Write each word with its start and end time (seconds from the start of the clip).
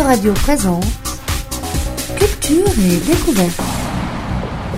Autoradio 0.00 0.32
présente 0.32 0.86
Culture 2.16 2.70
et 2.70 2.96
découverte. 3.06 3.60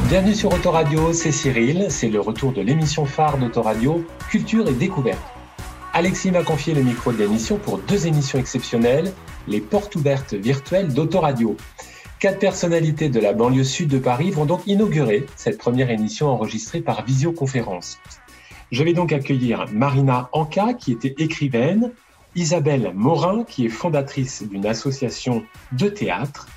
Bienvenue 0.08 0.34
sur 0.34 0.52
Autoradio, 0.52 1.12
c'est 1.12 1.30
Cyril, 1.30 1.86
c'est 1.90 2.08
le 2.08 2.18
retour 2.18 2.52
de 2.52 2.60
l'émission 2.60 3.04
phare 3.06 3.38
d'Autoradio, 3.38 4.04
Culture 4.28 4.68
et 4.68 4.72
découverte. 4.72 5.22
Alexis 5.92 6.32
m'a 6.32 6.42
confié 6.42 6.74
le 6.74 6.82
micro 6.82 7.12
de 7.12 7.18
l'émission 7.18 7.56
pour 7.56 7.78
deux 7.78 8.08
émissions 8.08 8.40
exceptionnelles, 8.40 9.12
les 9.46 9.60
portes 9.60 9.94
ouvertes 9.94 10.34
virtuelles 10.34 10.92
d'Autoradio. 10.92 11.56
Quatre 12.18 12.40
personnalités 12.40 13.08
de 13.08 13.20
la 13.20 13.32
banlieue 13.32 13.62
sud 13.62 13.90
de 13.90 13.98
Paris 13.98 14.32
vont 14.32 14.44
donc 14.44 14.66
inaugurer 14.66 15.26
cette 15.36 15.56
première 15.56 15.92
émission 15.92 16.30
enregistrée 16.30 16.80
par 16.80 17.04
visioconférence. 17.04 18.00
Je 18.72 18.82
vais 18.82 18.92
donc 18.92 19.12
accueillir 19.12 19.66
Marina 19.70 20.30
Anka, 20.32 20.74
qui 20.74 20.90
était 20.90 21.14
écrivaine, 21.22 21.92
Isabelle 22.34 22.92
Morin, 22.94 23.44
qui 23.44 23.66
est 23.66 23.68
fondatrice 23.68 24.42
d'une 24.42 24.66
association 24.66 25.44
de 25.72 25.88
théâtre, 25.88 26.48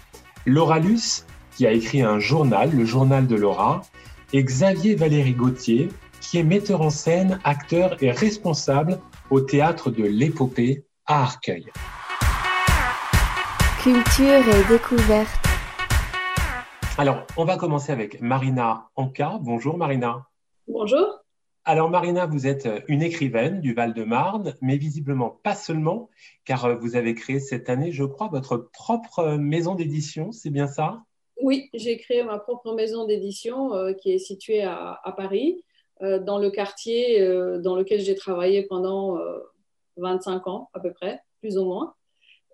Laura 0.45 0.79
Luce, 0.79 1.25
qui 1.55 1.67
a 1.67 1.71
écrit 1.71 2.01
un 2.01 2.19
journal, 2.19 2.71
le 2.71 2.85
journal 2.85 3.27
de 3.27 3.35
Laura, 3.35 3.81
et 4.31 4.43
Xavier 4.43 4.95
Valéry 4.95 5.33
Gauthier, 5.33 5.89
qui 6.21 6.37
est 6.37 6.43
metteur 6.43 6.81
en 6.81 6.89
scène, 6.89 7.39
acteur 7.43 8.01
et 8.01 8.11
responsable 8.11 8.99
au 9.29 9.41
théâtre 9.41 9.89
de 9.91 10.03
l'épopée 10.03 10.85
à 11.05 11.21
Arcueil. 11.23 11.65
Culture 13.81 14.47
et 14.47 14.67
découverte. 14.71 15.29
Alors, 16.97 17.27
on 17.35 17.43
va 17.43 17.57
commencer 17.57 17.91
avec 17.91 18.21
Marina 18.21 18.87
Anka. 18.95 19.37
Bonjour 19.41 19.77
Marina. 19.77 20.25
Bonjour. 20.67 21.24
Alors 21.67 21.89
Marina, 21.89 22.27
vous 22.27 22.45
êtes 22.45 22.69
une 22.87 23.01
écrivaine 23.01 23.59
du 23.59 23.73
Val-de-Marne, 23.73 24.53
mais 24.61 24.77
visiblement 24.77 25.39
pas 25.41 25.55
seulement, 25.55 26.11
car 26.45 26.65
euh, 26.65 26.75
vous 26.75 26.95
avez 26.95 27.15
créé 27.15 27.39
cette 27.39 27.71
année, 27.71 27.91
je 27.91 28.03
crois, 28.03 28.27
votre 28.27 28.55
propre 28.57 29.37
maison 29.37 29.73
d'édition, 29.73 30.31
c'est 30.31 30.51
bien 30.51 30.67
ça? 30.67 31.01
Oui, 31.41 31.71
j'ai 31.73 31.97
créé 31.97 32.23
ma 32.23 32.37
propre 32.37 32.75
maison 32.75 33.07
d'édition 33.07 33.73
euh, 33.73 33.93
qui 33.93 34.11
est 34.11 34.19
située 34.19 34.61
à, 34.61 35.01
Paris, 35.17 35.63
euh, 36.03 36.19
dans 36.19 36.37
le 36.37 36.51
quartier 36.51 37.19
dans 37.61 37.75
lequel 37.75 37.99
j'ai 37.99 38.13
travaillé 38.13 38.61
pendant 38.67 39.17
25 39.97 40.47
ans 40.47 40.69
à 40.73 40.79
peu 40.79 40.93
près, 40.93 41.19
plus 41.41 41.57
ou 41.57 41.65
moins. 41.65 41.95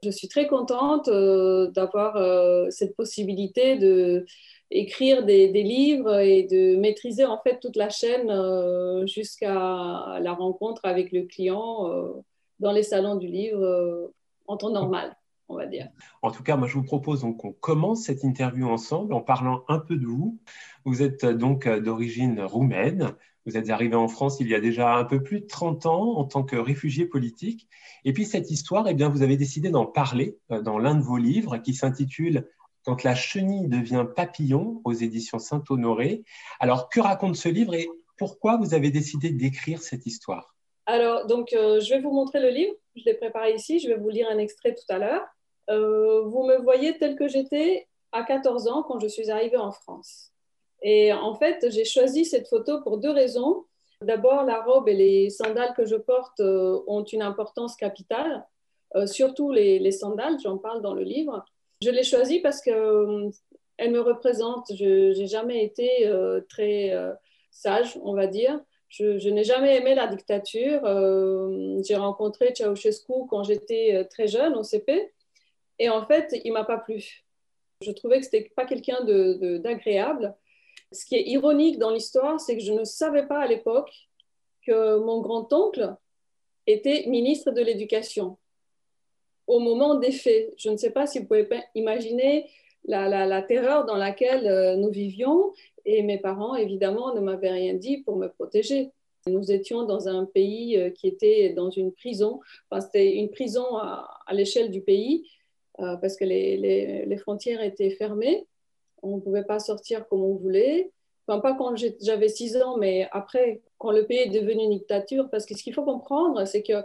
Je 0.03 0.09
suis 0.09 0.29
très 0.29 0.47
contente 0.47 1.09
d'avoir 1.09 2.71
cette 2.71 2.95
possibilité 2.95 3.77
de 3.77 4.25
écrire 4.71 5.25
des, 5.25 5.47
livres 5.51 6.19
et 6.19 6.43
de 6.43 6.77
maîtriser 6.77 7.25
en 7.25 7.37
fait 7.37 7.59
toute 7.59 7.75
la 7.75 7.89
chaîne 7.89 8.29
euh, 8.29 9.05
jusqu'à 9.05 10.17
la 10.19 10.33
rencontre 10.33 10.81
avec 10.85 11.11
le 11.11 11.23
client 11.23 11.87
euh, 11.89 12.13
dans 12.59 12.71
les 12.71 12.83
salons 12.83 13.15
du 13.15 13.27
livre 13.27 13.61
euh, 13.61 14.13
en 14.47 14.57
temps 14.57 14.71
normal, 14.71 15.15
on 15.49 15.55
va 15.55 15.65
dire. 15.65 15.89
En 16.21 16.31
tout 16.31 16.41
cas, 16.41 16.55
moi 16.55 16.67
je 16.67 16.75
vous 16.75 16.83
propose 16.83 17.21
donc 17.21 17.37
qu'on 17.37 17.51
commence 17.51 18.03
cette 18.03 18.23
interview 18.23 18.67
ensemble 18.69 19.13
en 19.13 19.21
parlant 19.21 19.63
un 19.67 19.79
peu 19.79 19.97
de 19.97 20.05
vous. 20.05 20.39
Vous 20.85 21.03
êtes 21.03 21.25
donc 21.25 21.67
d'origine 21.67 22.41
roumaine. 22.41 23.13
Vous 23.47 23.57
êtes 23.57 23.71
arrivé 23.71 23.95
en 23.95 24.07
France 24.07 24.39
il 24.39 24.47
y 24.47 24.55
a 24.55 24.59
déjà 24.59 24.95
un 24.95 25.03
peu 25.03 25.23
plus 25.23 25.41
de 25.41 25.47
30 25.47 25.87
ans 25.87 26.17
en 26.17 26.25
tant 26.25 26.43
que 26.43 26.55
réfugié 26.55 27.05
politique. 27.05 27.67
Et 28.05 28.13
puis 28.13 28.23
cette 28.23 28.51
histoire, 28.51 28.87
eh 28.87 28.93
bien, 28.93 29.09
vous 29.09 29.23
avez 29.23 29.35
décidé 29.35 29.69
d'en 29.69 29.87
parler 29.87 30.37
dans 30.49 30.77
l'un 30.77 30.93
de 30.93 31.01
vos 31.01 31.17
livres 31.17 31.57
qui 31.57 31.73
s'intitule 31.73 32.47
quand 32.85 33.03
la 33.03 33.15
chenille 33.15 33.67
devient 33.67 34.05
papillon 34.15 34.81
aux 34.83 34.93
éditions 34.93 35.39
Saint-Honoré. 35.39 36.23
Alors, 36.59 36.89
que 36.89 36.99
raconte 36.99 37.35
ce 37.35 37.49
livre 37.49 37.73
et 37.75 37.87
pourquoi 38.17 38.57
vous 38.57 38.73
avez 38.73 38.91
décidé 38.91 39.31
d'écrire 39.31 39.81
cette 39.81 40.05
histoire? 40.05 40.55
Alors, 40.85 41.27
donc, 41.27 41.53
euh, 41.53 41.79
je 41.79 41.93
vais 41.93 42.01
vous 42.01 42.11
montrer 42.11 42.39
le 42.39 42.49
livre. 42.49 42.73
Je 42.95 43.03
l'ai 43.05 43.13
préparé 43.13 43.53
ici. 43.53 43.79
Je 43.79 43.87
vais 43.87 43.97
vous 43.97 44.09
lire 44.09 44.27
un 44.29 44.37
extrait 44.37 44.73
tout 44.73 44.93
à 44.93 44.97
l'heure. 44.97 45.23
Euh, 45.69 46.23
vous 46.23 46.43
me 46.43 46.57
voyez 46.57 46.97
tel 46.97 47.15
que 47.15 47.27
j'étais 47.27 47.87
à 48.11 48.23
14 48.23 48.67
ans 48.67 48.83
quand 48.83 48.99
je 48.99 49.07
suis 49.07 49.29
arrivée 49.29 49.57
en 49.57 49.71
France. 49.71 50.31
Et 50.81 51.13
en 51.13 51.35
fait, 51.35 51.67
j'ai 51.69 51.85
choisi 51.85 52.25
cette 52.25 52.47
photo 52.47 52.81
pour 52.81 52.97
deux 52.97 53.11
raisons. 53.11 53.65
D'abord, 54.01 54.43
la 54.43 54.61
robe 54.63 54.89
et 54.89 54.95
les 54.95 55.29
sandales 55.29 55.73
que 55.77 55.85
je 55.85 55.95
porte 55.95 56.39
euh, 56.39 56.81
ont 56.87 57.03
une 57.03 57.21
importance 57.21 57.75
capitale, 57.75 58.45
surtout 59.05 59.53
les, 59.53 59.79
les 59.79 59.93
sandales, 59.93 60.37
j'en 60.43 60.57
parle 60.57 60.81
dans 60.81 60.93
le 60.93 61.03
livre. 61.03 61.45
Je 61.81 61.89
l'ai 61.89 62.03
choisie 62.03 62.39
parce 62.39 62.61
qu'elle 62.61 62.75
euh, 62.75 63.31
me 63.79 63.99
représente. 63.99 64.71
Je 64.75 65.17
n'ai 65.17 65.27
jamais 65.27 65.63
été 65.63 66.07
euh, 66.07 66.41
très 66.47 66.91
euh, 66.91 67.11
sage, 67.49 67.97
on 68.03 68.13
va 68.13 68.27
dire. 68.27 68.59
Je, 68.89 69.29
n'ai 69.29 69.43
jamais 69.43 69.77
aimé 69.77 69.95
la 69.95 70.07
dictature. 70.07 70.81
J'ai 71.83 71.95
rencontré 71.95 72.53
Ceausescu 72.53 73.13
quand 73.29 73.43
j'étais 73.43 74.05
très 74.09 74.27
jeune 74.27 74.53
au 74.55 74.63
CP. 74.63 75.13
Et 75.79 75.89
en 75.89 76.05
fait, 76.05 76.35
il 76.43 76.51
m'a 76.51 76.65
pas 76.65 76.77
plu. 76.77 77.23
Je 77.81 77.91
trouvais 77.91 78.19
que 78.19 78.25
c'était 78.25 78.51
pas 78.53 78.65
quelqu'un 78.65 79.01
d'agréable. 79.59 80.35
Ce 80.91 81.05
qui 81.05 81.15
est 81.15 81.23
ironique 81.23 81.79
dans 81.79 81.89
l'histoire, 81.89 82.37
c'est 82.41 82.57
que 82.57 82.63
je 82.63 82.73
ne 82.73 82.83
savais 82.83 83.25
pas 83.27 83.39
à 83.39 83.47
l'époque 83.47 84.09
que 84.67 84.97
mon 84.97 85.21
grand-oncle 85.21 85.95
était 86.67 87.05
ministre 87.07 87.51
de 87.51 87.61
l'Éducation 87.61 88.37
au 89.51 89.59
moment 89.59 89.95
des 89.95 90.13
faits. 90.13 90.53
Je 90.57 90.69
ne 90.69 90.77
sais 90.77 90.91
pas 90.91 91.05
si 91.05 91.19
vous 91.19 91.25
pouvez 91.25 91.47
imaginer 91.75 92.49
la, 92.85 93.41
terreur 93.41 93.85
dans 93.85 93.97
laquelle 93.97 94.47
euh, 94.47 94.75
nous 94.77 94.89
vivions 94.89 95.51
et 95.83 96.03
mes 96.03 96.17
parents, 96.17 96.55
évidemment, 96.55 97.13
ne 97.13 97.19
m'avaient 97.19 97.51
rien 97.51 97.73
dit 97.73 97.97
pour 97.97 98.15
me 98.15 98.27
protéger. 98.27 98.91
Nous 99.27 99.51
étions 99.51 99.83
dans 99.83 100.07
un 100.07 100.25
pays 100.25 100.77
euh, 100.77 100.89
qui 100.89 101.07
était 101.07 101.49
dans 101.49 101.69
une 101.69 101.91
prison. 101.91 102.39
C'était 102.79 103.15
une 103.15 103.29
prison 103.29 103.77
à, 103.77 104.07
l'échelle 104.31 104.71
du 104.71 104.81
pays 104.81 105.29
euh, 105.79 105.97
parce 105.97 106.15
que 106.15 106.23
les, 106.23 107.17
frontières 107.17 107.61
étaient 107.61 107.91
fermées. 107.91 108.47
On 109.03 109.17
ne 109.17 109.21
pouvait 109.21 109.43
pas 109.43 109.59
sortir 109.59 110.07
comme 110.07 110.21
on 110.21 110.35
voulait. 110.35 110.91
Enfin, 111.27 111.41
pas 111.41 111.55
quand 111.55 111.75
j'avais 111.75 112.29
6 112.29 112.57
ans, 112.57 112.77
mais 112.77 113.07
après, 113.11 113.61
quand 113.79 113.91
le 113.91 114.05
pays 114.05 114.19
est 114.19 114.29
devenu 114.29 114.63
une 114.63 114.71
dictature. 114.71 115.29
Parce 115.29 115.45
que 115.45 115.57
ce 115.57 115.63
qu'il 115.63 115.73
faut 115.73 115.83
comprendre, 115.83 116.45
c'est 116.45 116.63
que, 116.63 116.83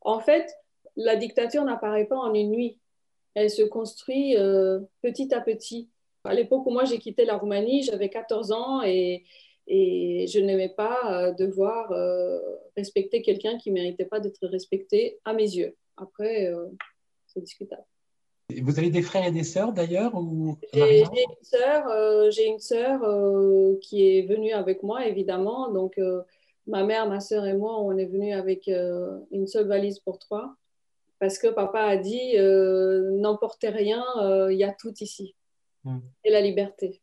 en 0.00 0.20
fait, 0.20 0.56
la 0.98 1.16
dictature 1.16 1.64
n'apparaît 1.64 2.04
pas 2.04 2.18
en 2.18 2.34
une 2.34 2.50
nuit. 2.50 2.78
Elle 3.34 3.50
se 3.50 3.62
construit 3.62 4.36
euh, 4.36 4.80
petit 5.00 5.32
à 5.32 5.40
petit. 5.40 5.88
À 6.24 6.34
l'époque 6.34 6.66
où 6.66 6.70
moi 6.70 6.84
j'ai 6.84 6.98
quitté 6.98 7.24
la 7.24 7.36
Roumanie, 7.36 7.84
j'avais 7.84 8.10
14 8.10 8.52
ans 8.52 8.82
et, 8.82 9.24
je 9.70 10.40
n'aimais 10.40 10.70
pas 10.70 10.98
euh, 11.12 11.32
devoir 11.32 11.92
euh, 11.92 12.38
respecter 12.76 13.22
quelqu'un 13.22 13.58
qui 13.58 13.70
ne 13.70 13.74
méritait 13.74 14.06
pas 14.06 14.18
d'être 14.18 14.46
respecté 14.46 15.18
à 15.24 15.34
mes 15.34 15.44
yeux. 15.44 15.76
Après, 15.96 16.52
c'est 17.26 17.40
discutable. 17.40 17.84
Vous 18.62 18.78
avez 18.78 18.88
des 18.88 19.02
frères 19.02 19.26
et 19.26 19.30
des 19.30 19.42
sœurs 19.42 19.72
d'ailleurs 19.72 20.12
J'ai 20.72 21.00
une 21.02 21.42
sœur, 21.42 22.30
j'ai 22.30 22.46
une 22.46 22.60
sœur 22.60 23.00
qui 23.80 24.06
est 24.06 24.22
venue 24.22 24.52
avec 24.52 24.82
moi 24.82 25.06
évidemment. 25.06 25.70
Donc 25.70 26.00
ma 26.66 26.84
mère, 26.84 27.08
ma 27.08 27.20
sœur 27.20 27.44
et 27.46 27.54
moi, 27.54 27.78
on 27.80 27.96
est 27.98 28.06
venus 28.06 28.34
avec 28.34 28.68
une 28.68 29.46
seule 29.46 29.66
valise 29.66 29.98
pour 29.98 30.18
trois 30.18 30.56
parce 31.18 31.38
que 31.38 31.48
papa 31.48 31.80
a 31.80 31.96
dit 31.96 32.36
euh, 32.36 33.10
n'emportez 33.18 33.68
rien, 33.68 34.04
euh, 34.22 34.52
il 34.52 34.58
y 34.58 34.64
a 34.64 34.72
tout 34.72 34.94
ici. 35.00 35.34
Hmm. 35.84 35.98
Et 36.24 36.30
la 36.30 36.40
liberté. 36.40 37.00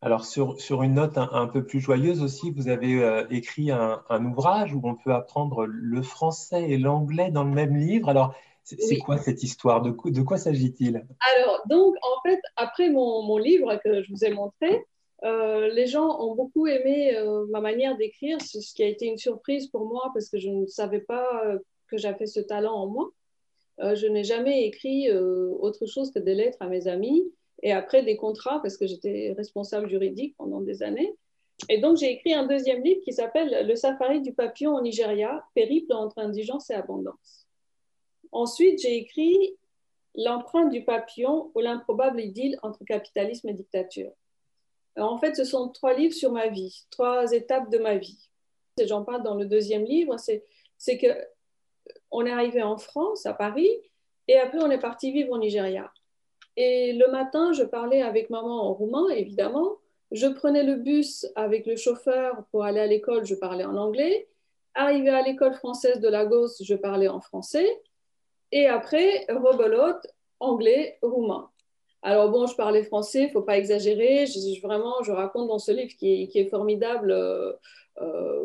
Alors, 0.00 0.24
sur, 0.24 0.60
sur 0.60 0.84
une 0.84 0.94
note 0.94 1.18
un, 1.18 1.48
peu 1.48 1.64
plus 1.64 1.80
joyeuse 1.80 2.22
aussi, 2.22 2.52
vous 2.52 2.68
avez 2.68 3.02
euh, 3.02 3.26
écrit 3.30 3.72
un, 3.72 4.24
ouvrage 4.24 4.72
où 4.72 4.80
on 4.84 4.94
peut 4.94 5.12
apprendre 5.12 5.66
le 5.66 6.02
français 6.02 6.70
et 6.70 6.78
l'anglais 6.78 7.32
dans 7.32 7.42
le 7.42 7.50
même 7.50 7.76
livre. 7.76 8.08
Alors, 8.08 8.32
c'est 8.62 8.98
quoi 8.98 9.18
cette 9.18 9.42
histoire? 9.42 9.82
De, 9.82 9.90
de 9.90 10.22
quoi 10.22 10.36
s'agit-il? 10.38 11.04
Alors, 11.36 11.62
donc, 11.68 11.96
en 12.02 12.28
fait, 12.28 12.40
après 12.54 12.90
mon, 12.90 13.22
mon, 13.22 13.38
livre 13.38 13.74
que 13.82 14.04
je 14.04 14.12
vous 14.12 14.24
ai 14.24 14.30
montré, 14.30 14.84
les 15.24 15.86
gens 15.88 16.20
ont 16.20 16.36
beaucoup 16.36 16.68
aimé 16.68 17.12
ma 17.50 17.60
manière 17.60 17.96
d'écrire, 17.96 18.40
ce 18.40 18.58
qui 18.72 18.84
a 18.84 18.86
été 18.86 19.06
une 19.06 19.18
surprise 19.18 19.66
pour 19.66 19.86
moi 19.86 20.10
parce 20.14 20.28
que 20.28 20.38
je 20.38 20.48
ne 20.48 20.66
savais 20.66 21.00
pas 21.00 21.58
que 21.88 21.98
j'avais 21.98 22.26
ce 22.26 22.40
talent 22.40 22.74
en 22.74 22.86
moi. 22.86 23.10
Euh, 23.80 23.94
je 23.94 24.06
n'ai 24.06 24.24
jamais 24.24 24.64
écrit 24.64 25.10
euh, 25.10 25.50
autre 25.60 25.86
chose 25.86 26.10
que 26.10 26.18
des 26.18 26.34
lettres 26.34 26.58
à 26.60 26.66
mes 26.66 26.88
amis 26.88 27.32
et 27.62 27.72
après 27.72 28.02
des 28.02 28.16
contrats 28.16 28.60
parce 28.60 28.76
que 28.76 28.86
j'étais 28.86 29.34
responsable 29.36 29.88
juridique 29.88 30.34
pendant 30.36 30.60
des 30.60 30.82
années. 30.82 31.14
Et 31.68 31.78
donc 31.78 31.96
j'ai 31.96 32.10
écrit 32.10 32.34
un 32.34 32.46
deuxième 32.46 32.82
livre 32.82 33.00
qui 33.04 33.12
s'appelle 33.12 33.66
Le 33.66 33.74
safari 33.74 34.20
du 34.20 34.32
papillon 34.32 34.74
au 34.74 34.80
Nigeria, 34.80 35.44
périple 35.54 35.92
entre 35.92 36.18
indigence 36.18 36.70
et 36.70 36.74
abondance. 36.74 37.46
Ensuite, 38.32 38.80
j'ai 38.80 38.96
écrit 38.96 39.56
L'empreinte 40.20 40.70
du 40.70 40.82
papillon 40.82 41.52
ou 41.54 41.60
l'improbable 41.60 42.20
idylle 42.20 42.58
entre 42.62 42.82
capitalisme 42.84 43.50
et 43.50 43.52
dictature. 43.52 44.10
en 44.96 45.16
fait, 45.16 45.36
ce 45.36 45.44
sont 45.44 45.68
trois 45.68 45.94
livres 45.94 46.14
sur 46.14 46.32
ma 46.32 46.48
vie, 46.48 46.86
trois 46.90 47.30
étapes 47.30 47.70
de 47.70 47.78
ma 47.78 47.96
vie. 47.98 48.28
J'en 48.84 49.04
parle 49.04 49.22
dans 49.22 49.36
le 49.36 49.44
deuxième 49.44 49.84
livre, 49.84 50.16
c'est 50.18 50.98
que 50.98 51.06
on 52.10 52.26
est 52.26 52.30
arrivé 52.30 52.62
en 52.62 52.76
France, 52.76 53.26
à 53.26 53.34
Paris, 53.34 53.70
et 54.28 54.36
après 54.38 54.58
on 54.58 54.70
est 54.70 54.80
parti 54.80 55.12
vivre 55.12 55.32
au 55.32 55.38
Nigeria. 55.38 55.90
Et 56.56 56.92
le 56.92 57.10
matin, 57.10 57.52
je 57.52 57.62
parlais 57.62 58.02
avec 58.02 58.30
maman 58.30 58.68
en 58.68 58.74
roumain, 58.74 59.08
évidemment. 59.10 59.76
Je 60.10 60.26
prenais 60.26 60.64
le 60.64 60.74
bus 60.74 61.26
avec 61.36 61.66
le 61.66 61.76
chauffeur 61.76 62.44
pour 62.50 62.64
aller 62.64 62.80
à 62.80 62.86
l'école, 62.86 63.24
je 63.24 63.34
parlais 63.34 63.64
en 63.64 63.76
anglais. 63.76 64.28
Arrivé 64.74 65.10
à 65.10 65.22
l'école 65.22 65.54
française 65.54 66.00
de 66.00 66.08
Lagos, 66.08 66.48
je 66.60 66.74
parlais 66.74 67.08
en 67.08 67.20
français. 67.20 67.66
Et 68.50 68.66
après, 68.66 69.26
rebelote, 69.28 70.06
anglais, 70.40 70.98
roumain. 71.02 71.50
Alors 72.02 72.30
bon, 72.30 72.46
je 72.46 72.54
parlais 72.54 72.84
français, 72.84 73.24
il 73.24 73.30
faut 73.30 73.42
pas 73.42 73.58
exagérer. 73.58 74.26
Je, 74.26 74.60
vraiment, 74.62 75.02
je 75.02 75.12
raconte 75.12 75.48
dans 75.48 75.58
ce 75.58 75.72
livre 75.72 75.94
qui 75.98 76.30
est, 76.32 76.46
formidable 76.46 77.10
euh, 77.10 77.52
euh, 78.00 78.44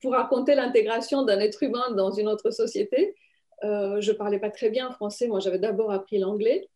pour, 0.00 0.12
raconter 0.12 0.54
l'intégration 0.54 1.22
d'un 1.22 1.40
être 1.40 1.62
humain 1.62 1.90
dans 1.92 2.10
une 2.10 2.28
autre 2.28 2.50
société. 2.50 3.14
Euh, 3.64 4.00
je 4.00 4.12
ne 4.12 4.16
parlais 4.16 4.38
pas 4.38 4.50
très 4.50 4.70
bien 4.70 4.90
français, 4.90 5.28
moi 5.28 5.40
j'avais 5.40 5.58
d'abord 5.58 5.90
appris 5.90 6.18
l'anglais. 6.18 6.68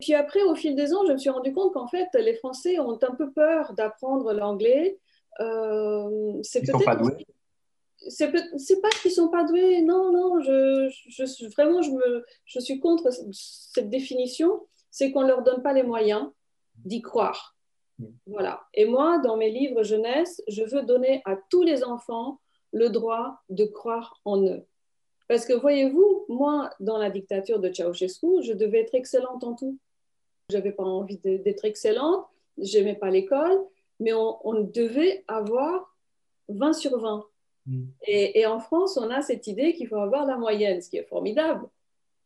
Puis 0.00 0.14
après, 0.14 0.42
au 0.42 0.54
fil 0.54 0.74
des 0.74 0.94
ans, 0.94 1.04
je 1.06 1.12
me 1.12 1.18
suis 1.18 1.28
rendu 1.28 1.52
compte 1.52 1.74
qu'en 1.74 1.86
fait, 1.86 2.08
les 2.14 2.34
Français 2.34 2.78
ont 2.78 2.98
un 3.02 3.14
peu 3.14 3.30
peur 3.32 3.74
d'apprendre 3.74 4.32
l'anglais. 4.32 4.98
c'est 5.38 6.62
peut-être... 6.62 6.84
pas 6.84 6.96
doués 6.96 7.26
c'est 8.08 8.30
pas 8.80 8.88
qu'ils 9.02 9.10
sont 9.10 9.28
pas 9.28 9.44
doués, 9.44 9.82
non, 9.82 10.10
non, 10.10 10.40
je, 10.40 10.90
je, 11.08 11.50
vraiment, 11.50 11.82
je, 11.82 11.90
me, 11.90 12.24
je 12.46 12.58
suis 12.58 12.80
contre 12.80 13.10
cette 13.30 13.90
définition 13.90 14.62
c'est 14.90 15.12
qu'on 15.12 15.22
ne 15.22 15.28
leur 15.28 15.42
donne 15.42 15.62
pas 15.62 15.72
les 15.72 15.82
moyens 15.82 16.28
d'y 16.84 17.00
croire. 17.00 17.56
Voilà. 18.26 18.62
Et 18.74 18.86
moi, 18.86 19.18
dans 19.18 19.36
mes 19.36 19.50
livres 19.50 19.82
jeunesse, 19.82 20.42
je 20.48 20.62
veux 20.62 20.82
donner 20.82 21.22
à 21.24 21.36
tous 21.50 21.62
les 21.62 21.84
enfants 21.84 22.40
le 22.72 22.88
droit 22.88 23.40
de 23.48 23.64
croire 23.64 24.20
en 24.24 24.42
eux. 24.42 24.64
Parce 25.28 25.46
que 25.46 25.52
voyez-vous, 25.52 26.24
moi, 26.28 26.70
dans 26.80 26.98
la 26.98 27.10
dictature 27.10 27.60
de 27.60 27.72
Ceausescu, 27.72 28.42
je 28.42 28.52
devais 28.52 28.80
être 28.80 28.94
excellente 28.94 29.44
en 29.44 29.54
tout. 29.54 29.78
Je 30.50 30.56
n'avais 30.56 30.72
pas 30.72 30.82
envie 30.82 31.18
d'être 31.18 31.64
excellente, 31.64 32.26
je 32.58 32.78
n'aimais 32.78 32.96
pas 32.96 33.10
l'école, 33.10 33.56
mais 34.00 34.12
on, 34.12 34.54
devait 34.54 35.24
avoir 35.28 35.96
20 36.48 36.72
sur 36.72 36.98
20. 36.98 37.24
Mm. 37.66 37.84
Et, 38.06 38.40
et, 38.40 38.46
en 38.46 38.58
France, 38.58 38.96
on 38.96 39.08
a 39.10 39.22
cette 39.22 39.46
idée 39.46 39.74
qu'il 39.74 39.86
faut 39.86 39.96
avoir 39.96 40.26
la 40.26 40.36
moyenne, 40.36 40.80
ce 40.82 40.90
qui 40.90 40.96
est 40.96 41.08
formidable. 41.08 41.68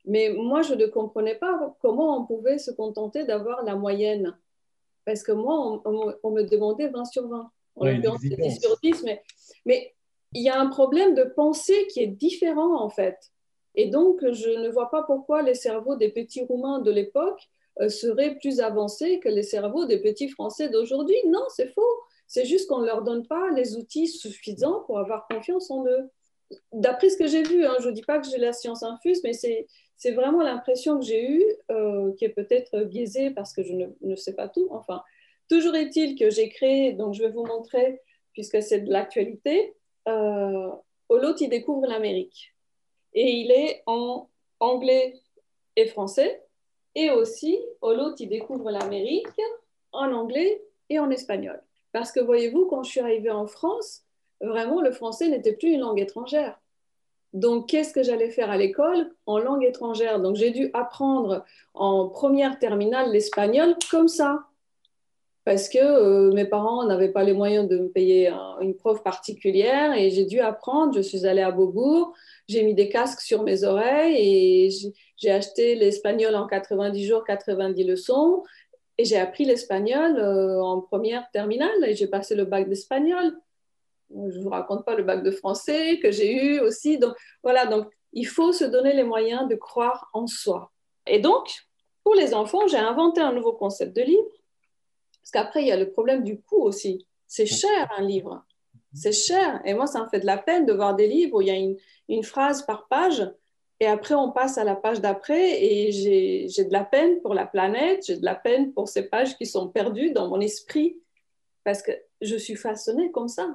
Mais 0.06 0.30
moi, 0.30 0.62
je 0.62 0.74
ne 0.74 0.86
comprenais 0.86 1.34
pas 1.34 1.76
comment 1.80 2.18
on 2.18 2.26
pouvait 2.26 2.58
se 2.58 2.70
contenter 2.70 3.24
d'avoir 3.24 3.64
la 3.64 3.74
moyenne. 3.74 4.36
Parce 5.04 5.22
que 5.22 5.32
moi, 5.32 5.82
on, 5.84 6.30
me 6.30 6.42
demandait 6.42 6.88
20 6.88 7.04
sur 7.04 7.28
20. 7.28 7.50
On 7.76 7.84
ouais, 7.84 7.98
10 7.98 8.60
sur 8.60 8.78
10, 8.82 9.02
mais, 9.04 9.22
mais 9.66 9.94
il 10.32 10.42
y 10.42 10.48
a 10.48 10.58
un 10.58 10.68
problème 10.68 11.14
de 11.14 11.24
pensée 11.24 11.86
qui 11.88 12.00
est 12.00 12.06
différent, 12.06 12.80
en 12.80 12.88
fait. 12.88 13.18
Et 13.74 13.88
donc, 13.88 14.20
je 14.22 14.50
ne 14.50 14.68
vois 14.68 14.90
pas 14.90 15.02
pourquoi 15.02 15.42
les 15.42 15.54
cerveaux 15.54 15.96
des 15.96 16.08
petits 16.08 16.44
Roumains 16.44 16.80
de 16.80 16.90
l'époque 16.90 17.40
euh, 17.80 17.88
seraient 17.88 18.36
plus 18.36 18.60
avancés 18.60 19.18
que 19.18 19.28
les 19.28 19.42
cerveaux 19.42 19.84
des 19.84 19.98
petits 19.98 20.28
Français 20.28 20.68
d'aujourd'hui. 20.68 21.16
Non, 21.26 21.44
c'est 21.48 21.72
faux. 21.74 21.82
C'est 22.26 22.44
juste 22.44 22.68
qu'on 22.68 22.80
ne 22.80 22.86
leur 22.86 23.02
donne 23.02 23.26
pas 23.26 23.50
les 23.50 23.76
outils 23.76 24.08
suffisants 24.08 24.82
pour 24.86 24.98
avoir 24.98 25.26
confiance 25.28 25.70
en 25.70 25.84
eux. 25.86 26.10
D'après 26.72 27.10
ce 27.10 27.16
que 27.16 27.26
j'ai 27.26 27.42
vu, 27.42 27.66
hein, 27.66 27.74
je 27.80 27.88
ne 27.88 27.94
dis 27.94 28.02
pas 28.02 28.18
que 28.18 28.28
j'ai 28.28 28.38
la 28.38 28.52
science 28.52 28.82
infuse, 28.82 29.20
mais 29.24 29.32
c'est 29.32 29.66
c'est 29.96 30.12
vraiment 30.12 30.42
l'impression 30.42 30.98
que 30.98 31.04
j'ai 31.04 31.30
eue, 31.30 31.44
euh, 31.70 32.12
qui 32.14 32.24
est 32.24 32.30
peut-être 32.30 32.84
biaisée 32.84 33.30
parce 33.30 33.52
que 33.52 33.62
je 33.62 33.72
ne, 34.00 34.16
sais 34.16 34.34
pas 34.34 34.48
tout. 34.48 34.68
Enfin, 34.70 35.02
toujours 35.48 35.74
est-il 35.74 36.18
que 36.18 36.30
j'ai 36.30 36.48
créé, 36.48 36.92
donc 36.92 37.14
je 37.14 37.22
vais 37.22 37.30
vous 37.30 37.46
montrer, 37.46 38.00
puisque 38.32 38.62
c'est 38.62 38.80
de 38.80 38.92
l'actualité, 38.92 39.74
euh, 40.08 40.70
Olot, 41.08 41.36
il 41.36 41.48
découvre 41.48 41.86
l'Amérique. 41.86 42.54
Et 43.12 43.30
il 43.30 43.50
est 43.52 43.82
en 43.86 44.28
anglais 44.60 45.20
et 45.76 45.86
français. 45.86 46.42
Et 46.94 47.10
aussi, 47.10 47.58
Olot, 47.80 48.14
il 48.18 48.28
découvre 48.28 48.70
l'Amérique 48.70 49.40
en 49.92 50.12
anglais 50.12 50.62
et 50.90 50.98
en 50.98 51.10
espagnol. 51.10 51.62
Parce 51.92 52.10
que 52.10 52.20
voyez-vous, 52.20 52.66
quand 52.66 52.82
je 52.82 52.90
suis 52.90 53.00
arrivée 53.00 53.30
en 53.30 53.46
France, 53.46 54.04
vraiment, 54.40 54.80
le 54.80 54.92
français 54.92 55.28
n'était 55.28 55.54
plus 55.54 55.72
une 55.72 55.80
langue 55.80 56.00
étrangère. 56.00 56.60
Donc, 57.34 57.68
qu'est-ce 57.68 57.92
que 57.92 58.04
j'allais 58.04 58.30
faire 58.30 58.50
à 58.50 58.56
l'école 58.56 59.10
en 59.26 59.38
langue 59.38 59.64
étrangère? 59.64 60.20
Donc, 60.20 60.36
j'ai 60.36 60.52
dû 60.52 60.70
apprendre 60.72 61.44
en 61.74 62.08
première 62.08 62.60
terminale 62.60 63.10
l'espagnol 63.10 63.74
comme 63.90 64.06
ça, 64.06 64.46
parce 65.44 65.68
que 65.68 65.78
euh, 65.78 66.32
mes 66.32 66.44
parents 66.44 66.86
n'avaient 66.86 67.10
pas 67.10 67.24
les 67.24 67.32
moyens 67.32 67.68
de 67.68 67.76
me 67.76 67.88
payer 67.88 68.32
une 68.60 68.76
prof 68.76 69.02
particulière 69.02 69.92
et 69.92 70.10
j'ai 70.10 70.24
dû 70.24 70.38
apprendre. 70.38 70.94
Je 70.94 71.02
suis 71.02 71.26
allée 71.26 71.42
à 71.42 71.50
Beaubourg, 71.50 72.14
j'ai 72.48 72.62
mis 72.62 72.74
des 72.74 72.88
casques 72.88 73.20
sur 73.20 73.42
mes 73.42 73.64
oreilles 73.64 74.16
et 74.16 74.70
j'ai 75.16 75.30
acheté 75.30 75.74
l'espagnol 75.74 76.36
en 76.36 76.46
90 76.46 77.04
jours, 77.04 77.24
90 77.24 77.84
leçons 77.84 78.44
et 78.96 79.04
j'ai 79.04 79.18
appris 79.18 79.44
l'espagnol 79.44 80.16
euh, 80.18 80.62
en 80.62 80.80
première 80.80 81.28
terminale 81.32 81.84
et 81.84 81.96
j'ai 81.96 82.06
passé 82.06 82.36
le 82.36 82.44
bac 82.44 82.68
d'espagnol 82.68 83.34
je 84.10 84.38
ne 84.38 84.42
vous 84.42 84.50
raconte 84.50 84.84
pas 84.84 84.94
le 84.94 85.02
bac 85.02 85.22
de 85.22 85.30
français 85.30 85.98
que 86.00 86.10
j'ai 86.10 86.32
eu 86.32 86.60
aussi. 86.60 86.98
Donc 86.98 87.14
voilà, 87.42 87.66
donc 87.66 87.88
il 88.12 88.26
faut 88.26 88.52
se 88.52 88.64
donner 88.64 88.92
les 88.94 89.04
moyens 89.04 89.48
de 89.48 89.54
croire 89.54 90.08
en 90.12 90.26
soi. 90.26 90.70
Et 91.06 91.18
donc, 91.18 91.48
pour 92.02 92.14
les 92.14 92.34
enfants, 92.34 92.66
j'ai 92.66 92.78
inventé 92.78 93.20
un 93.20 93.32
nouveau 93.32 93.52
concept 93.52 93.94
de 93.96 94.02
livre, 94.02 94.30
parce 95.20 95.30
qu'après, 95.32 95.62
il 95.62 95.68
y 95.68 95.72
a 95.72 95.76
le 95.76 95.90
problème 95.90 96.22
du 96.22 96.40
coût 96.40 96.62
aussi. 96.62 97.06
C'est 97.26 97.46
cher 97.46 97.90
un 97.98 98.02
livre, 98.02 98.44
c'est 98.92 99.12
cher. 99.12 99.60
Et 99.64 99.74
moi, 99.74 99.86
ça 99.86 100.02
me 100.02 100.08
fait 100.08 100.20
de 100.20 100.26
la 100.26 100.38
peine 100.38 100.66
de 100.66 100.72
voir 100.72 100.94
des 100.94 101.08
livres 101.08 101.38
où 101.38 101.40
il 101.40 101.48
y 101.48 101.50
a 101.50 101.56
une, 101.56 101.76
une 102.08 102.22
phrase 102.22 102.64
par 102.64 102.86
page, 102.88 103.28
et 103.80 103.86
après, 103.86 104.14
on 104.14 104.30
passe 104.30 104.56
à 104.56 104.64
la 104.64 104.76
page 104.76 105.00
d'après, 105.00 105.62
et 105.62 105.90
j'ai 105.90 106.64
de 106.64 106.72
la 106.72 106.84
peine 106.84 107.20
pour 107.20 107.34
la 107.34 107.46
planète, 107.46 108.04
j'ai 108.06 108.16
de 108.16 108.24
la 108.24 108.36
peine 108.36 108.72
pour 108.72 108.88
ces 108.88 109.08
pages 109.08 109.36
qui 109.36 109.46
sont 109.46 109.68
perdues 109.68 110.12
dans 110.12 110.28
mon 110.28 110.40
esprit, 110.40 111.00
parce 111.64 111.82
que 111.82 111.90
je 112.20 112.36
suis 112.36 112.54
façonnée 112.54 113.10
comme 113.10 113.28
ça. 113.28 113.52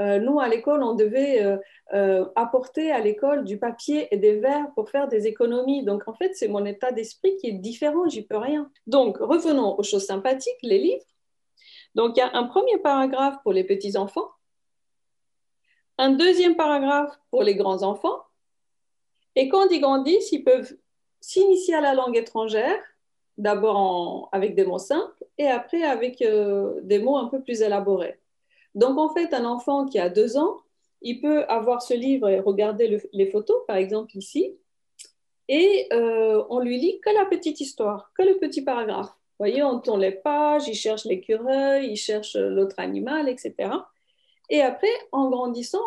Euh, 0.00 0.20
nous, 0.20 0.38
à 0.38 0.48
l'école, 0.48 0.82
on 0.82 0.94
devait 0.94 1.42
euh, 1.42 1.56
euh, 1.92 2.26
apporter 2.36 2.92
à 2.92 3.00
l'école 3.00 3.44
du 3.44 3.58
papier 3.58 4.06
et 4.12 4.16
des 4.16 4.38
verres 4.38 4.72
pour 4.74 4.90
faire 4.90 5.08
des 5.08 5.26
économies. 5.26 5.84
Donc, 5.84 6.06
en 6.06 6.14
fait, 6.14 6.34
c'est 6.34 6.48
mon 6.48 6.64
état 6.64 6.92
d'esprit 6.92 7.36
qui 7.36 7.48
est 7.48 7.52
différent, 7.52 8.08
j'y 8.08 8.22
peux 8.22 8.36
rien. 8.36 8.70
Donc, 8.86 9.18
revenons 9.18 9.76
aux 9.76 9.82
choses 9.82 10.06
sympathiques, 10.06 10.62
les 10.62 10.78
livres. 10.78 11.04
Donc, 11.94 12.16
il 12.16 12.20
y 12.20 12.22
a 12.22 12.30
un 12.34 12.44
premier 12.44 12.78
paragraphe 12.78 13.36
pour 13.42 13.52
les 13.52 13.64
petits-enfants, 13.64 14.28
un 15.96 16.10
deuxième 16.10 16.54
paragraphe 16.54 17.18
pour 17.30 17.42
les 17.42 17.56
grands-enfants, 17.56 18.22
et 19.34 19.48
quand 19.48 19.68
ils 19.70 19.80
grandissent, 19.80 20.30
ils 20.30 20.44
peuvent 20.44 20.76
s'initier 21.20 21.74
à 21.74 21.80
la 21.80 21.94
langue 21.94 22.16
étrangère, 22.16 22.78
d'abord 23.36 24.28
avec 24.30 24.54
des 24.54 24.64
mots 24.64 24.78
simples, 24.78 25.24
et 25.38 25.48
après 25.48 25.82
avec 25.82 26.18
des 26.18 26.98
mots 27.00 27.16
un 27.16 27.26
peu 27.26 27.40
plus 27.42 27.62
élaborés. 27.62 28.20
Donc, 28.74 28.98
en 28.98 29.08
fait, 29.12 29.34
un 29.34 29.44
enfant 29.44 29.86
qui 29.86 29.98
a 29.98 30.08
deux 30.08 30.36
ans, 30.36 30.58
il 31.02 31.20
peut 31.20 31.44
avoir 31.44 31.82
ce 31.82 31.94
livre 31.94 32.28
et 32.28 32.40
regarder 32.40 33.00
les 33.12 33.26
photos, 33.26 33.58
par 33.66 33.76
exemple 33.76 34.16
ici, 34.16 34.56
et 35.48 35.88
euh, 35.92 36.44
on 36.50 36.60
lui 36.60 36.78
lit 36.78 37.00
que 37.00 37.10
la 37.10 37.24
petite 37.24 37.60
histoire, 37.60 38.12
que 38.16 38.22
le 38.22 38.38
petit 38.38 38.62
paragraphe. 38.62 39.06
Vous 39.06 39.44
voyez, 39.44 39.62
on 39.62 39.80
tourne 39.80 40.00
les 40.00 40.12
pages, 40.12 40.68
il 40.68 40.74
cherche 40.74 41.04
l'écureuil, 41.04 41.90
il 41.90 41.96
cherche 41.96 42.36
l'autre 42.36 42.74
animal, 42.78 43.28
etc. 43.28 43.54
Et 44.50 44.60
après, 44.60 44.92
en 45.12 45.30
grandissant, 45.30 45.84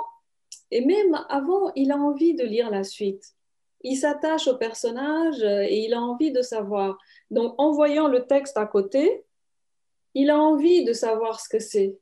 et 0.71 0.83
même 0.83 1.19
avant, 1.29 1.71
il 1.75 1.91
a 1.91 1.97
envie 1.97 2.33
de 2.33 2.43
lire 2.43 2.71
la 2.71 2.83
suite. 2.83 3.35
Il 3.81 3.97
s'attache 3.97 4.47
au 4.47 4.55
personnage 4.55 5.43
et 5.43 5.83
il 5.83 5.93
a 5.93 6.01
envie 6.01 6.31
de 6.31 6.41
savoir. 6.41 6.97
Donc, 7.29 7.55
en 7.57 7.71
voyant 7.71 8.07
le 8.07 8.25
texte 8.25 8.57
à 8.57 8.65
côté, 8.65 9.25
il 10.13 10.29
a 10.29 10.37
envie 10.37 10.85
de 10.85 10.93
savoir 10.93 11.39
ce 11.39 11.49
que 11.49 11.59
c'est. 11.59 11.97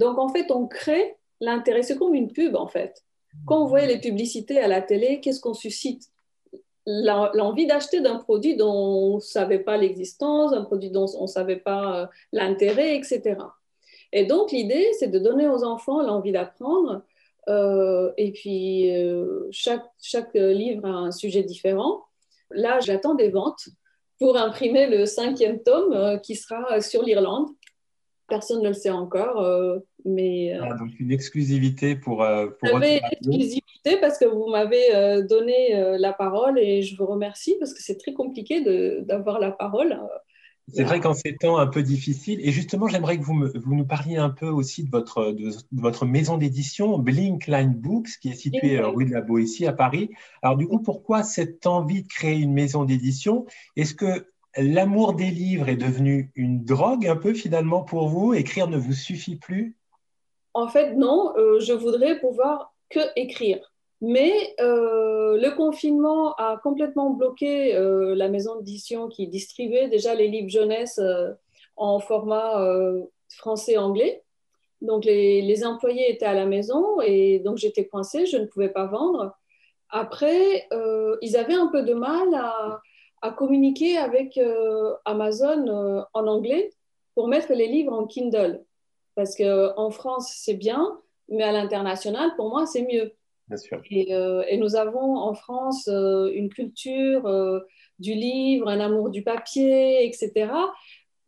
Donc, 0.00 0.18
en 0.18 0.28
fait, 0.30 0.50
on 0.50 0.66
crée 0.66 1.14
l'intérêt. 1.40 1.82
C'est 1.82 1.98
comme 1.98 2.14
une 2.14 2.32
pub, 2.32 2.56
en 2.56 2.66
fait. 2.66 3.04
Quand 3.46 3.62
on 3.62 3.66
voit 3.66 3.84
les 3.84 4.00
publicités 4.00 4.58
à 4.58 4.66
la 4.66 4.80
télé, 4.80 5.20
qu'est-ce 5.20 5.40
qu'on 5.40 5.54
suscite? 5.54 6.04
L'envie 6.86 7.66
d'acheter 7.66 8.00
d'un 8.00 8.16
produit 8.16 8.56
dont 8.56 8.72
on 8.72 9.14
ne 9.16 9.20
savait 9.20 9.58
pas 9.58 9.76
l'existence, 9.76 10.54
un 10.54 10.62
produit 10.62 10.90
dont 10.90 11.06
on 11.18 11.22
ne 11.22 11.26
savait 11.26 11.58
pas 11.58 12.00
euh, 12.00 12.06
l'intérêt, 12.32 12.96
etc. 12.96 13.36
Et 14.12 14.24
donc, 14.24 14.52
l'idée, 14.52 14.90
c'est 14.98 15.08
de 15.08 15.18
donner 15.18 15.46
aux 15.46 15.64
enfants 15.64 16.00
l'envie 16.02 16.32
d'apprendre. 16.32 17.02
Euh, 17.48 18.10
et 18.16 18.32
puis, 18.32 18.96
euh, 18.96 19.48
chaque, 19.50 19.86
chaque 20.00 20.32
livre 20.34 20.86
a 20.86 20.92
un 20.92 21.12
sujet 21.12 21.42
différent. 21.42 22.04
Là, 22.50 22.80
j'attends 22.80 23.14
des 23.14 23.28
ventes 23.28 23.68
pour 24.18 24.38
imprimer 24.38 24.86
le 24.86 25.04
cinquième 25.04 25.62
tome 25.62 26.18
qui 26.22 26.36
sera 26.36 26.80
sur 26.80 27.02
l'Irlande. 27.02 27.48
Personne 28.30 28.62
ne 28.62 28.68
le 28.68 28.74
sait 28.74 28.90
encore, 28.90 29.42
euh, 29.42 29.78
mais... 30.06 30.54
Euh, 30.54 30.60
ah, 30.62 30.74
donc 30.74 30.98
une 30.98 31.10
exclusivité 31.10 31.96
pour... 31.96 32.22
Euh, 32.22 32.46
pour 32.58 32.78
une 32.78 32.84
exclusivité 32.84 33.98
parce 34.00 34.18
que 34.18 34.24
vous 34.24 34.48
m'avez 34.48 35.22
donné 35.28 35.96
la 35.98 36.12
parole 36.12 36.58
et 36.58 36.82
je 36.82 36.96
vous 36.96 37.06
remercie 37.06 37.56
parce 37.58 37.74
que 37.74 37.82
c'est 37.82 37.98
très 37.98 38.12
compliqué 38.12 38.62
d'avoir 39.02 39.40
la 39.40 39.50
parole. 39.50 39.98
C'est 40.72 40.84
vrai 40.84 41.00
qu'en 41.00 41.14
ces 41.14 41.34
temps 41.34 41.58
un 41.58 41.66
peu 41.66 41.82
difficiles, 41.82 42.38
et 42.44 42.52
justement, 42.52 42.86
j'aimerais 42.86 43.18
que 43.18 43.24
vous, 43.24 43.48
vous, 43.54 43.74
nous 43.74 43.86
parliez 43.86 44.18
un 44.18 44.30
peu 44.30 44.46
aussi 44.46 44.84
de 44.84 44.90
votre, 44.90 45.32
de, 45.32 45.50
votre 45.72 46.06
maison 46.06 46.36
d'édition, 46.36 46.96
Blink 46.98 47.48
Line 47.48 47.74
Books, 47.74 48.10
qui 48.20 48.28
est 48.28 48.34
située 48.34 48.78
rue 48.78 49.06
de 49.06 49.12
la 49.12 49.20
Boétie 49.20 49.66
à 49.66 49.72
Paris. 49.72 50.10
Alors 50.42 50.56
du 50.56 50.68
coup, 50.68 50.78
pourquoi 50.78 51.24
cette 51.24 51.66
envie 51.66 52.04
de 52.04 52.08
créer 52.08 52.38
une 52.38 52.52
maison 52.52 52.84
d'édition? 52.84 53.46
Est-ce 53.74 53.94
que 53.94 54.26
l'amour 54.56 55.14
des 55.14 55.30
livres 55.30 55.68
est 55.68 55.76
devenu 55.76 56.32
une 56.34 56.64
drogue 56.64 57.06
un 57.06 57.16
peu 57.16 57.34
finalement 57.34 57.82
pour 57.82 58.08
vous? 58.08 58.34
Écrire 58.34 58.68
ne 58.68 58.76
vous 58.76 58.92
suffit 58.92 59.36
plus? 59.36 59.76
En 60.54 60.68
fait, 60.68 60.94
non. 60.94 61.32
Euh, 61.36 61.60
je 61.60 61.72
voudrais 61.72 62.18
pouvoir 62.18 62.74
que 62.88 63.00
écrire. 63.16 63.60
Mais 64.00 64.32
euh, 64.60 65.38
le 65.40 65.54
confinement 65.54 66.34
a 66.36 66.58
complètement 66.62 67.10
bloqué 67.10 67.76
euh, 67.76 68.14
la 68.14 68.28
maison 68.28 68.56
d'édition 68.56 69.08
qui 69.08 69.28
distribuait 69.28 69.88
déjà 69.88 70.14
les 70.14 70.28
livres 70.28 70.48
jeunesse 70.48 70.98
en 71.76 71.98
format 72.00 72.66
français-anglais. 73.28 74.22
Donc 74.80 75.04
les, 75.04 75.42
les, 75.42 75.64
employés 75.64 76.10
étaient 76.10 76.24
à 76.24 76.34
la 76.34 76.46
maison 76.46 77.02
et 77.02 77.40
donc 77.40 77.58
j'étais 77.58 77.86
coincée, 77.86 78.24
je 78.24 78.38
ne 78.38 78.46
pouvais 78.46 78.70
pas 78.70 78.86
vendre. 78.86 79.34
Après, 79.90 80.66
ils 81.20 81.36
avaient 81.36 81.54
un 81.54 81.66
peu 81.66 81.82
de 81.82 81.92
mal 81.92 82.34
à, 82.34 82.80
à 83.22 83.30
communiquer 83.30 83.98
avec 83.98 84.38
Amazon 85.04 86.04
en 86.12 86.26
anglais 86.26 86.70
pour 87.14 87.28
mettre 87.28 87.52
les 87.52 87.66
livres 87.66 87.92
en 87.92 88.06
Kindle. 88.06 88.64
Parce 89.14 89.36
qu'en 89.36 89.90
France, 89.90 90.32
c'est 90.36 90.54
bien, 90.54 90.98
mais 91.28 91.42
à 91.42 91.52
l'international, 91.52 92.30
pour 92.36 92.48
moi, 92.48 92.66
c'est 92.66 92.82
mieux. 92.82 93.12
Euh, 93.92 94.44
et, 94.48 94.56
nous 94.56 94.76
avons 94.76 95.16
en 95.16 95.34
France 95.34 95.88
euh, 95.88 96.30
une 96.32 96.48
culture 96.48 97.26
euh, 97.26 97.60
du 97.98 98.14
livre, 98.14 98.68
un 98.68 98.80
amour 98.80 99.10
du 99.10 99.22
papier, 99.22 100.06
etc., 100.06 100.52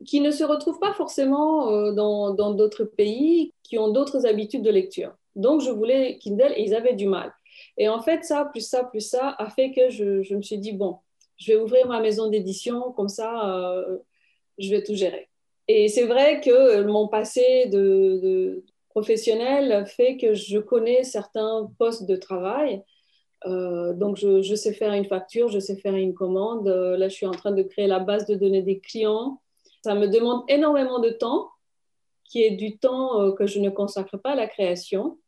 qui 0.04 0.20
ne 0.20 0.30
se 0.30 0.42
retrouve 0.42 0.80
pas 0.80 0.92
forcément 0.94 1.92
dans 1.92 2.54
d'autres 2.54 2.82
pays 2.82 3.52
qui 3.62 3.78
ont 3.78 3.92
d'autres 3.92 4.26
habitudes 4.26 4.62
de 4.62 4.70
lecture. 4.70 5.12
Donc, 5.36 5.60
je 5.60 5.70
voulais 5.70 6.18
Kindle 6.18 6.52
et 6.56 6.62
ils 6.64 6.74
avaient 6.74 6.94
du 6.94 7.06
mal. 7.06 7.32
Et 7.78 7.88
en 7.88 8.00
fait, 8.00 8.24
ça, 8.24 8.46
plus 8.46 8.66
ça, 8.66 8.82
plus 8.82 9.00
ça, 9.00 9.36
a 9.38 9.48
fait 9.48 9.70
que 9.70 9.90
je, 9.90 10.34
me 10.34 10.42
suis 10.42 10.58
dit, 10.58 10.72
bon, 10.72 10.98
je 11.42 11.52
vais 11.52 11.58
ouvrir 11.58 11.86
ma 11.88 12.00
maison 12.00 12.28
d'édition, 12.28 12.92
comme 12.92 13.08
ça, 13.08 13.84
je 14.58 14.70
vais 14.70 14.82
tout 14.82 14.94
gérer. 14.94 15.28
Et 15.68 15.88
c'est 15.88 16.06
vrai 16.06 16.40
que 16.40 16.82
mon 16.82 17.08
passé 17.08 17.66
de, 17.66 18.64
professionnel 18.90 19.86
fait 19.86 20.16
que 20.16 20.34
je 20.34 20.58
connais 20.58 21.02
certains 21.02 21.70
postes 21.78 22.06
de 22.06 22.16
travail. 22.16 22.82
Euh, 23.46 23.92
donc, 23.94 24.16
je, 24.16 24.54
sais 24.54 24.72
faire 24.72 24.92
une 24.92 25.06
facture, 25.06 25.48
je 25.48 25.58
sais 25.58 25.76
faire 25.76 25.94
une 25.96 26.14
commande. 26.14 26.68
Euh, 26.68 26.96
là, 26.96 27.08
je 27.08 27.14
suis 27.14 27.26
en 27.26 27.32
train 27.32 27.52
de 27.52 27.62
créer 27.62 27.86
la 27.86 27.98
base 27.98 28.26
de 28.26 28.34
données 28.34 28.62
des 28.62 28.78
clients. 28.78 29.40
Ça 29.82 29.94
me 29.94 30.06
demande 30.06 30.44
énormément 30.48 31.00
de 31.00 31.10
temps, 31.10 31.48
qui 32.24 32.42
est 32.42 32.52
du 32.52 32.78
temps 32.78 33.20
euh, 33.20 33.32
que 33.32 33.46
je 33.46 33.58
ne 33.58 33.70
consacre 33.70 34.16
pas 34.16 34.32
à 34.32 34.36
la 34.36 34.46
création, 34.46 35.18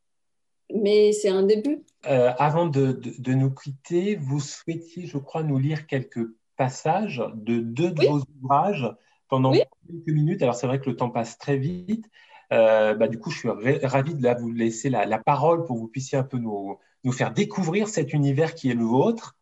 mais 0.73 1.13
c'est 1.13 1.29
un 1.29 1.43
début. 1.43 1.85
avant 2.05 2.67
de, 2.67 3.01
nous 3.29 3.51
quitter, 3.51 4.17
vous 4.17 4.41
souhaitiez, 4.41 5.07
je 5.07 5.19
crois, 5.19 5.43
nous 5.43 5.59
lire 5.59 5.87
quelques 5.87 6.27
passages 6.57 7.23
de 7.35 7.59
deux 7.59 7.91
de 7.91 8.07
vos 8.07 8.23
ouvrages 8.41 8.89
pendant 9.29 9.53
quelques 9.53 10.07
minutes. 10.07 10.43
Alors, 10.43 10.55
c'est 10.55 10.67
vrai 10.67 10.81
que 10.81 10.89
le 10.89 10.97
temps 10.97 11.11
passe 11.11 11.39
très 11.39 11.57
vite. 11.57 12.07
Euh, 12.53 12.95
bah, 12.95 13.09
du 13.09 13.19
coup, 13.19 13.31
je 13.31 13.39
suis 13.39 13.49
ravi 13.49 14.15
de 14.15 14.41
vous 14.41 14.53
laisser 14.53 14.91
la, 14.91 15.19
parole 15.19 15.65
pour 15.65 15.77
que 15.77 15.81
vous 15.81 15.89
puissiez 15.89 16.19
un 16.19 16.23
peu 16.23 16.39
nous, 16.39 16.79
nous, 17.05 17.13
faire 17.13 17.33
découvrir 17.33 17.89
cet 17.89 18.13
univers 18.13 18.55
qui 18.55 18.71
est 18.71 18.75
le 18.75 18.85
vôtre. 18.85 19.37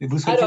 Et 0.00 0.06
vous 0.06 0.18
souhaitez 0.18 0.46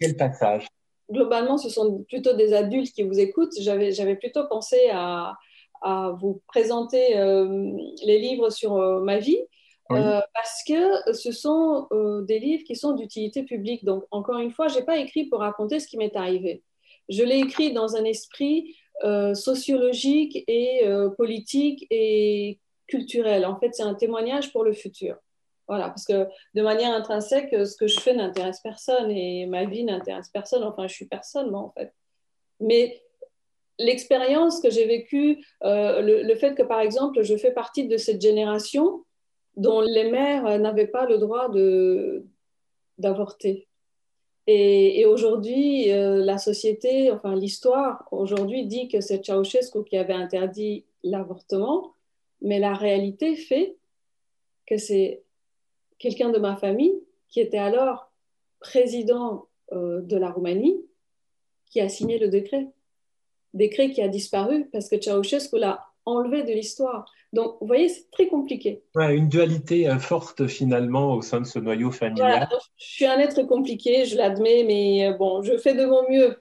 quel 0.00 0.16
passage? 0.16 0.66
Globalement, 1.10 1.58
ce 1.58 1.68
sont 1.68 2.04
plutôt 2.08 2.34
des 2.34 2.52
adultes 2.52 2.92
qui 2.92 3.02
vous 3.02 3.18
écoutent. 3.18 3.54
J'avais 3.60 4.16
plutôt 4.16 4.46
pensé 4.48 4.76
à, 4.92 5.36
à 5.80 6.14
vous 6.20 6.42
présenter 6.46 7.18
euh, 7.18 7.72
les 8.04 8.18
livres 8.18 8.50
sur 8.50 8.76
euh, 8.76 9.00
ma 9.00 9.18
vie. 9.18 9.40
parce 9.88 10.62
que 10.68 11.12
ce 11.12 11.32
sont 11.32 11.88
des 12.22 12.38
livres 12.38 12.62
qui 12.64 12.76
sont 12.76 12.92
d'utilité 12.92 13.42
publique. 13.42 13.84
Donc, 13.84 14.04
encore 14.12 14.38
une 14.38 14.52
fois, 14.52 14.68
je 14.68 14.78
n'ai 14.78 14.84
pas 14.84 14.98
écrit 14.98 15.24
pour 15.24 15.40
raconter 15.40 15.80
ce 15.80 15.88
qui 15.88 15.96
m'est 15.96 16.14
arrivé. 16.14 16.62
Je 17.08 17.24
l'ai 17.24 17.38
écrit 17.38 17.72
dans 17.72 17.96
un 17.96 18.04
esprit 18.04 18.76
euh, 19.02 19.34
sociologique 19.34 20.44
et 20.46 20.86
euh, 20.86 21.08
politique 21.08 21.86
et 21.90 22.60
culturel. 22.86 23.46
En 23.46 23.58
fait, 23.58 23.74
c'est 23.74 23.82
un 23.82 23.94
témoignage 23.94 24.52
pour 24.52 24.62
le 24.62 24.74
futur. 24.74 25.16
Voilà, 25.68 25.88
parce 25.88 26.04
que 26.04 26.26
de 26.54 26.62
manière 26.62 26.92
intrinsèque, 26.92 27.48
ce 27.50 27.76
que 27.76 27.86
je 27.86 27.98
fais 27.98 28.12
n'intéresse 28.12 28.60
personne 28.60 29.10
et 29.10 29.46
ma 29.46 29.64
vie 29.64 29.84
n'intéresse 29.84 30.28
personne. 30.28 30.64
Enfin, 30.64 30.86
je 30.86 30.94
suis 30.94 31.06
personne, 31.06 31.50
moi, 31.50 31.60
en 31.60 31.70
fait. 31.70 31.94
Mais 32.58 33.02
l'expérience 33.80 34.60
que 34.60 34.70
j'ai 34.70 34.86
vécue, 34.86 35.44
euh, 35.64 36.02
le, 36.02 36.34
fait 36.36 36.54
que, 36.54 36.62
par 36.62 36.80
exemple, 36.80 37.22
je 37.22 37.36
fais 37.36 37.52
partie 37.52 37.86
de 37.86 37.96
cette 37.96 38.20
génération 38.20 39.04
dont 39.56 39.80
les 39.80 40.10
mères 40.10 40.58
n'avaient 40.58 40.86
pas 40.86 41.06
le 41.06 41.18
droit 41.18 41.48
d'avorter. 42.98 43.68
Et, 44.46 45.06
aujourd'hui, 45.06 45.92
euh, 45.92 46.24
la 46.24 46.38
société, 46.38 47.10
enfin 47.10 47.34
l'histoire, 47.34 48.06
aujourd'hui 48.10 48.66
dit 48.66 48.88
que 48.88 49.00
c'est 49.00 49.24
Ceausescu 49.24 49.84
qui 49.84 49.96
avait 49.96 50.12
interdit 50.12 50.84
l'avortement, 51.02 51.94
mais 52.40 52.58
la 52.58 52.74
réalité 52.74 53.36
fait 53.36 53.76
que 54.66 54.76
c'est 54.76 55.22
quelqu'un 55.98 56.30
de 56.30 56.38
ma 56.38 56.56
famille 56.56 57.00
qui 57.28 57.40
était 57.40 57.58
alors 57.58 58.10
président 58.60 59.48
euh, 59.72 60.00
de 60.00 60.16
la 60.16 60.30
Roumanie 60.30 60.84
qui 61.66 61.80
a 61.80 61.88
signé 61.88 62.18
le 62.18 62.28
décret. 62.28 62.66
Décret 63.54 63.90
qui 63.90 64.02
a 64.02 64.08
disparu 64.08 64.68
parce 64.72 64.88
que 64.88 65.00
Ceausescu 65.00 65.58
l'a 65.58 65.84
enlevé 66.06 66.42
de 66.42 66.52
l'histoire. 66.52 67.04
Donc, 67.32 67.56
vous 67.60 67.66
voyez, 67.66 67.88
c'est 67.88 68.10
très 68.10 68.26
compliqué. 68.26 68.82
une 68.96 69.28
dualité 69.28 69.88
euh, 69.88 69.98
forte 69.98 70.46
finalement 70.48 71.14
au 71.14 71.22
sein 71.22 71.40
de 71.40 71.46
ce 71.46 71.58
noyau 71.58 71.92
familial. 71.92 72.48
je 72.76 72.84
suis 72.86 73.06
un 73.06 73.18
être 73.18 73.42
compliqué, 73.44 74.04
je 74.04 74.16
l'admets, 74.16 74.64
mais 74.64 75.06
euh, 75.06 75.12
bon, 75.12 75.42
je 75.42 75.56
fais 75.56 75.74
de 75.74 75.86
mon 75.86 76.08
mieux. 76.10 76.36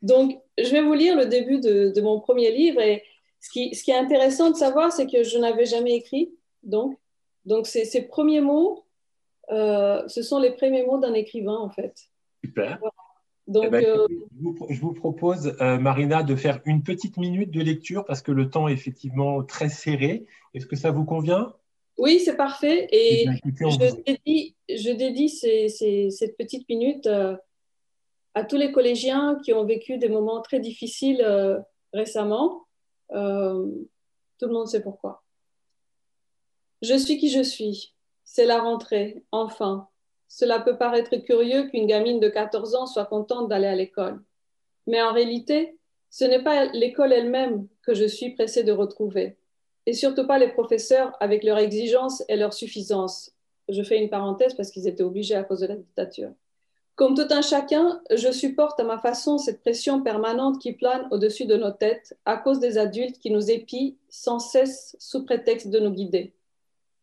Donc, 0.00 0.40
je 0.58 0.70
vais 0.70 0.82
vous 0.82 0.94
lire 0.94 1.16
le 1.16 1.26
début 1.26 1.60
de, 1.60 2.00
mon 2.00 2.20
premier 2.20 2.50
livre. 2.50 2.80
Et 2.80 3.02
ce 3.40 3.50
qui, 3.50 3.74
ce 3.74 3.84
qui, 3.84 3.90
est 3.90 3.96
intéressant 3.96 4.50
de 4.50 4.56
savoir, 4.56 4.90
c'est 4.90 5.06
que 5.06 5.22
je 5.22 5.36
n'avais 5.38 5.66
jamais 5.66 5.94
écrit. 5.94 6.32
Donc, 6.62 6.98
donc 7.44 7.66
ces, 7.66 7.84
ces 7.84 8.02
premiers 8.02 8.40
mots, 8.40 8.86
euh, 9.50 10.02
ce 10.08 10.22
sont 10.22 10.38
les 10.38 10.52
premiers 10.52 10.84
mots 10.84 10.98
d'un 10.98 11.14
écrivain, 11.14 11.56
en 11.56 11.68
fait. 11.68 11.94
Super. 12.44 12.80
Donc, 13.46 13.64
eh 13.66 13.70
ben, 13.70 13.84
euh, 13.84 14.06
je, 14.70 14.80
vous, 14.80 14.92
propose, 14.92 15.56
euh, 15.60 15.78
Marina, 15.78 16.22
de 16.22 16.34
faire 16.34 16.60
une 16.64 16.82
petite 16.82 17.16
minute 17.16 17.50
de 17.50 17.60
lecture 17.60 18.04
parce 18.04 18.20
que 18.20 18.32
le 18.32 18.50
temps 18.50 18.66
est 18.66 18.72
effectivement 18.72 19.42
très 19.44 19.68
serré. 19.68 20.26
Est-ce 20.54 20.66
que 20.66 20.74
ça 20.74 20.90
vous 20.90 21.04
convient? 21.04 21.54
Oui, 21.96 22.20
c'est 22.20 22.36
parfait. 22.36 22.88
Et 22.90 23.24
eh 23.24 23.50
je, 23.60 24.02
dédie, 24.02 24.56
je 24.68 24.90
dédie 24.90 25.28
cette 26.10 26.36
petite 26.36 26.68
minute 26.68 27.06
euh, 27.06 27.36
à 28.34 28.44
tous 28.44 28.56
les 28.56 28.72
collégiens 28.72 29.38
qui 29.44 29.52
ont 29.52 29.64
vécu 29.64 29.96
des 29.96 30.08
moments 30.08 30.42
très 30.42 30.60
difficiles 30.60 31.24
récemment. 31.92 32.66
tout 33.10 33.14
le 33.16 34.52
monde 34.52 34.66
sait 34.66 34.82
pourquoi. 34.82 35.22
Je 36.82 36.94
suis 36.98 37.16
qui 37.16 37.30
je 37.30 37.42
suis. 37.42 37.94
C'est 38.24 38.44
la 38.44 38.60
rentrée, 38.60 39.24
enfin. 39.30 39.88
Cela 40.28 40.60
peut 40.60 40.76
paraître 40.76 41.16
curieux 41.16 41.68
qu'une 41.68 41.86
gamine 41.86 42.20
de 42.20 42.28
14 42.28 42.74
ans 42.74 42.86
soit 42.86 43.06
contente 43.06 43.48
d'aller 43.48 43.66
à 43.66 43.74
l'école. 43.74 44.22
Mais 44.86 45.02
en 45.02 45.12
réalité, 45.12 45.78
ce 46.10 46.24
n'est 46.24 46.42
pas 46.42 46.66
l'école 46.66 47.12
elle-même 47.12 47.68
que 47.82 47.94
je 47.94 48.04
suis 48.04 48.30
pressée 48.30 48.64
de 48.64 48.72
retrouver, 48.72 49.36
et 49.86 49.92
surtout 49.92 50.26
pas 50.26 50.38
les 50.38 50.48
professeurs 50.48 51.16
avec 51.20 51.44
leurs 51.44 51.58
exigences 51.58 52.22
et 52.28 52.36
leur 52.36 52.52
suffisance. 52.52 53.32
Je 53.68 53.82
fais 53.82 53.98
une 53.98 54.10
parenthèse 54.10 54.54
parce 54.54 54.70
qu'ils 54.70 54.88
étaient 54.88 55.02
obligés 55.02 55.34
à 55.34 55.42
cause 55.42 55.60
de 55.60 55.66
la 55.66 55.76
dictature. 55.76 56.32
Comme 56.94 57.14
tout 57.14 57.28
un 57.28 57.42
chacun, 57.42 58.00
je 58.10 58.32
supporte 58.32 58.80
à 58.80 58.84
ma 58.84 58.96
façon 58.96 59.36
cette 59.36 59.60
pression 59.60 60.02
permanente 60.02 60.58
qui 60.58 60.72
plane 60.72 61.06
au-dessus 61.10 61.44
de 61.44 61.56
nos 61.56 61.70
têtes 61.70 62.16
à 62.24 62.38
cause 62.38 62.58
des 62.58 62.78
adultes 62.78 63.18
qui 63.18 63.30
nous 63.30 63.50
épient 63.50 63.94
sans 64.08 64.38
cesse 64.38 64.96
sous 64.98 65.24
prétexte 65.24 65.68
de 65.68 65.78
nous 65.78 65.90
guider. 65.90 66.32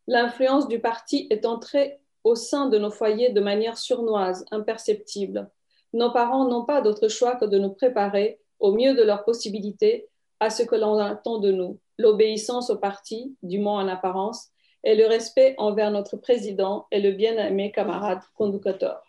L'influence 0.08 0.68
du 0.68 0.80
parti 0.80 1.28
est 1.30 1.46
entrée 1.46 2.00
au 2.24 2.36
sein 2.36 2.70
de 2.70 2.78
nos 2.78 2.92
foyers 2.92 3.30
de 3.30 3.42
manière 3.42 3.78
surnoise, 3.78 4.46
imperceptible. 4.52 5.50
Nos 5.94 6.12
parents 6.12 6.48
n'ont 6.48 6.66
pas 6.66 6.82
d'autre 6.82 7.08
choix 7.08 7.36
que 7.36 7.46
de 7.46 7.58
nous 7.58 7.72
préparer, 7.72 8.40
au 8.60 8.72
mieux 8.74 8.96
de 8.96 9.04
leurs 9.04 9.26
possibilités, 9.26 10.08
à 10.40 10.50
ce 10.50 10.64
que 10.64 10.76
l'on 10.76 10.98
attend 10.98 11.40
de 11.40 11.52
nous, 11.52 11.80
l'obéissance 11.98 12.70
au 12.70 12.78
parti, 12.78 13.36
du 13.44 13.60
moins 13.60 13.84
en 13.84 13.88
apparence, 13.88 14.50
et 14.84 14.96
le 14.96 15.06
respect 15.06 15.56
envers 15.58 15.92
notre 15.92 16.18
président 16.18 16.88
et 16.92 17.00
le 17.00 17.12
bien-aimé 17.12 17.72
camarade 17.72 18.22
conducteur. 18.36 19.02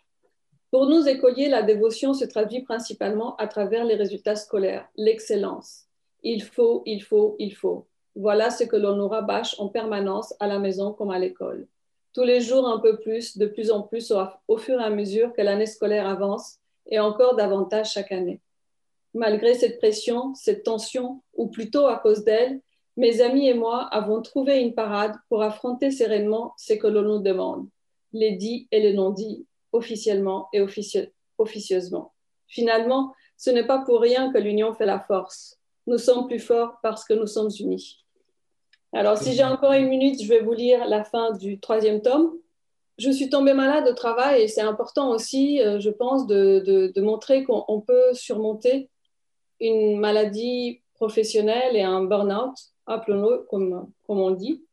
Pour 0.71 0.87
nous, 0.87 1.07
écoliers, 1.07 1.49
la 1.49 1.63
dévotion 1.63 2.13
se 2.13 2.25
traduit 2.25 2.61
principalement 2.61 3.35
à 3.37 3.47
travers 3.47 3.85
les 3.85 3.95
résultats 3.95 4.35
scolaires, 4.35 4.87
l'excellence. 4.95 5.85
Il 6.23 6.43
faut, 6.43 6.83
il 6.85 7.01
faut, 7.01 7.35
il 7.39 7.53
faut. 7.55 7.87
Voilà 8.15 8.49
ce 8.49 8.63
que 8.63 8.75
l'on 8.75 8.95
nous 8.95 9.07
rabâche 9.07 9.59
en 9.59 9.67
permanence 9.67 10.33
à 10.39 10.47
la 10.47 10.59
maison 10.59 10.93
comme 10.93 11.11
à 11.11 11.19
l'école 11.19 11.67
tous 12.15 12.23
les 12.23 12.39
jours 12.39 12.65
un 12.65 12.79
peu 12.79 12.97
plus, 12.97 13.37
de 13.37 13.45
plus 13.45 13.69
en 13.69 13.81
plus 13.81 14.13
au, 14.47 14.57
fur 14.57 14.79
et 14.79 14.83
à 14.83 14.89
mesure 14.89 15.33
que 15.33 15.41
l'année 15.41 15.65
scolaire 15.65 16.07
avance 16.07 16.59
et 16.87 16.97
encore 16.97 17.35
davantage 17.35 17.91
chaque 17.91 18.13
année. 18.13 18.39
Malgré 19.13 19.53
cette 19.53 19.79
pression, 19.79 20.33
cette 20.33 20.63
tension, 20.63 21.21
ou 21.33 21.47
plutôt 21.47 21.87
à 21.87 21.97
cause 21.97 22.23
d'elle, 22.23 22.61
mes 22.95 23.19
amis 23.19 23.49
et 23.49 23.53
moi 23.53 23.89
avons 23.91 24.21
trouvé 24.21 24.61
une 24.61 24.73
parade 24.73 25.13
pour 25.27 25.43
affronter 25.43 25.91
sereinement 25.91 26.53
ce 26.57 26.73
que 26.73 26.87
l'on 26.87 27.01
nous 27.01 27.19
demande, 27.21 27.67
les 28.13 28.31
dits 28.31 28.69
et 28.71 28.79
les 28.79 28.93
non-dits, 28.93 29.45
officiellement 29.73 30.47
et 30.53 30.65
officieusement. 31.37 32.13
Finalement, 32.47 33.13
ce 33.35 33.49
n'est 33.49 33.67
pas 33.67 33.79
pour 33.79 33.99
rien 33.99 34.31
que 34.31 34.37
l'union 34.37 34.73
fait 34.73 34.85
la 34.85 35.01
force. 35.01 35.59
Nous 35.85 35.97
sommes 35.97 36.27
plus 36.27 36.39
forts 36.39 36.77
parce 36.81 37.03
que 37.03 37.13
nous 37.13 37.27
sommes 37.27 37.51
unis. 37.59 38.04
Alors, 38.95 39.17
si 39.17 39.33
j'ai 39.33 39.43
encore 39.43 39.73
une 39.73 39.89
minute, 39.89 40.23
je 40.23 40.29
vais 40.29 40.39
vous 40.39 40.53
lire 40.53 40.87
la 40.87 41.03
fin 41.03 41.33
du 41.33 41.59
troisième 41.59 42.01
tome. 42.01 42.31
je 42.97 43.11
suis 43.11 43.29
tombée 43.29 43.53
malade 43.53 43.85
au 43.89 43.93
travail 43.93 44.43
et 44.43 44.47
c'est 44.47 44.61
important 44.61 45.09
aussi, 45.11 45.61
euh, 45.61 45.81
je 45.81 45.89
pense, 45.89 46.27
de, 46.27 46.93
montrer 47.01 47.43
qu'on 47.43 47.81
peut 47.81 48.13
surmonter 48.13 48.89
une 49.59 49.99
maladie 49.99 50.81
professionnelle 50.93 51.75
et 51.75 51.81
un 51.81 52.05
burn-out, 52.05 52.55
appelons-le 52.85 53.45
comme, 53.49 53.91
comme 54.07 54.21
on 54.21 54.31
dit. 54.31 54.63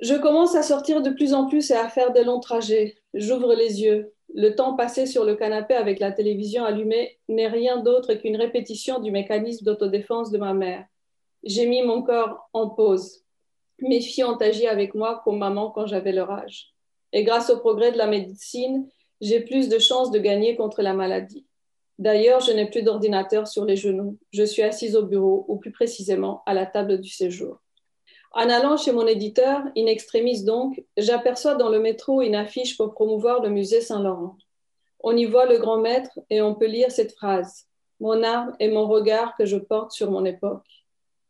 Je 0.00 0.16
commence 0.16 0.56
à 0.56 0.64
sortir 0.64 1.02
de 1.02 1.10
plus 1.10 1.34
en 1.34 1.46
plus 1.46 1.70
et 1.70 1.76
à 1.76 1.88
faire 1.88 2.12
des 2.12 2.24
longs 2.24 2.40
trajets. 2.40 2.96
J'ouvre 3.14 3.54
les 3.54 3.80
yeux. 3.80 4.12
Le 4.34 4.56
temps 4.56 4.74
passé 4.74 5.06
sur 5.06 5.24
le 5.24 5.36
canapé 5.36 5.74
avec 5.74 6.00
la 6.00 6.10
télévision 6.10 6.64
allumée 6.64 7.20
n'est 7.28 7.46
rien 7.46 7.76
d'autre 7.76 8.14
qu'une 8.14 8.36
répétition 8.36 8.98
du 8.98 9.12
mécanisme 9.12 9.64
d'autodéfense 9.64 10.32
de 10.32 10.38
ma 10.38 10.52
mère. 10.52 10.84
J'ai 11.44 11.66
mis 11.66 11.82
mon 11.82 12.02
corps 12.02 12.48
en 12.52 12.68
pause. 12.68 13.24
Mes 13.80 14.00
filles 14.00 14.24
ont 14.24 14.36
agi 14.36 14.66
avec 14.66 14.94
moi 14.94 15.20
comme 15.24 15.38
maman 15.38 15.70
quand 15.70 15.86
j'avais 15.86 16.12
leur 16.12 16.30
âge. 16.30 16.72
Et 17.12 17.24
grâce 17.24 17.50
au 17.50 17.58
progrès 17.58 17.92
de 17.92 17.98
la 17.98 18.06
médecine, 18.06 18.88
j'ai 19.20 19.40
plus 19.40 19.68
de 19.68 19.78
chances 19.78 20.10
de 20.10 20.18
gagner 20.18 20.56
contre 20.56 20.82
la 20.82 20.94
maladie. 20.94 21.46
D'ailleurs, 21.98 22.40
je 22.40 22.52
n'ai 22.52 22.68
plus 22.68 22.82
d'ordinateur 22.82 23.46
sur 23.46 23.64
les 23.64 23.76
genoux. 23.76 24.18
Je 24.32 24.42
suis 24.42 24.62
assise 24.62 24.96
au 24.96 25.04
bureau, 25.04 25.44
ou 25.48 25.56
plus 25.56 25.72
précisément 25.72 26.42
à 26.46 26.54
la 26.54 26.66
table 26.66 27.00
du 27.00 27.10
séjour. 27.10 27.60
En 28.32 28.48
allant 28.48 28.76
chez 28.76 28.92
mon 28.92 29.06
éditeur, 29.06 29.62
In 29.76 29.86
Extremis 29.86 30.42
donc, 30.42 30.82
j'aperçois 30.96 31.54
dans 31.54 31.68
le 31.68 31.80
métro 31.80 32.22
une 32.22 32.34
affiche 32.34 32.76
pour 32.76 32.94
promouvoir 32.94 33.42
le 33.42 33.50
musée 33.50 33.80
Saint-Laurent. 33.80 34.36
On 35.00 35.16
y 35.16 35.26
voit 35.26 35.46
le 35.46 35.58
grand 35.58 35.78
maître 35.78 36.18
et 36.30 36.40
on 36.40 36.54
peut 36.54 36.66
lire 36.66 36.90
cette 36.90 37.12
phrase 37.12 37.66
Mon 38.00 38.22
arme 38.22 38.56
est 38.58 38.70
mon 38.70 38.86
regard 38.86 39.36
que 39.36 39.44
je 39.44 39.58
porte 39.58 39.92
sur 39.92 40.10
mon 40.10 40.24
époque. 40.24 40.81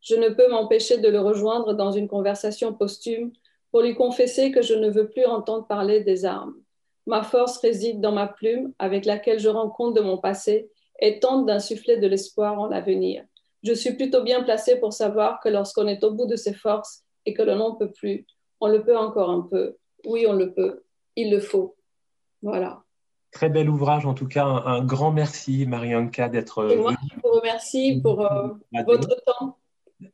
Je 0.02 0.16
ne 0.16 0.28
peux 0.28 0.48
m'empêcher 0.48 0.98
de 0.98 1.08
le 1.08 1.20
rejoindre 1.20 1.74
dans 1.74 1.92
une 1.92 2.08
conversation 2.08 2.74
posthume 2.74 3.32
pour 3.70 3.82
lui 3.82 3.94
confesser 3.94 4.50
que 4.50 4.60
je 4.60 4.74
ne 4.74 4.90
veux 4.90 5.08
plus 5.08 5.24
entendre 5.24 5.66
parler 5.66 6.00
des 6.00 6.24
armes. 6.24 6.54
Ma 7.06 7.22
force 7.22 7.58
réside 7.58 8.00
dans 8.00 8.12
ma 8.12 8.26
plume 8.26 8.72
avec 8.78 9.06
laquelle 9.06 9.40
je 9.40 9.48
rends 9.48 9.70
compte 9.70 9.94
de 9.94 10.00
mon 10.00 10.18
passé 10.18 10.68
et 11.00 11.20
tente 11.20 11.46
d'insuffler 11.46 11.96
de 11.96 12.06
l'espoir 12.06 12.60
en 12.60 12.66
l'avenir. 12.66 13.24
Je 13.62 13.72
suis 13.72 13.94
plutôt 13.94 14.22
bien 14.22 14.42
placée 14.42 14.78
pour 14.78 14.92
savoir 14.92 15.40
que 15.40 15.48
lorsqu'on 15.48 15.86
est 15.86 16.02
au 16.02 16.12
bout 16.12 16.26
de 16.26 16.36
ses 16.36 16.52
forces 16.52 17.04
et 17.24 17.32
que 17.32 17.42
l'on 17.42 17.56
n'en 17.56 17.74
peut 17.76 17.90
plus, 17.90 18.26
on 18.60 18.68
le 18.68 18.82
peut 18.82 18.96
encore 18.96 19.30
un 19.30 19.42
peu. 19.42 19.76
Oui, 20.04 20.26
on 20.28 20.32
le 20.32 20.52
peut. 20.52 20.82
Il 21.14 21.30
le 21.30 21.40
faut. 21.40 21.76
Voilà. 22.42 22.82
Très 23.30 23.48
bel 23.48 23.70
ouvrage, 23.70 24.04
en 24.04 24.14
tout 24.14 24.28
cas, 24.28 24.44
un, 24.44 24.84
grand 24.84 25.10
merci, 25.10 25.64
Marianka, 25.66 26.28
d'être. 26.28 26.70
Et 26.70 26.76
moi, 26.76 26.92
je 27.02 27.20
vous 27.22 27.34
remercie 27.36 28.00
pour 28.02 28.20
euh, 28.20 28.48
votre 28.84 29.16
temps. 29.24 29.56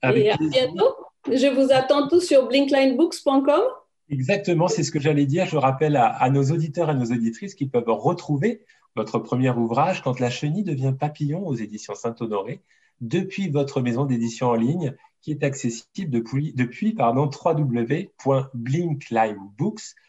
Et 0.02 0.30
à 0.30 0.37
bientôt. 0.37 0.95
Je 1.30 1.47
vous 1.47 1.73
attends 1.73 2.09
tous 2.09 2.21
sur 2.21 2.49
blinklinebooks.com. 2.49 3.62
Exactement, 4.11 4.68
c'est 4.68 4.83
ce 4.83 4.90
que 4.90 5.00
j'allais 5.00 5.26
dire. 5.26 5.45
Je 5.47 5.59
rappelle 5.59 5.97
à, 5.97 6.30
nos 6.30 6.45
auditeurs 6.45 6.90
et 6.90 6.95
nos 6.95 7.07
auditrices 7.07 7.54
qu'ils 7.54 7.71
peuvent 7.71 7.88
retrouver 7.88 8.64
votre 8.97 9.18
premier 9.18 9.50
ouvrage, 9.50 10.02
Quand 10.02 10.18
la 10.18 10.30
chenille 10.30 10.64
devient 10.64 10.95
papillon, 10.99 11.47
aux 11.47 11.54
éditions 11.54 11.95
Saint-Honoré, 11.95 12.62
depuis 13.00 13.49
votre 13.49 13.80
maison 13.80 14.07
d'édition 14.07 14.49
en 14.49 14.54
ligne, 14.54 14.95
qui 15.21 15.30
est 15.30 15.45
accessible 15.45 16.11
depuis, 16.11 16.52
depuis 16.54 16.95
pardon, 16.95 17.30
www.blinklinebooks.com. 17.30 20.07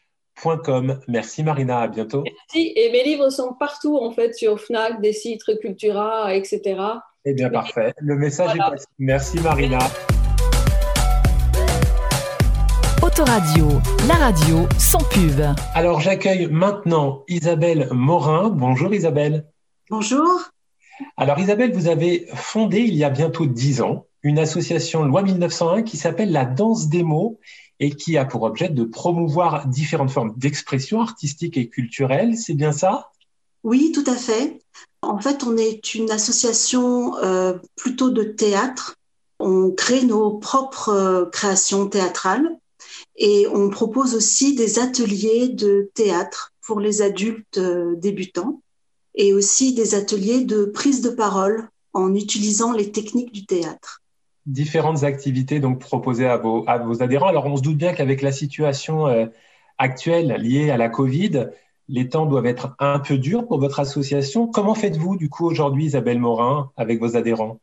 Merci 1.07 1.43
Marina, 1.43 1.79
à 1.79 1.87
bientôt. 1.87 2.23
Merci, 2.23 2.73
et 2.75 2.91
mes 2.91 3.03
livres 3.03 3.29
sont 3.29 3.53
partout 3.53 3.97
en 3.97 4.11
fait 4.11 4.33
sur 4.33 4.59
Fnac, 4.59 5.01
des 5.01 5.13
sites 5.13 5.43
Cultura, 5.61 6.33
etc. 6.35 6.61
Eh 7.25 7.33
bien, 7.33 7.49
parfait. 7.49 7.93
Le 7.99 8.15
message 8.15 8.55
est 8.55 8.59
passé. 8.59 8.85
Merci 8.97 9.39
Marina. 9.41 9.79
Radio, 13.25 13.67
la 14.07 14.13
radio 14.13 14.65
sans 14.77 15.03
pub. 15.09 15.41
Alors 15.73 15.99
j'accueille 15.99 16.47
maintenant 16.47 17.25
Isabelle 17.27 17.89
Morin. 17.91 18.49
Bonjour 18.49 18.93
Isabelle. 18.93 19.45
Bonjour. 19.89 20.25
Alors 21.17 21.37
Isabelle, 21.37 21.73
vous 21.73 21.89
avez 21.89 22.27
fondé 22.33 22.79
il 22.79 22.95
y 22.95 23.03
a 23.03 23.09
bientôt 23.09 23.45
dix 23.45 23.81
ans 23.81 24.05
une 24.23 24.39
association 24.39 25.03
Loi 25.03 25.23
1901 25.23 25.83
qui 25.83 25.97
s'appelle 25.97 26.31
la 26.31 26.45
danse 26.45 26.87
des 26.87 27.03
mots 27.03 27.41
et 27.79 27.91
qui 27.91 28.17
a 28.17 28.25
pour 28.25 28.43
objet 28.43 28.69
de 28.69 28.83
promouvoir 28.83 29.67
différentes 29.67 30.11
formes 30.11 30.33
d'expression 30.37 31.01
artistique 31.01 31.57
et 31.57 31.69
culturelle. 31.69 32.37
C'est 32.37 32.53
bien 32.53 32.71
ça? 32.71 33.11
Oui, 33.63 33.91
tout 33.93 34.03
à 34.07 34.15
fait. 34.15 34.59
En 35.01 35.19
fait, 35.19 35.43
on 35.43 35.57
est 35.57 35.95
une 35.95 36.11
association 36.11 37.17
euh, 37.17 37.53
plutôt 37.75 38.09
de 38.09 38.23
théâtre. 38.23 38.95
On 39.39 39.71
crée 39.71 40.03
nos 40.03 40.31
propres 40.31 40.89
euh, 40.89 41.25
créations 41.25 41.87
théâtrales 41.87 42.57
et 43.15 43.47
on 43.47 43.69
propose 43.69 44.15
aussi 44.15 44.55
des 44.55 44.79
ateliers 44.79 45.49
de 45.49 45.89
théâtre 45.93 46.51
pour 46.61 46.79
les 46.79 47.01
adultes 47.01 47.57
euh, 47.57 47.95
débutants 47.95 48.61
et 49.15 49.33
aussi 49.33 49.73
des 49.73 49.95
ateliers 49.95 50.43
de 50.43 50.65
prise 50.65 51.01
de 51.01 51.09
parole 51.09 51.69
en 51.93 52.13
utilisant 52.13 52.71
les 52.73 52.91
techniques 52.91 53.31
du 53.31 53.45
théâtre. 53.45 54.01
Différentes 54.49 55.03
activités 55.03 55.59
donc 55.59 55.79
proposées 55.79 56.25
à 56.25 56.37
vos, 56.37 56.65
adhérents. 57.03 57.27
Alors 57.27 57.45
on 57.45 57.55
se 57.55 57.61
doute 57.61 57.77
bien 57.77 57.93
qu'avec 57.93 58.23
la 58.23 58.31
situation 58.31 59.07
euh, 59.07 59.27
actuelle 59.77 60.35
liée 60.39 60.71
à 60.71 60.77
la 60.77 60.89
Covid, 60.89 61.49
les 61.87 62.09
temps 62.09 62.25
doivent 62.25 62.47
être 62.47 62.75
un 62.79 62.97
peu 62.97 63.19
durs 63.19 63.45
pour 63.47 63.59
votre 63.59 63.79
association. 63.79 64.47
Comment 64.47 64.73
faites-vous 64.73 65.17
du 65.17 65.29
coup 65.29 65.45
aujourd'hui, 65.45 65.85
Isabelle 65.85 66.17
Morin, 66.17 66.71
avec 66.77 66.99
vos 66.99 67.15
adhérents? 67.15 67.59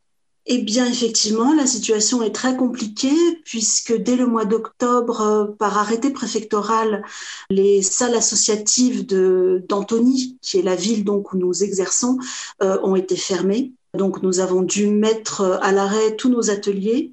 Eh 0.49 0.59
bien, 0.59 0.85
effectivement, 0.85 1.53
la 1.53 1.67
situation 1.67 2.23
est 2.23 2.31
très 2.31 2.55
compliquée 2.55 3.41
puisque 3.43 3.93
dès 3.93 4.15
le 4.15 4.27
mois 4.27 4.45
d'octobre, 4.45 5.19
euh, 5.19 5.45
par 5.59 5.77
arrêté 5.77 6.09
préfectoral, 6.09 7.03
les 7.49 7.81
salles 7.81 8.15
associatives 8.15 9.05
d'Antony, 9.05 10.37
qui 10.41 10.57
est 10.57 10.61
la 10.61 10.77
ville 10.77 11.03
donc 11.03 11.33
où 11.33 11.37
nous 11.37 11.63
exerçons, 11.63 12.17
euh, 12.63 12.79
ont 12.81 12.95
été 12.95 13.17
fermées. 13.17 13.73
Donc, 13.97 14.23
nous 14.23 14.39
avons 14.39 14.61
dû 14.61 14.87
mettre 14.87 15.59
à 15.61 15.71
l'arrêt 15.71 16.15
tous 16.15 16.29
nos 16.29 16.49
ateliers. 16.49 17.11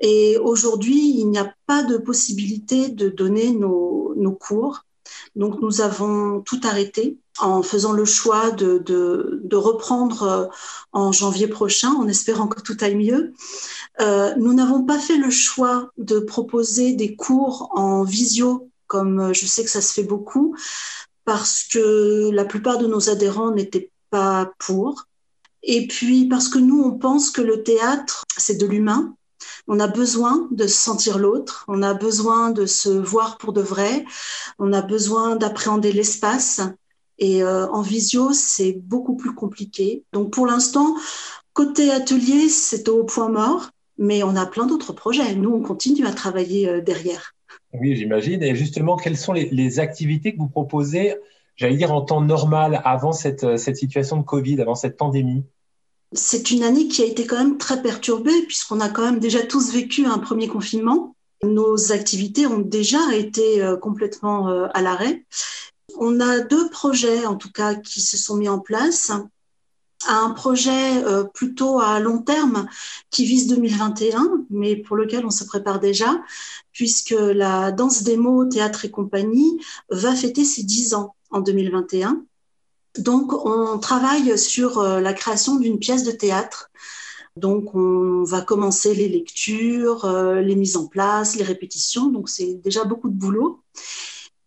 Et 0.00 0.36
aujourd'hui, 0.38 1.14
il 1.18 1.30
n'y 1.30 1.38
a 1.38 1.54
pas 1.66 1.82
de 1.82 1.96
possibilité 1.96 2.88
de 2.88 3.08
donner 3.08 3.50
nos, 3.52 4.14
nos 4.16 4.32
cours. 4.32 4.84
Donc, 5.36 5.60
nous 5.60 5.80
avons 5.80 6.40
tout 6.40 6.60
arrêté 6.64 7.18
en 7.38 7.62
faisant 7.62 7.92
le 7.92 8.04
choix 8.04 8.50
de, 8.50 8.78
de, 8.78 9.40
de, 9.42 9.56
reprendre 9.56 10.22
euh, 10.22 10.46
en 10.92 11.10
janvier 11.10 11.48
prochain, 11.48 11.92
en 11.92 12.06
espérant 12.06 12.46
que 12.46 12.60
tout 12.60 12.76
aille 12.80 12.94
mieux. 12.94 13.32
Euh, 14.00 14.34
nous 14.36 14.54
n'avons 14.54 14.84
pas 14.84 14.98
fait 14.98 15.16
le 15.16 15.30
choix 15.30 15.90
de 15.98 16.20
proposer 16.20 16.92
des 16.92 17.16
cours 17.16 17.70
en 17.72 18.04
visio, 18.04 18.70
comme 18.86 19.20
euh, 19.20 19.32
je 19.32 19.46
sais 19.46 19.64
que 19.64 19.70
ça 19.70 19.80
se 19.80 19.92
fait 19.92 20.06
beaucoup, 20.06 20.56
parce 21.24 21.64
que 21.64 22.30
la 22.32 22.44
plupart 22.44 22.78
de 22.78 22.86
nos 22.86 23.10
adhérents 23.10 23.50
n'étaient 23.50 23.90
pas 24.10 24.52
pour. 24.58 25.06
Et 25.64 25.86
puis 25.86 26.26
parce 26.26 26.48
que 26.48 26.58
nous, 26.58 26.80
on 26.82 26.92
pense 26.92 27.30
que 27.30 27.42
le 27.42 27.62
théâtre, 27.62 28.24
c'est 28.36 28.60
de 28.60 28.66
l'humain. 28.66 29.16
On 29.66 29.80
a 29.80 29.86
besoin 29.86 30.46
de 30.50 30.66
sentir 30.66 31.18
l'autre, 31.18 31.64
on 31.68 31.82
a 31.82 31.94
besoin 31.94 32.50
de 32.50 32.66
se 32.66 32.90
voir 32.90 33.38
pour 33.38 33.52
de 33.54 33.62
vrai, 33.62 34.04
on 34.58 34.72
a 34.72 34.82
besoin 34.82 35.36
d'appréhender 35.36 35.92
l'espace. 35.92 36.60
Et 37.18 37.42
euh, 37.42 37.66
en 37.68 37.80
visio, 37.80 38.32
c'est 38.32 38.72
beaucoup 38.72 39.16
plus 39.16 39.34
compliqué. 39.34 40.04
Donc 40.12 40.32
pour 40.32 40.46
l'instant, 40.46 40.96
côté 41.52 41.90
atelier, 41.90 42.48
c'est 42.48 42.88
au 42.88 43.04
point 43.04 43.28
mort, 43.28 43.70
mais 43.96 44.22
on 44.22 44.36
a 44.36 44.44
plein 44.44 44.66
d'autres 44.66 44.92
projets. 44.92 45.34
Nous, 45.34 45.50
on 45.50 45.62
continue 45.62 46.06
à 46.06 46.12
travailler 46.12 46.68
euh, 46.68 46.80
derrière. 46.80 47.34
Oui, 47.72 47.96
j'imagine. 47.96 48.42
Et 48.42 48.54
justement, 48.54 48.96
quelles 48.96 49.16
sont 49.16 49.32
les, 49.32 49.48
les, 49.50 49.78
activités 49.80 50.32
que 50.32 50.38
vous 50.38 50.48
proposez, 50.48 51.14
j'allais 51.56 51.76
dire, 51.76 51.92
en 51.92 52.02
temps 52.02 52.20
normal, 52.20 52.80
avant 52.84 53.12
cette, 53.12 53.44
euh, 53.44 53.56
cette 53.56 53.76
situation 53.76 54.16
de 54.16 54.22
Covid, 54.22 54.60
avant 54.60 54.74
cette 54.74 54.96
pandémie 54.96 55.44
C'est 56.12 56.50
une 56.50 56.62
année 56.62 56.88
qui 56.88 57.02
a 57.02 57.06
été 57.06 57.26
quand 57.26 57.38
même 57.38 57.58
très 57.58 57.82
perturbée, 57.82 58.42
puisqu'on 58.46 58.80
a 58.80 58.88
quand 58.88 59.02
même 59.02 59.20
déjà 59.20 59.42
tous 59.42 59.72
vécu 59.72 60.06
un 60.06 60.18
premier 60.18 60.48
confinement. 60.48 61.14
Nos 61.42 61.92
activités 61.92 62.46
ont 62.46 62.60
déjà 62.60 63.14
été 63.14 63.62
complètement 63.82 64.48
à 64.72 64.80
l'arrêt. 64.80 65.26
On 65.96 66.20
a 66.20 66.40
deux 66.40 66.70
projets, 66.70 67.26
en 67.26 67.36
tout 67.36 67.50
cas, 67.52 67.74
qui 67.74 68.00
se 68.00 68.16
sont 68.16 68.36
mis 68.36 68.48
en 68.48 68.58
place. 68.58 69.12
Un 70.06 70.30
projet 70.30 71.02
euh, 71.04 71.24
plutôt 71.24 71.80
à 71.80 71.98
long 71.98 72.18
terme 72.18 72.66
qui 73.10 73.24
vise 73.24 73.46
2021, 73.46 74.44
mais 74.50 74.76
pour 74.76 74.96
lequel 74.96 75.24
on 75.24 75.30
se 75.30 75.44
prépare 75.44 75.80
déjà, 75.80 76.20
puisque 76.72 77.14
la 77.18 77.72
danse 77.72 78.06
mots, 78.08 78.44
théâtre 78.44 78.84
et 78.84 78.90
compagnie 78.90 79.58
va 79.88 80.14
fêter 80.14 80.44
ses 80.44 80.62
10 80.62 80.94
ans 80.94 81.13
en 81.34 81.40
2021. 81.40 82.24
Donc, 82.98 83.32
on 83.44 83.78
travaille 83.78 84.38
sur 84.38 84.78
euh, 84.78 85.00
la 85.00 85.12
création 85.12 85.56
d'une 85.56 85.78
pièce 85.78 86.04
de 86.04 86.12
théâtre 86.12 86.70
donc, 87.36 87.74
on 87.74 88.22
va 88.22 88.42
commencer 88.42 88.94
les 88.94 89.08
lectures, 89.08 90.04
euh, 90.04 90.40
les 90.40 90.54
mises 90.54 90.76
en 90.76 90.86
place, 90.86 91.34
les 91.34 91.42
répétitions. 91.42 92.06
Donc, 92.06 92.28
c'est 92.28 92.54
déjà 92.62 92.84
beaucoup 92.84 93.08
de 93.08 93.14
boulot. 93.14 93.60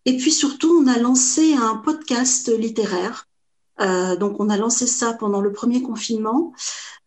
Et 0.05 0.15
puis 0.15 0.31
surtout, 0.31 0.69
on 0.81 0.87
a 0.87 0.97
lancé 0.97 1.53
un 1.53 1.75
podcast 1.75 2.49
littéraire. 2.57 3.27
Euh, 3.81 4.15
donc, 4.15 4.39
on 4.39 4.49
a 4.49 4.55
lancé 4.55 4.87
ça 4.87 5.13
pendant 5.13 5.41
le 5.41 5.51
premier 5.51 5.81
confinement. 5.81 6.53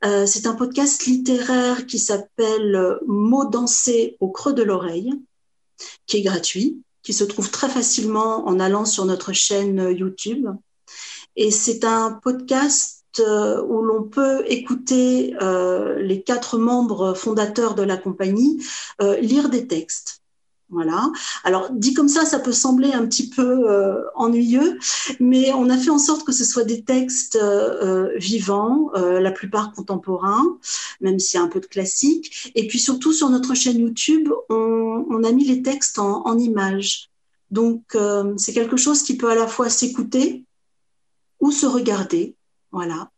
C'est 0.03 0.47
un 0.47 0.55
podcast 0.55 1.05
littéraire 1.05 1.87
qui 1.87 1.99
s'appelle 1.99 2.99
Mots 3.07 3.45
dansés 3.45 4.17
au 4.21 4.31
creux 4.31 4.55
de 4.55 4.63
l'oreille, 4.63 5.13
qui 6.07 6.19
est 6.19 6.23
gratuit. 6.23 6.83
Qui 7.03 7.13
se 7.13 7.25
trouve 7.25 7.51
très 7.51 7.69
facilement 7.69 8.47
en 8.47 8.61
allant 8.61 8.85
sur 8.85 9.05
notre 9.05 9.33
chaîne 9.33 9.95
YouTube. 9.97 10.47
Et 11.37 11.51
c'est 11.51 11.85
un 11.85 12.13
podcast 12.13 13.01
euh, 13.19 13.63
où 13.63 13.83
l'on 13.83 14.05
peut 14.05 14.45
écouter 14.47 15.35
euh, 15.43 15.99
les 16.01 16.23
quatre 16.23 16.59
membres 16.59 17.15
fondateurs 17.15 17.75
de 17.75 17.83
la 17.83 17.97
compagnie 17.97 18.65
euh, 19.03 19.19
lire 19.19 19.49
des 19.49 19.67
textes. 19.67 20.20
Voilà. 20.71 21.11
Alors 21.43 21.69
dit 21.73 21.95
comme 21.95 22.09
ça, 22.09 22.25
ça 22.25 22.39
peut 22.39 22.53
sembler 22.53 22.93
un 22.93 23.07
petit 23.07 23.29
peu 23.29 23.67
ennuyeux, 24.15 24.79
mais 25.19 25.53
on 25.53 25.69
a 25.69 25.77
fait 25.77 25.91
en 25.91 25.99
sorte 25.99 26.25
que 26.25 26.33
ce 26.33 26.45
soit 26.45 26.63
des 26.63 26.85
textes 26.85 27.39
vivants, 28.17 28.91
la 28.95 29.33
plupart 29.33 29.73
contemporains, 29.73 30.59
même 31.01 31.19
s'il 31.19 31.41
y 31.41 31.43
a 31.43 31.45
un 31.45 31.49
peu 31.49 31.61
de 31.61 31.67
classique. 31.67 32.53
Et 32.55 32.69
puis 32.69 32.79
surtout 32.79 33.13
sur 33.13 33.31
notre 33.31 33.55
chaîne 33.55 33.81
YouTube, 33.81 34.31
on, 34.49 35.25
a 35.25 35.33
mis 35.33 35.45
les 35.45 35.63
textes 35.63 35.99
en, 35.99 36.25
en 36.25 36.39
images. 36.39 37.11
Donc 37.51 37.97
c'est 38.37 38.53
quelque 38.53 38.77
chose 38.77 39.03
qui 39.03 39.17
peut 39.17 39.31
à 39.31 39.35
la 39.35 39.49
fois 39.49 39.69
s'écouter 39.71 40.45
ou 41.41 41.51
se 41.51 41.67
regarder. 41.67 42.37
Voilà. 42.71 43.11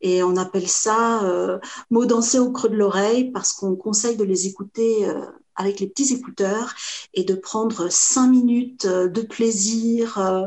Et 0.00 0.22
on 0.22 0.36
appelle 0.36 0.68
ça 0.68 1.24
euh, 1.24 1.58
mots 1.90 2.06
dansés 2.06 2.38
au 2.38 2.52
creux 2.52 2.68
de 2.68 2.76
l'oreille 2.76 3.30
parce 3.30 3.52
qu'on 3.52 3.76
conseille 3.76 4.16
de 4.16 4.24
les 4.24 4.46
écouter 4.46 5.08
euh, 5.08 5.24
avec 5.56 5.80
les 5.80 5.86
petits 5.86 6.12
écouteurs 6.14 6.74
et 7.14 7.24
de 7.24 7.34
prendre 7.34 7.88
cinq 7.90 8.28
minutes 8.28 8.86
euh, 8.86 9.08
de 9.08 9.22
plaisir 9.22 10.18
euh, 10.18 10.46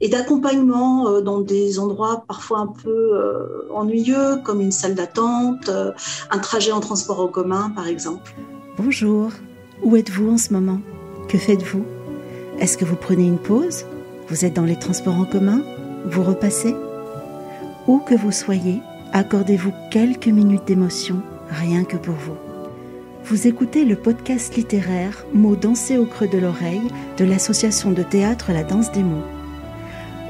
et 0.00 0.08
d'accompagnement 0.08 1.20
dans 1.20 1.40
des 1.40 1.78
endroits 1.78 2.24
parfois 2.26 2.58
un 2.60 2.66
peu 2.66 3.66
ennuyeux 3.70 4.36
comme 4.44 4.60
une 4.60 4.72
salle 4.72 4.94
d'attente, 4.94 5.70
un 6.30 6.38
trajet 6.38 6.72
en 6.72 6.80
transport 6.80 7.20
en 7.20 7.28
commun 7.28 7.70
par 7.70 7.86
exemple. 7.86 8.34
Bonjour, 8.78 9.30
où 9.82 9.96
êtes-vous 9.96 10.30
en 10.30 10.38
ce 10.38 10.52
moment? 10.52 10.80
Que 11.28 11.38
faites-vous? 11.38 11.84
Est-ce 12.58 12.78
que 12.78 12.84
vous 12.84 12.96
prenez 12.96 13.24
une 13.24 13.38
pause? 13.38 13.84
Vous 14.28 14.44
êtes 14.44 14.54
dans 14.54 14.64
les 14.64 14.78
transports 14.78 15.16
en 15.16 15.24
commun? 15.24 15.62
Vous 16.06 16.22
repassez? 16.22 16.74
Où 17.86 17.98
que 17.98 18.14
vous 18.14 18.32
soyez, 18.32 18.80
accordez-vous 19.12 19.72
quelques 19.90 20.28
minutes 20.28 20.66
d'émotion, 20.66 21.22
rien 21.48 21.84
que 21.84 21.96
pour 21.96 22.14
vous. 22.14 22.45
Vous 23.28 23.48
écoutez 23.48 23.84
le 23.84 23.96
podcast 23.96 24.54
littéraire 24.54 25.26
Mots 25.34 25.56
dansés 25.56 25.98
au 25.98 26.06
creux 26.06 26.28
de 26.28 26.38
l'oreille 26.38 26.86
de 27.18 27.24
l'association 27.24 27.90
de 27.90 28.04
théâtre 28.04 28.52
La 28.52 28.62
Danse 28.62 28.92
des 28.92 29.02
mots. 29.02 29.24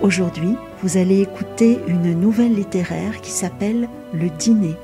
Aujourd'hui, 0.01 0.55
vous 0.83 0.97
allez 0.97 1.21
écouter 1.21 1.79
une 1.89 2.19
nouvelle 2.19 2.55
littéraire 2.55 3.21
qui 3.21 3.33
s'appelle 3.33 3.91
Le 4.15 4.31
Dîner. 4.31 4.77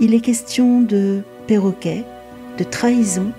Il 0.00 0.14
est 0.14 0.22
question 0.22 0.80
de 0.80 1.20
perroquet, 1.46 2.04
de 2.56 2.64
trahison 2.64 3.32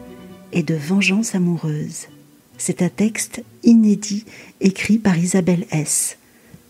et 0.52 0.62
de 0.62 0.76
vengeance 0.76 1.34
amoureuse. 1.34 2.06
C'est 2.60 2.84
un 2.84 2.90
texte 2.90 3.42
inédit 3.64 4.26
écrit 4.60 5.00
par 5.00 5.18
Isabelle 5.18 5.66
S. 5.72 6.20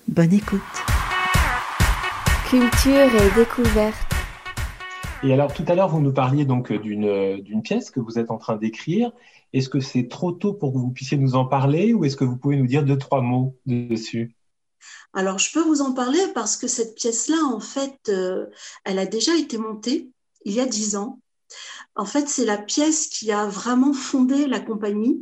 Bonne 0.08 0.32
écoute. 0.32 0.62
Culture 2.50 3.10
et 3.21 3.38
découverte. 3.38 4.11
Et 5.24 5.34
alors 5.34 5.54
tout 5.54 5.66
à 5.68 5.76
l'heure, 5.76 5.90
vous 5.90 6.02
nous 6.02 6.14
parliez 6.14 6.46
donc 6.46 6.74
d'une 6.74 7.62
pièce 7.64 7.92
que 7.92 8.00
vous 8.00 8.18
êtes 8.18 8.32
en 8.32 8.40
train 8.40 8.58
d'écrire. 8.58 9.12
Est-ce 9.54 9.70
que 9.70 9.80
c'est 9.80 10.08
trop 10.08 10.32
tôt 10.32 10.54
pour 10.54 10.74
que 10.74 10.80
vous 10.80 10.90
puissiez 10.90 11.18
nous 11.18 11.36
en 11.36 11.46
parler 11.46 11.94
ou 11.94 12.06
est-ce 12.06 12.18
que 12.18 12.24
vous 12.24 12.38
pouvez 12.38 12.58
nous 12.58 12.66
dire 12.66 12.84
deux, 12.84 12.98
trois 12.98 13.22
mots 13.22 13.56
dessus? 13.68 14.36
Alors 15.14 15.38
je 15.38 15.52
peux 15.52 15.62
vous 15.62 15.82
en 15.82 15.94
parler 15.94 16.20
parce 16.34 16.58
que 16.58 16.68
cette 16.68 16.96
pièce-là, 16.96 17.38
en 17.46 17.60
fait, 17.60 18.10
euh, 18.10 18.48
elle 18.84 18.98
a 18.98 19.06
déjà 19.06 19.36
été 19.36 19.60
montée 19.60 20.10
il 20.44 20.54
y 20.54 20.60
a 20.60 20.66
dix 20.66 20.96
ans. 20.96 21.20
En 21.96 22.06
fait, 22.06 22.28
c'est 22.28 22.46
la 22.46 22.58
pièce 22.58 23.08
qui 23.08 23.32
a 23.32 23.46
vraiment 23.46 23.94
fondé 23.94 24.48
la 24.48 24.60
compagnie. 24.60 25.22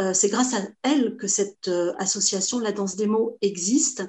Euh, 0.00 0.14
c'est 0.14 0.30
grâce 0.30 0.54
à 0.54 0.62
elle 0.82 1.16
que 1.16 1.26
cette 1.26 1.68
euh, 1.68 1.92
association 1.98 2.58
La 2.58 2.72
Danse 2.72 2.96
des 2.96 3.06
mots 3.06 3.36
existe 3.42 4.08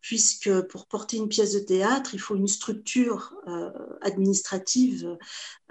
puisque 0.00 0.62
pour 0.68 0.86
porter 0.86 1.18
une 1.18 1.28
pièce 1.28 1.52
de 1.52 1.58
théâtre, 1.58 2.14
il 2.14 2.20
faut 2.20 2.36
une 2.36 2.48
structure 2.48 3.34
euh, 3.46 3.70
administrative, 4.00 5.16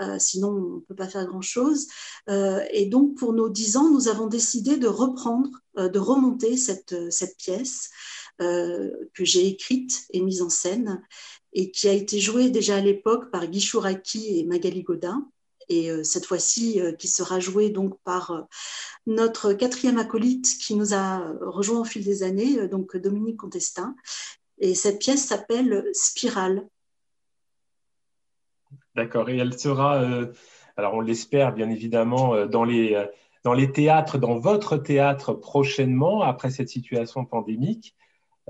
euh, 0.01 0.19
sinon 0.19 0.49
on 0.49 0.75
ne 0.75 0.79
peut 0.81 0.95
pas 0.95 1.07
faire 1.07 1.25
grand-chose. 1.25 1.87
Euh, 2.29 2.63
et 2.71 2.85
donc, 2.85 3.15
pour 3.15 3.33
nos 3.33 3.49
dix 3.49 3.77
ans, 3.77 3.89
nous 3.89 4.07
avons 4.07 4.27
décidé 4.27 4.77
de 4.77 4.87
reprendre, 4.87 5.49
de 5.77 5.99
remonter 5.99 6.57
cette, 6.57 7.11
cette 7.11 7.37
pièce 7.37 7.89
que 8.39 9.25
j'ai 9.25 9.47
écrite 9.47 10.05
et 10.11 10.21
mise 10.21 10.41
en 10.41 10.49
scène, 10.49 11.03
et 11.51 11.71
qui 11.71 11.89
a 11.89 11.93
été 11.93 12.19
jouée 12.19 12.49
déjà 12.49 12.77
à 12.77 12.81
l'époque 12.81 13.31
par 13.31 13.47
Guy 13.47 13.59
Chouraki 13.59 14.39
et 14.39 14.45
Magali 14.45 14.83
Godin 14.83 15.29
et 15.69 15.91
euh, 15.91 16.03
cette 16.03 16.25
fois-ci 16.25 16.81
euh, 16.81 16.91
qui 16.91 17.07
sera 17.07 17.39
jouée 17.39 17.69
donc 17.69 17.97
par 18.03 18.31
euh, 18.31 18.41
notre 19.05 19.53
quatrième 19.53 19.99
acolyte 19.99 20.57
qui 20.59 20.75
nous 20.75 20.93
a 20.93 21.21
rejoint 21.41 21.81
au 21.81 21.85
fil 21.85 22.03
des 22.03 22.23
années, 22.23 22.67
donc 22.67 22.97
Dominique 22.97 23.37
Contestin. 23.37 23.95
Et 24.57 24.75
cette 24.75 24.99
pièce 24.99 25.25
s'appelle 25.25 25.85
Spirale. 25.93 26.67
D'accord, 28.95 29.29
et 29.29 29.37
elle 29.37 29.57
sera, 29.57 30.03
alors 30.75 30.95
on 30.95 30.99
l'espère 30.99 31.53
bien 31.53 31.69
évidemment, 31.69 32.45
dans 32.45 32.65
les, 32.65 33.01
dans 33.45 33.53
les 33.53 33.71
théâtres, 33.71 34.17
dans 34.17 34.37
votre 34.37 34.75
théâtre 34.75 35.33
prochainement, 35.33 36.21
après 36.21 36.49
cette 36.51 36.67
situation 36.67 37.23
pandémique. 37.23 37.95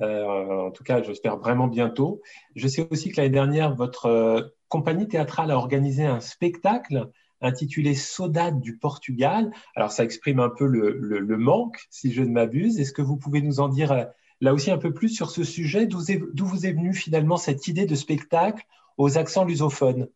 en 0.01 0.71
tout 0.71 0.83
cas, 0.83 1.03
j'espère 1.03 1.37
vraiment 1.37 1.67
bientôt. 1.67 2.21
Je 2.55 2.67
sais 2.67 2.87
aussi 2.89 3.11
que 3.11 3.17
l'année 3.17 3.29
dernière, 3.29 3.75
votre 3.75 4.51
compagnie 4.69 5.07
théâtrale 5.07 5.51
a 5.51 5.57
organisé 5.57 6.05
un 6.05 6.19
spectacle 6.19 7.09
intitulé 7.41 7.95
Saudade 7.95 8.59
du 8.59 8.77
Portugal. 8.77 9.51
Alors, 9.75 9.91
ça 9.91 10.03
exprime 10.03 10.39
un 10.39 10.49
peu 10.49 10.65
le, 10.65 11.37
manque, 11.37 11.87
si 11.89 12.11
je 12.11 12.21
ne 12.21 12.31
m'abuse. 12.31 12.79
Est-ce 12.79 12.93
que 12.93 13.01
vous 13.01 13.17
pouvez 13.17 13.41
nous 13.41 13.59
en 13.59 13.69
dire 13.69 13.91
euh, 13.91 14.05
là 14.41 14.53
aussi 14.53 14.71
un 14.71 14.77
peu 14.77 14.93
plus 14.93 15.09
sur 15.09 15.31
ce 15.31 15.43
sujet? 15.43 15.85
D'où 15.85 16.45
vous 16.45 16.65
est 16.65 16.71
venue 16.71 16.93
finalement 16.93 17.37
cette 17.37 17.67
idée 17.67 17.85
de 17.85 17.95
spectacle 17.95 18.65
aux 18.97 19.17
accents 19.17 19.45
lusophones? 19.45 20.07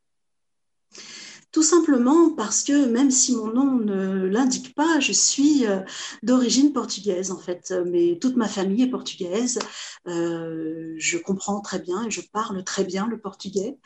Tout 1.52 1.62
simplement 1.62 2.32
parce 2.32 2.64
que 2.64 2.88
même 2.88 3.12
si 3.12 3.36
mon 3.36 3.54
nom 3.54 3.76
ne 3.76 4.26
l'indique 4.26 4.74
pas, 4.74 5.00
je 5.00 5.12
suis 5.12 5.68
euh, 5.68 5.82
d'origine 6.24 6.74
portugaise 6.74 7.30
en 7.30 7.38
fait. 7.38 7.72
Mais 7.86 8.18
toute 8.20 8.36
ma 8.36 8.48
famille 8.48 8.82
est 8.82 8.90
portugaise. 8.90 9.60
Euh, 10.08 10.96
je 10.98 11.18
comprends 11.20 11.62
très 11.62 11.78
bien 11.78 12.06
et 12.06 12.10
je 12.10 12.22
parle 12.22 12.64
très 12.64 12.84
bien 12.84 13.08
le 13.08 13.20
portugais. 13.20 13.78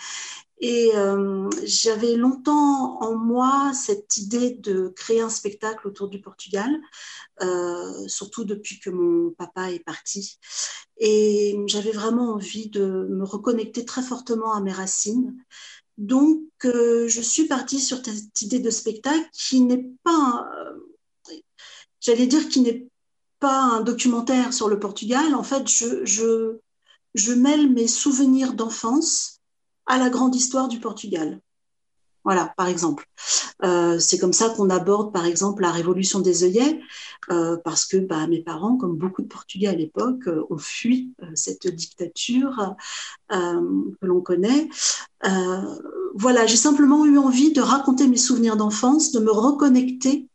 Et 0.59 0.91
euh, 0.95 1.49
j'avais 1.63 2.15
longtemps 2.15 2.99
en 3.01 3.15
moi 3.15 3.71
cette 3.73 4.17
idée 4.17 4.51
de 4.51 4.89
créer 4.95 5.21
un 5.21 5.29
spectacle 5.29 5.87
autour 5.87 6.07
du 6.07 6.19
Portugal, 6.19 6.69
euh, 7.41 8.07
surtout 8.07 8.43
depuis 8.43 8.79
que 8.79 8.89
mon 8.89 9.31
papa 9.31 9.71
est 9.71 9.83
parti. 9.83 10.39
Et 10.97 11.55
j'avais 11.67 11.91
vraiment 11.91 12.33
envie 12.33 12.69
de 12.69 13.07
me 13.09 13.23
reconnecter 13.23 13.85
très 13.85 14.01
fortement 14.01 14.53
à 14.53 14.61
mes 14.61 14.71
racines. 14.71 15.35
Donc, 15.97 16.41
euh, 16.65 17.07
je 17.07 17.21
suis 17.21 17.45
partie 17.45 17.79
sur 17.79 18.03
cette 18.03 18.41
idée 18.41 18.59
de 18.59 18.69
spectacle 18.71 19.29
qui 19.33 19.61
n'est 19.61 19.89
pas, 20.03 20.47
j'allais 21.99 22.27
dire, 22.27 22.49
qui 22.49 22.61
n'est 22.61 22.87
pas 23.39 23.61
un 23.61 23.81
documentaire 23.81 24.53
sur 24.53 24.69
le 24.69 24.79
Portugal. 24.79 25.35
En 25.35 25.43
fait, 25.43 25.67
je, 25.67 26.59
mêle 27.35 27.71
mes 27.71 27.87
souvenirs 27.87 28.53
d'enfance 28.53 29.36
à 29.87 29.97
la 29.97 30.09
grande 30.09 30.35
histoire 30.35 30.67
du 30.67 30.79
Portugal. 30.79 31.39
Voilà, 32.27 32.53
par 32.57 32.67
exemple. 32.67 33.05
Euh, 33.63 33.99
c'est 33.99 34.17
comme 34.19 34.33
ça 34.33 34.49
qu'on 34.49 34.69
aborde, 34.69 35.13
par 35.13 35.25
exemple, 35.25 35.61
la 35.61 35.71
révolution 35.71 36.19
des 36.19 36.43
œillets, 36.43 36.81
euh, 37.31 37.55
parce 37.63 37.85
que 37.85 37.95
bah, 37.95 38.27
mes 38.27 38.41
parents, 38.41 38.75
comme 38.75 38.97
beaucoup 38.97 39.21
de 39.21 39.27
Portugais 39.27 39.67
à 39.67 39.73
l'époque, 39.73 40.27
euh, 40.27 40.43
ont 40.49 40.57
fui 40.57 41.13
cette 41.35 41.67
dictature 41.67 42.75
que 43.29 44.05
l'on 44.05 44.19
connaît. 44.19 44.67
voilà, 46.15 46.45
j'ai 46.45 46.57
simplement 46.57 47.05
eu 47.05 47.17
envie 47.17 47.53
de 47.53 47.61
raconter 47.61 48.07
mes 48.07 48.17
souvenirs 48.17 48.57
d'enfance, 48.57 49.13
de 49.13 49.21
me 49.21 49.31
reconnecter 49.31 50.27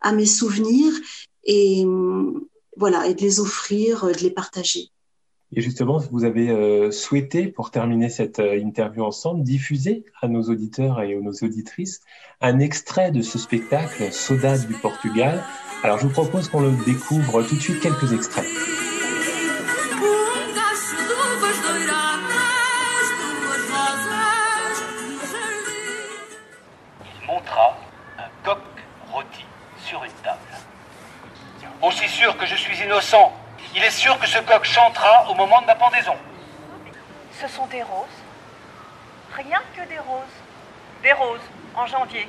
à 0.00 0.12
mes 0.12 0.26
souvenirs 0.26 0.94
et 1.44 1.84
voilà, 2.78 3.06
et 3.06 3.14
de 3.14 3.20
les 3.20 3.38
offrir, 3.38 4.06
de 4.06 4.20
les 4.20 4.30
partager. 4.30 4.90
Et 5.56 5.60
justement, 5.60 5.98
vous 6.10 6.24
avez 6.24 6.50
euh, 6.50 6.90
souhaité, 6.90 7.46
pour 7.46 7.70
terminer 7.70 8.08
cette 8.08 8.40
euh, 8.40 8.58
interview 8.58 9.04
ensemble, 9.04 9.44
diffuser 9.44 10.04
à 10.20 10.26
nos 10.26 10.42
auditeurs 10.42 11.00
et 11.00 11.14
à 11.14 11.20
nos 11.20 11.32
auditrices 11.32 12.00
un 12.40 12.58
extrait 12.58 13.12
de 13.12 13.22
ce 13.22 13.38
spectacle, 13.38 14.12
Saudade 14.12 14.66
du 14.66 14.74
Portugal. 14.74 15.44
Alors, 15.84 15.98
je 15.98 16.06
vous 16.06 16.12
propose 16.12 16.48
qu'on 16.48 16.60
le 16.60 16.72
découvre 16.84 17.42
tout 17.44 17.54
de 17.54 17.60
suite 17.60 17.80
quelques 17.80 18.12
extraits. 18.12 18.44
Il 27.20 27.26
montra 27.28 27.78
un 28.18 28.44
coq 28.44 28.58
rôti 29.12 29.44
sur 29.84 30.02
une 30.02 30.10
table. 30.24 30.40
Aussi 31.80 32.08
sûr 32.08 32.36
que 32.36 32.46
je 32.46 32.56
suis 32.56 32.82
innocent 32.84 33.32
il 33.76 33.82
est 33.82 33.90
sûr 33.90 34.18
que 34.20 34.26
ce 34.26 34.38
coq 34.38 34.64
chantera 34.64 35.28
au 35.30 35.34
moment 35.34 35.60
de 35.60 35.66
ma 35.66 35.74
pendaison. 35.74 36.16
Ce 37.40 37.48
sont 37.48 37.66
des 37.66 37.82
roses. 37.82 38.18
Rien 39.34 39.60
que 39.74 39.88
des 39.88 39.98
roses. 39.98 40.36
Des 41.02 41.12
roses, 41.12 41.46
en 41.74 41.86
janvier. 41.86 42.26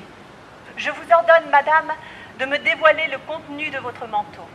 Je 0.76 0.90
vous 0.90 1.08
ordonne, 1.12 1.48
madame, 1.50 1.92
de 2.38 2.44
me 2.44 2.58
dévoiler 2.58 3.06
le 3.08 3.18
contenu 3.26 3.70
de 3.70 3.78
votre 3.78 4.06
manteau. 4.08 4.46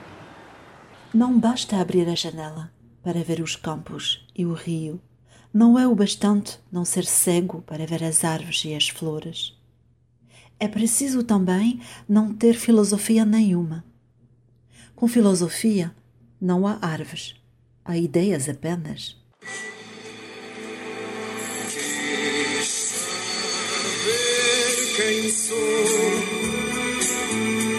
Não 1.14 1.40
basta 1.40 1.78
abrir 1.78 2.08
a 2.08 2.16
janela 2.16 2.72
para 3.04 3.24
ver 3.24 3.42
os 3.42 3.56
campos 3.56 4.26
e 4.36 4.46
o 4.46 4.54
rio. 4.54 5.02
Não 5.54 5.78
é 5.78 5.86
o 5.88 5.96
bastante 5.96 6.60
não 6.72 6.86
ser 6.86 7.06
cego 7.06 7.62
para 7.64 7.86
ver 7.86 8.04
as 8.04 8.24
árvores 8.24 8.64
e 8.64 8.76
as 8.76 8.88
flores. 8.88 9.54
É 10.60 10.68
preciso 10.68 11.24
também 11.24 11.82
não 12.08 12.34
ter 12.34 12.54
filosofia 12.54 13.26
nenhuma. 13.26 13.84
Com 14.96 15.08
filosofia 15.08 15.94
não 16.42 16.66
há 16.66 16.80
árvores, 16.82 17.36
há 17.86 17.96
ideias 17.96 18.50
apenas. 18.50 19.16
quem 24.96 25.30
sou, 25.30 25.58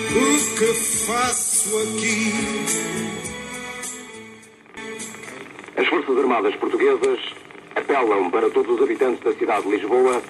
o 0.08 0.58
que 0.58 0.74
faço 1.06 1.78
aqui. 1.78 2.32
As 5.76 5.86
Forças 5.88 6.18
Armadas 6.18 6.56
Portuguesas 6.56 7.20
apelam 7.76 8.30
para 8.30 8.48
todos 8.50 8.76
os 8.76 8.82
habitantes 8.82 9.22
da 9.22 9.32
cidade 9.34 9.62
de 9.64 9.76
Lisboa 9.76 10.22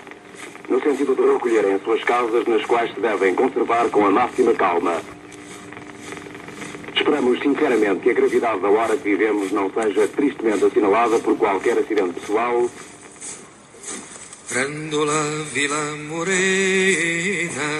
no 0.68 0.80
sentido 0.82 1.14
de 1.14 1.22
recolherem 1.22 1.74
as 1.74 1.82
suas 1.82 2.02
casas 2.04 2.46
nas 2.46 2.64
quais 2.64 2.92
se 2.94 3.00
devem 3.00 3.34
conservar 3.34 3.88
com 3.90 4.06
a 4.06 4.10
máxima 4.10 4.54
calma. 4.54 5.00
Esperamos 7.02 7.40
sinceramente 7.40 8.00
que 8.02 8.10
a 8.10 8.14
gravidade 8.14 8.60
da 8.60 8.68
hora 8.68 8.96
que 8.96 9.02
vivemos 9.02 9.50
não 9.50 9.68
seja 9.72 10.06
tristemente 10.06 10.64
assinalada 10.64 11.18
por 11.18 11.36
qualquer 11.36 11.76
acidente 11.76 12.20
pessoal 12.20 12.70
Grandola 14.48 15.42
Vila 15.52 15.96
Morena, 16.08 17.70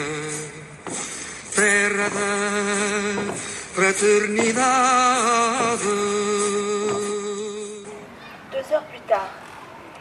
terra 1.54 2.08
da 2.10 3.32
fraternidade. 3.76 4.58
Deux 8.50 8.72
heures 8.72 8.82
plus 8.90 9.02
tard, 9.06 9.30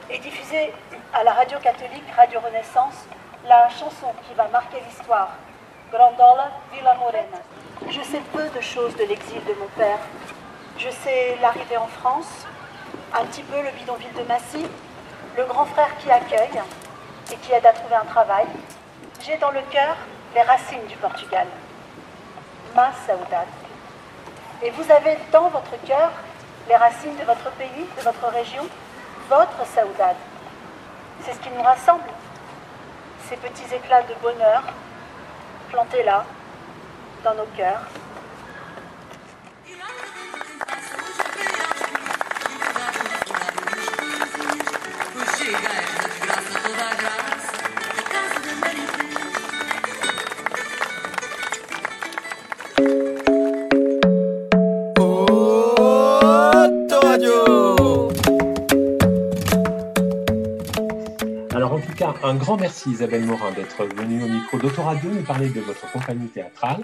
est 0.09 0.17
diffusée 0.17 0.73
à 1.13 1.23
la 1.23 1.33
radio 1.33 1.59
catholique 1.59 2.09
Radio 2.17 2.39
Renaissance 2.39 3.05
la 3.47 3.69
chanson 3.69 4.15
qui 4.27 4.33
va 4.33 4.47
marquer 4.47 4.77
l'histoire, 4.87 5.37
Grandola 5.91 6.49
Villa 6.73 6.95
Morena. 6.95 7.60
Je 7.89 8.01
sais 8.01 8.21
peu 8.31 8.47
de 8.49 8.61
choses 8.61 8.95
de 8.95 9.03
l'exil 9.03 9.43
de 9.43 9.53
mon 9.59 9.67
père. 9.75 9.99
Je 10.77 10.89
sais 10.89 11.37
l'arrivée 11.41 11.77
en 11.77 11.87
France, 11.87 12.45
un 13.13 13.25
petit 13.25 13.43
peu 13.43 13.61
le 13.61 13.71
bidonville 13.71 14.13
de 14.13 14.23
Massy, 14.23 14.65
le 15.37 15.45
grand 15.45 15.65
frère 15.65 15.89
qui 15.97 16.09
accueille 16.11 16.61
et 17.31 17.35
qui 17.37 17.51
aide 17.51 17.65
à 17.65 17.73
trouver 17.73 17.95
un 17.95 18.05
travail. 18.05 18.45
J'ai 19.21 19.37
dans 19.37 19.51
le 19.51 19.61
cœur 19.71 19.95
les 20.35 20.41
racines 20.41 20.85
du 20.87 20.95
Portugal. 20.97 21.47
Ma 22.75 22.91
saudade. 23.05 23.47
Et 24.63 24.69
vous 24.71 24.91
avez 24.91 25.17
dans 25.31 25.49
votre 25.49 25.75
cœur 25.85 26.11
les 26.69 26.75
racines 26.75 27.15
de 27.17 27.23
votre 27.23 27.51
pays, 27.51 27.85
de 27.97 28.01
votre 28.03 28.27
région, 28.27 28.63
votre 29.27 29.65
saudade. 29.65 30.15
C'est 31.23 31.33
ce 31.33 31.39
qui 31.39 31.49
nous 31.49 31.63
rassemble. 31.63 32.03
Ces 33.27 33.37
petits 33.37 33.73
éclats 33.73 34.03
de 34.03 34.13
bonheur 34.21 34.63
plantés 35.71 36.03
là, 36.03 36.25
dans 37.23 37.35
nos 37.35 37.45
cœurs. 37.57 38.00
Un 62.23 62.35
grand 62.35 62.57
merci 62.57 62.91
Isabelle 62.91 63.25
Morin 63.25 63.51
d'être 63.51 63.85
venue 63.85 64.23
au 64.23 64.27
micro 64.27 64.57
d'Autoradio 64.57 65.09
nous 65.11 65.23
parler 65.23 65.49
de 65.49 65.61
votre 65.61 65.91
compagnie 65.91 66.27
théâtrale. 66.27 66.83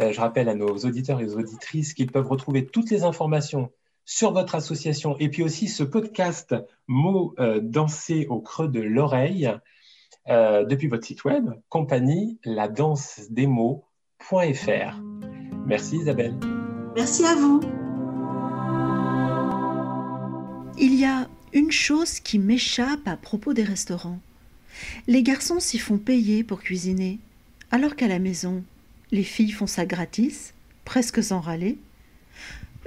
Euh, 0.00 0.12
je 0.12 0.20
rappelle 0.20 0.48
à 0.48 0.54
nos 0.54 0.76
auditeurs 0.76 1.20
et 1.20 1.26
aux 1.26 1.38
auditrices 1.38 1.94
qu'ils 1.94 2.10
peuvent 2.10 2.28
retrouver 2.28 2.66
toutes 2.66 2.90
les 2.90 3.04
informations 3.04 3.70
sur 4.04 4.32
votre 4.32 4.54
association 4.54 5.16
et 5.18 5.28
puis 5.28 5.42
aussi 5.42 5.68
ce 5.68 5.82
podcast 5.84 6.54
Mots 6.86 7.34
euh, 7.38 7.60
dansés 7.62 8.26
au 8.28 8.40
creux 8.40 8.68
de 8.68 8.80
l'oreille 8.80 9.52
euh, 10.28 10.64
depuis 10.64 10.88
votre 10.88 11.06
site 11.06 11.24
web 11.24 11.50
compagnie 11.68 12.38
la 12.44 12.68
danse 12.68 13.20
des 13.30 13.46
mots.fr. 13.46 15.00
Merci 15.66 15.96
Isabelle. 15.96 16.34
Merci 16.96 17.24
à 17.24 17.34
vous. 17.34 17.60
Il 20.78 20.94
y 20.98 21.04
a 21.04 21.28
une 21.52 21.70
chose 21.70 22.18
qui 22.20 22.38
m'échappe 22.38 23.06
à 23.06 23.16
propos 23.16 23.52
des 23.52 23.62
restaurants. 23.62 24.18
Les 25.06 25.22
garçons 25.22 25.60
s'y 25.60 25.78
font 25.78 25.98
payer 25.98 26.44
pour 26.44 26.60
cuisiner, 26.60 27.18
alors 27.70 27.96
qu'à 27.96 28.08
la 28.08 28.18
maison, 28.18 28.62
les 29.12 29.22
filles 29.22 29.52
font 29.52 29.66
ça 29.66 29.86
gratis, 29.86 30.54
presque 30.84 31.22
sans 31.22 31.40
râler. 31.40 31.78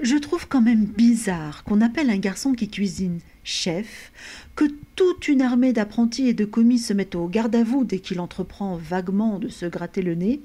Je 0.01 0.15
trouve 0.15 0.47
quand 0.47 0.61
même 0.61 0.85
bizarre 0.85 1.63
qu'on 1.63 1.81
appelle 1.81 2.09
un 2.09 2.17
garçon 2.17 2.53
qui 2.53 2.69
cuisine 2.69 3.19
chef, 3.43 4.11
que 4.55 4.65
toute 4.95 5.27
une 5.27 5.41
armée 5.41 5.73
d'apprentis 5.73 6.27
et 6.27 6.33
de 6.33 6.45
commis 6.45 6.79
se 6.79 6.93
mette 6.93 7.15
au 7.15 7.27
garde 7.27 7.55
à 7.55 7.63
vous 7.63 7.83
dès 7.83 7.99
qu'il 7.99 8.19
entreprend 8.19 8.75
vaguement 8.77 9.39
de 9.39 9.47
se 9.47 9.65
gratter 9.65 10.01
le 10.01 10.15
nez, 10.15 10.41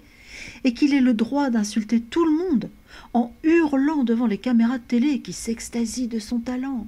et 0.65 0.73
qu'il 0.73 0.95
ait 0.95 1.01
le 1.01 1.15
droit 1.15 1.51
d'insulter 1.51 2.01
tout 2.01 2.25
le 2.25 2.31
monde 2.33 2.71
en 3.13 3.33
hurlant 3.43 4.05
devant 4.05 4.27
les 4.27 4.39
caméras 4.39 4.79
de 4.79 4.85
télé 4.85 5.21
qui 5.21 5.33
s'extasient 5.33 6.09
de 6.09 6.19
son 6.19 6.39
talent. 6.39 6.87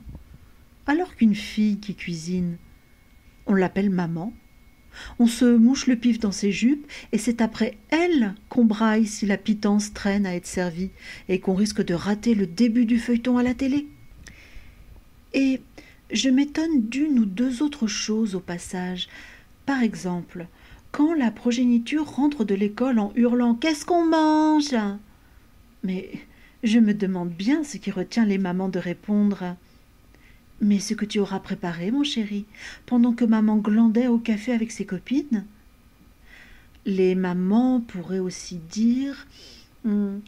Alors 0.87 1.15
qu'une 1.15 1.35
fille 1.35 1.79
qui 1.79 1.95
cuisine, 1.95 2.57
on 3.47 3.55
l'appelle 3.55 3.91
maman, 3.91 4.33
on 5.19 5.27
se 5.27 5.45
mouche 5.45 5.87
le 5.87 5.97
pif 5.97 6.19
dans 6.19 6.33
ses 6.33 6.53
jupes, 6.53 6.87
et 7.13 7.19
c'est 7.19 7.41
après 7.41 7.79
elle 7.91 8.35
qu'on 8.49 8.65
braille 8.65 9.07
si 9.07 9.27
la 9.27 9.37
pitance 9.37 9.93
traîne 9.93 10.27
à 10.27 10.35
être 10.35 10.47
servie, 10.47 10.91
et 11.29 11.41
qu'on 11.41 11.55
risque 11.55 11.85
de 11.85 11.95
rater 11.95 12.35
le 12.35 12.47
début 12.47 12.87
du 12.87 12.99
feuilleton 12.99 13.39
à 13.39 13.43
la 13.43 13.55
télé. 13.55 13.87
Et 15.33 15.61
je 16.13 16.29
m'étonne 16.29 16.89
d'une 16.89 17.19
ou 17.19 17.25
deux 17.25 17.63
autres 17.63 17.87
choses 17.87 18.35
au 18.35 18.41
passage. 18.41 19.09
Par 19.67 19.83
exemple, 19.83 20.47
quand 20.93 21.15
la 21.15 21.31
progéniture 21.31 22.07
rentre 22.07 22.45
de 22.45 22.55
l'école 22.55 22.99
en 22.99 23.13
hurlant 23.17 23.55
Qu'est-ce 23.55 23.85
qu'on 23.85 24.07
mange? 24.07 24.77
Mais 25.83 26.11
je 26.63 26.79
me 26.79 26.95
demande 26.95 27.31
bien 27.31 27.65
ce 27.65 27.79
qui 27.79 27.91
retient 27.91 28.25
les 28.25 28.39
mamans 28.39 28.69
de 28.69 28.79
répondre. 28.79 29.57
Mais 30.65 30.79
ce 30.79 30.95
que 30.95 31.05
tu 31.05 31.19
auras 31.19 31.41
préparé, 31.41 31.91
mon 31.91 32.05
chéri, 32.05 32.47
pendant 32.87 33.13
que 33.13 33.27
maman 33.27 33.59
glandait 33.59 34.07
au 34.07 34.17
café 34.17 34.51
avec 34.51 34.73
ses 34.73 34.87
copines 34.87 35.45
Les 36.87 37.15
mamans 37.15 37.83
pourraient 37.83 38.19
aussi 38.19 38.57
dire 38.71 39.27
Hum, 39.85 40.23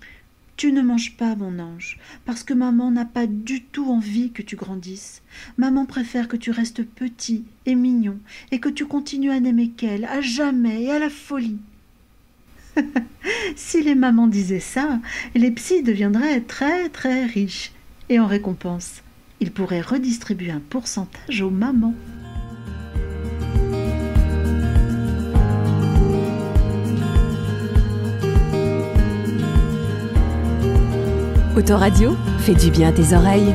Tu 0.58 0.72
ne 0.72 0.82
manges 0.82 1.16
pas, 1.16 1.36
mon 1.36 1.58
ange, 1.58 1.98
parce 2.26 2.44
que 2.44 2.52
maman 2.52 2.90
n'a 2.90 3.06
pas 3.06 3.26
du 3.26 3.62
tout 3.62 3.90
envie 3.90 4.30
que 4.30 4.42
tu 4.42 4.56
grandisses. 4.56 5.22
Maman 5.56 5.86
préfère 5.86 6.28
que 6.28 6.36
tu 6.36 6.50
restes 6.50 6.84
petit 6.84 7.46
et 7.64 7.74
mignon, 7.74 8.18
et 8.50 8.60
que 8.60 8.68
tu 8.68 8.84
continues 8.84 9.30
à 9.30 9.40
n'aimer 9.40 9.70
qu'elle, 9.70 10.04
à 10.04 10.20
jamais 10.20 10.82
et 10.82 10.90
à 10.90 10.98
la 10.98 11.08
folie. 11.08 11.60
si 13.56 13.82
les 13.82 13.94
mamans 13.94 14.26
disaient 14.26 14.60
ça, 14.60 15.00
les 15.34 15.50
psys 15.52 15.82
deviendraient 15.82 16.42
très 16.42 16.90
très 16.90 17.24
riches. 17.24 17.72
Et 18.10 18.20
en 18.20 18.26
récompense, 18.26 19.02
ils 19.40 19.52
pourraient 19.52 19.80
redistribuer 19.80 20.50
un 20.50 20.60
pourcentage 20.60 21.42
aux 21.42 21.50
mamans. 21.50 21.94
Autoradio, 31.56 32.14
fait 32.40 32.54
du 32.54 32.70
bien 32.70 32.88
à 32.88 32.92
tes 32.92 33.14
oreilles. 33.14 33.54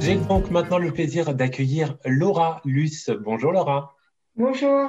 J'ai 0.00 0.16
donc 0.16 0.50
maintenant 0.50 0.78
le 0.78 0.90
plaisir 0.90 1.34
d'accueillir 1.34 1.96
Laura 2.04 2.60
Luce. 2.64 3.10
Bonjour 3.24 3.52
Laura. 3.52 3.94
Bonjour. 4.36 4.88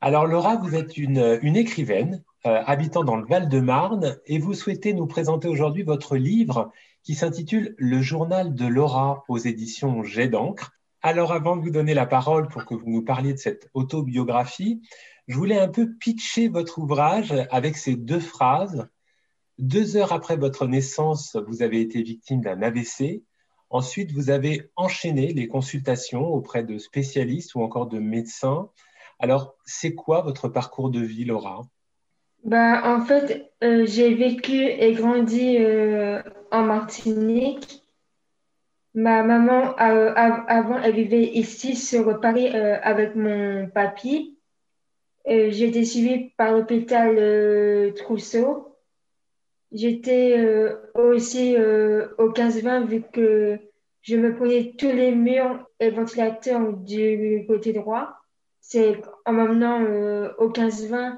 Alors 0.00 0.26
Laura, 0.26 0.56
vous 0.56 0.74
êtes 0.74 0.96
une, 0.96 1.38
une 1.42 1.56
écrivaine 1.56 2.22
euh, 2.46 2.62
habitant 2.64 3.04
dans 3.04 3.16
le 3.16 3.26
Val-de-Marne 3.26 4.16
et 4.24 4.38
vous 4.38 4.54
souhaitez 4.54 4.94
nous 4.94 5.06
présenter 5.06 5.46
aujourd'hui 5.46 5.82
votre 5.82 6.16
livre 6.16 6.72
qui 7.02 7.14
s'intitule 7.14 7.74
Le 7.78 8.00
journal 8.00 8.54
de 8.54 8.66
Laura 8.66 9.24
aux 9.28 9.38
éditions 9.38 10.02
Jet 10.02 10.28
d'encre. 10.28 10.72
Alors 11.02 11.32
avant 11.32 11.56
de 11.56 11.62
vous 11.62 11.70
donner 11.70 11.94
la 11.94 12.06
parole 12.06 12.48
pour 12.48 12.66
que 12.66 12.74
vous 12.74 12.90
nous 12.90 13.04
parliez 13.04 13.32
de 13.32 13.38
cette 13.38 13.70
autobiographie, 13.72 14.82
je 15.28 15.36
voulais 15.36 15.58
un 15.58 15.68
peu 15.68 15.94
pitcher 15.98 16.48
votre 16.48 16.78
ouvrage 16.78 17.32
avec 17.50 17.76
ces 17.76 17.96
deux 17.96 18.20
phrases. 18.20 18.88
Deux 19.58 19.96
heures 19.96 20.12
après 20.12 20.36
votre 20.36 20.66
naissance, 20.66 21.36
vous 21.46 21.62
avez 21.62 21.80
été 21.80 22.02
victime 22.02 22.40
d'un 22.40 22.62
AVC. 22.62 23.22
Ensuite, 23.70 24.12
vous 24.12 24.30
avez 24.30 24.70
enchaîné 24.74 25.32
les 25.32 25.46
consultations 25.46 26.26
auprès 26.26 26.64
de 26.64 26.78
spécialistes 26.78 27.54
ou 27.54 27.62
encore 27.62 27.86
de 27.86 27.98
médecins. 27.98 28.68
Alors, 29.20 29.54
c'est 29.64 29.94
quoi 29.94 30.22
votre 30.22 30.48
parcours 30.48 30.90
de 30.90 31.00
vie, 31.00 31.24
Laura? 31.24 31.62
Bah, 32.42 32.82
En 32.84 33.04
fait, 33.04 33.52
euh, 33.62 33.86
j'ai 33.86 34.14
vécu 34.14 34.56
et 34.56 34.92
grandi 34.94 35.58
euh, 35.58 36.22
en 36.50 36.62
Martinique. 36.62 37.82
Ma 38.94 39.22
maman, 39.22 39.74
avant, 39.76 40.82
elle 40.82 40.94
vivait 40.94 41.22
ici 41.22 41.76
sur 41.76 42.20
Paris 42.20 42.48
avec 42.48 43.14
mon 43.14 43.68
papy. 43.68 44.36
j'ai 45.26 45.68
été 45.68 45.84
suivie 45.84 46.30
par 46.36 46.52
l'hôpital 46.52 47.94
Trousseau. 47.94 48.76
J'étais 49.70 50.36
aussi 50.94 51.56
au 51.56 52.32
15-20 52.32 52.86
vu 52.86 53.02
que 53.12 53.60
je 54.02 54.16
me 54.16 54.34
prenais 54.34 54.74
tous 54.78 54.90
les 54.90 55.14
murs 55.14 55.66
et 55.78 55.90
ventilateurs 55.90 56.72
du 56.72 57.44
côté 57.46 57.72
droit. 57.72 58.16
C'est 58.60 59.00
en 59.26 59.32
m'emmenant 59.32 59.82
euh, 59.82 60.32
au 60.38 60.50
15-20 60.50 61.16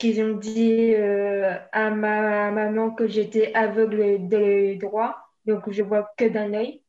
qu'ils 0.00 0.22
ont 0.22 0.36
dit 0.36 0.94
euh, 0.94 1.54
à 1.72 1.90
ma 1.90 2.50
maman 2.50 2.90
que 2.90 3.06
j'étais 3.06 3.52
aveugle 3.54 4.26
de 4.28 4.74
droit, 4.80 5.16
donc 5.44 5.70
je 5.70 5.82
vois 5.82 6.10
que 6.16 6.24
d'un 6.24 6.54
œil. 6.54 6.80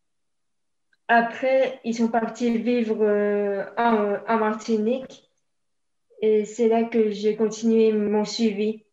Après, 1.09 1.81
ils 1.83 1.93
sont 1.93 2.07
partis 2.07 2.57
vivre 2.57 2.99
euh, 3.01 3.65
en, 3.77 4.37
Martinique 4.37 5.29
et 6.21 6.45
c'est 6.45 6.69
là 6.69 6.85
que 6.85 7.11
j'ai 7.11 7.35
continué 7.35 7.91
mon 7.91 8.23
suivi. 8.23 8.85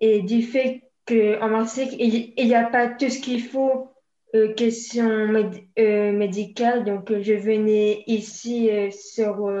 Et 0.00 0.22
du 0.22 0.42
fait 0.42 0.90
qu'en 1.06 1.48
Martinique, 1.48 1.94
il 1.98 2.46
n'y 2.46 2.54
a 2.54 2.64
pas 2.64 2.88
tout 2.88 3.10
ce 3.10 3.20
qu'il 3.20 3.42
faut 3.42 3.90
euh, 4.34 4.54
question 4.54 5.28
médicale. 5.76 6.84
Donc, 6.84 7.12
je 7.20 7.34
venais 7.34 8.02
ici 8.06 8.70
sur 8.90 9.52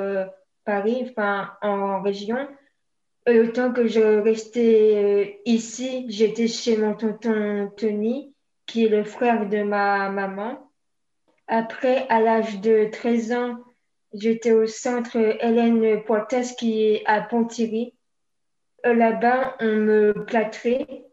Paris, 0.64 1.04
enfin 1.10 1.50
en 1.60 2.00
région. 2.00 2.48
Temps 3.24 3.72
que 3.72 3.86
je 3.86 4.00
restais 4.20 5.40
ici, 5.44 6.06
j'étais 6.08 6.48
chez 6.48 6.76
mon 6.76 6.94
tonton 6.94 7.70
Tony, 7.76 8.34
qui 8.66 8.86
est 8.86 8.88
le 8.88 9.04
frère 9.04 9.48
de 9.48 9.62
ma 9.62 10.08
maman. 10.10 10.72
Après, 11.46 12.04
à 12.08 12.20
l'âge 12.20 12.60
de 12.60 12.88
13 12.90 13.32
ans, 13.32 13.58
j'étais 14.12 14.50
au 14.50 14.66
centre 14.66 15.16
Hélène 15.16 16.02
Poitès 16.02 16.52
qui 16.56 16.82
est 16.82 17.02
à 17.06 17.20
Pontivy. 17.20 17.94
Là-bas, 18.82 19.56
on 19.60 19.76
me 19.76 20.24
plâtrait 20.24 21.04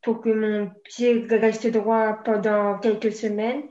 pour 0.00 0.22
que 0.22 0.30
mon 0.30 0.70
pied 0.84 1.26
reste 1.28 1.66
droit 1.66 2.14
pendant 2.24 2.78
quelques 2.78 3.12
semaines. 3.12 3.64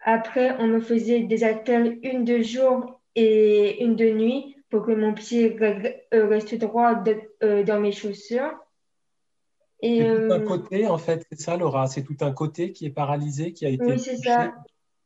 Après, 0.00 0.56
on 0.58 0.66
me 0.66 0.80
faisait 0.80 1.20
des 1.20 1.44
attelles 1.44 1.98
une 2.02 2.24
de 2.24 2.40
jour 2.40 3.02
et 3.14 3.84
une 3.84 3.96
de 3.96 4.10
nuit 4.12 4.51
pour 4.72 4.86
que 4.86 4.92
mon 4.92 5.12
pied 5.12 5.54
euh, 5.60 6.26
reste 6.28 6.54
droit 6.54 7.04
euh, 7.42 7.62
dans 7.62 7.78
mes 7.78 7.92
chaussures. 7.92 8.54
Et, 9.82 9.98
c'est 9.98 10.06
tout 10.06 10.32
un 10.32 10.40
euh, 10.40 10.46
côté, 10.46 10.88
en 10.88 10.96
fait, 10.96 11.26
c'est 11.28 11.38
ça, 11.38 11.58
Laura 11.58 11.88
C'est 11.88 12.04
tout 12.04 12.16
un 12.22 12.32
côté 12.32 12.72
qui 12.72 12.86
est 12.86 12.90
paralysé, 12.90 13.52
qui 13.52 13.66
a 13.66 13.68
été. 13.68 13.84
Oui, 13.84 13.98
c'est 13.98 14.16
ça. 14.16 14.54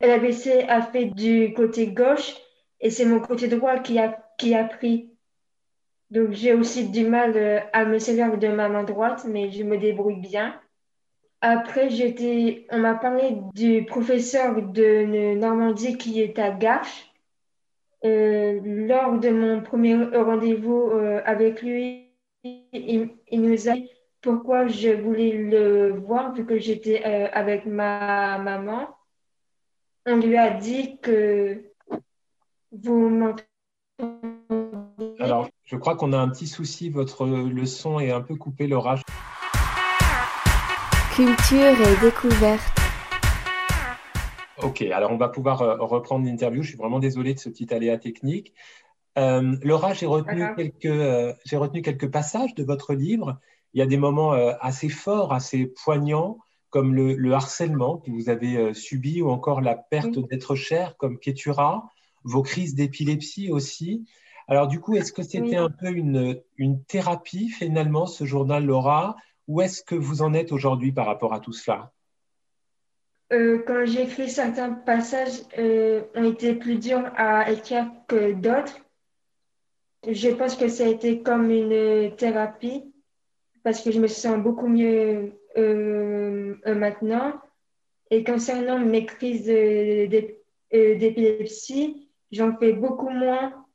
L'ABC 0.00 0.66
a 0.68 0.82
fait 0.82 1.06
du 1.06 1.52
côté 1.52 1.88
gauche 1.88 2.36
et 2.80 2.90
c'est 2.90 3.06
mon 3.06 3.18
côté 3.18 3.48
droit 3.48 3.80
qui 3.80 3.98
a, 3.98 4.16
qui 4.38 4.54
a 4.54 4.62
pris. 4.62 5.10
Donc 6.10 6.30
j'ai 6.30 6.54
aussi 6.54 6.88
du 6.88 7.04
mal 7.04 7.66
à 7.72 7.84
me 7.86 7.98
servir 7.98 8.38
de 8.38 8.46
ma 8.46 8.68
main 8.68 8.84
droite, 8.84 9.26
mais 9.28 9.50
je 9.50 9.64
me 9.64 9.78
débrouille 9.78 10.20
bien. 10.20 10.60
Après, 11.40 11.90
j'étais, 11.90 12.66
on 12.70 12.78
m'a 12.78 12.94
parlé 12.94 13.38
du 13.54 13.84
professeur 13.84 14.62
de 14.62 15.34
Normandie 15.34 15.98
qui 15.98 16.20
est 16.20 16.38
à 16.38 16.52
Garches. 16.52 17.10
Euh, 18.06 18.60
lors 18.62 19.18
de 19.18 19.30
mon 19.30 19.62
premier 19.62 19.96
rendez-vous 19.96 20.90
euh, 20.92 21.20
avec 21.24 21.60
lui, 21.62 22.12
il, 22.44 23.10
nous 23.32 23.68
a 23.68 23.72
dit 23.72 23.90
pourquoi 24.20 24.68
je 24.68 24.90
voulais 24.90 25.32
le 25.32 25.90
voir 25.90 26.32
vu 26.32 26.46
que 26.46 26.58
j'étais 26.58 27.02
avec 27.02 27.66
ma 27.66 28.38
maman. 28.38 28.88
On 30.06 30.16
lui 30.16 30.36
a 30.36 30.50
dit 30.50 30.98
que 30.98 31.64
vous 32.70 33.08
m'entendez. 33.08 33.42
Alors, 35.18 35.48
je 35.64 35.76
crois 35.76 35.96
qu'on 35.96 36.12
a 36.12 36.18
un 36.18 36.28
petit 36.28 36.46
souci, 36.46 36.90
votre 36.90 37.26
le 37.26 37.66
son 37.66 37.98
est 37.98 38.12
un 38.12 38.20
peu 38.20 38.36
coupé, 38.36 38.68
l'orage. 38.68 39.02
Culture 41.12 41.80
et 41.80 42.04
découverte. 42.04 42.85
Ok, 44.66 44.82
alors 44.82 45.12
on 45.12 45.16
va 45.16 45.28
pouvoir 45.28 45.62
euh, 45.62 45.76
reprendre 45.78 46.26
l'interview. 46.26 46.60
Je 46.64 46.70
suis 46.70 46.76
vraiment 46.76 46.98
désolé 46.98 47.34
de 47.34 47.38
ce 47.38 47.48
petit 47.48 47.72
aléa 47.72 47.98
technique. 47.98 48.52
Euh, 49.16 49.56
Laura, 49.62 49.94
j'ai 49.94 50.06
retenu, 50.06 50.44
quelques, 50.56 50.86
euh, 50.86 51.32
j'ai 51.44 51.56
retenu 51.56 51.82
quelques 51.82 52.10
passages 52.10 52.52
de 52.56 52.64
votre 52.64 52.92
livre. 52.92 53.38
Il 53.74 53.78
y 53.78 53.82
a 53.82 53.86
des 53.86 53.96
moments 53.96 54.32
assez 54.32 54.88
forts, 54.88 55.32
assez 55.34 55.66
poignants, 55.66 56.38
comme 56.70 56.94
le, 56.94 57.32
harcèlement 57.32 57.98
que 57.98 58.10
vous 58.10 58.30
avez 58.30 58.72
subi 58.72 59.20
ou 59.20 59.28
encore 59.28 59.60
la 59.60 59.76
perte 59.76 60.18
d'être 60.18 60.54
cher, 60.54 60.96
comme 60.96 61.18
Ketura, 61.18 61.90
vos 62.24 62.42
crises 62.42 62.74
d'épilepsie 62.74 63.50
aussi. 63.52 64.06
Alors 64.48 64.66
du 64.66 64.80
coup, 64.80 64.96
est-ce 64.96 65.12
que 65.12 65.22
c'était 65.22 65.56
un 65.56 65.68
peu 65.68 65.90
une, 65.90 66.40
une, 66.56 66.82
thérapie 66.84 67.50
finalement, 67.50 68.06
ce 68.06 68.24
journal 68.24 68.64
Laura? 68.64 69.16
Où 69.46 69.60
est-ce 69.60 69.82
que 69.82 69.94
vous 69.94 70.22
en 70.22 70.32
êtes 70.32 70.52
aujourd'hui 70.52 70.92
par 70.92 71.04
rapport 71.04 71.34
à 71.34 71.40
tout 71.40 71.52
cela? 71.52 71.92
Euh, 73.32 73.62
Quand 73.66 73.84
j'ai 73.86 74.02
écrit 74.02 74.30
certains 74.30 74.72
passages 74.72 75.42
euh, 75.58 76.02
ont 76.14 76.30
été 76.30 76.54
plus 76.54 76.76
durs 76.78 77.10
à 77.16 77.50
écrire 77.50 77.90
que 78.06 78.32
d'autres. 78.32 78.78
Je 80.06 80.28
pense 80.30 80.54
que 80.56 80.68
ça 80.68 80.84
a 80.84 80.88
été 80.88 81.22
comme 81.22 81.50
une 81.50 82.14
thérapie 82.16 82.92
parce 83.64 83.82
que 83.82 83.90
je 83.90 83.98
me 84.00 84.06
sens 84.06 84.38
beaucoup 84.40 84.68
mieux 84.68 85.32
euh, 85.56 86.54
maintenant. 86.66 87.32
Et 88.10 88.22
concernant 88.22 88.78
mes 88.78 89.04
crises 89.04 89.46
d'épilepsie, 90.70 92.08
j'en 92.30 92.56
fais 92.56 92.72
beaucoup 92.72 93.10
moins 93.10 93.66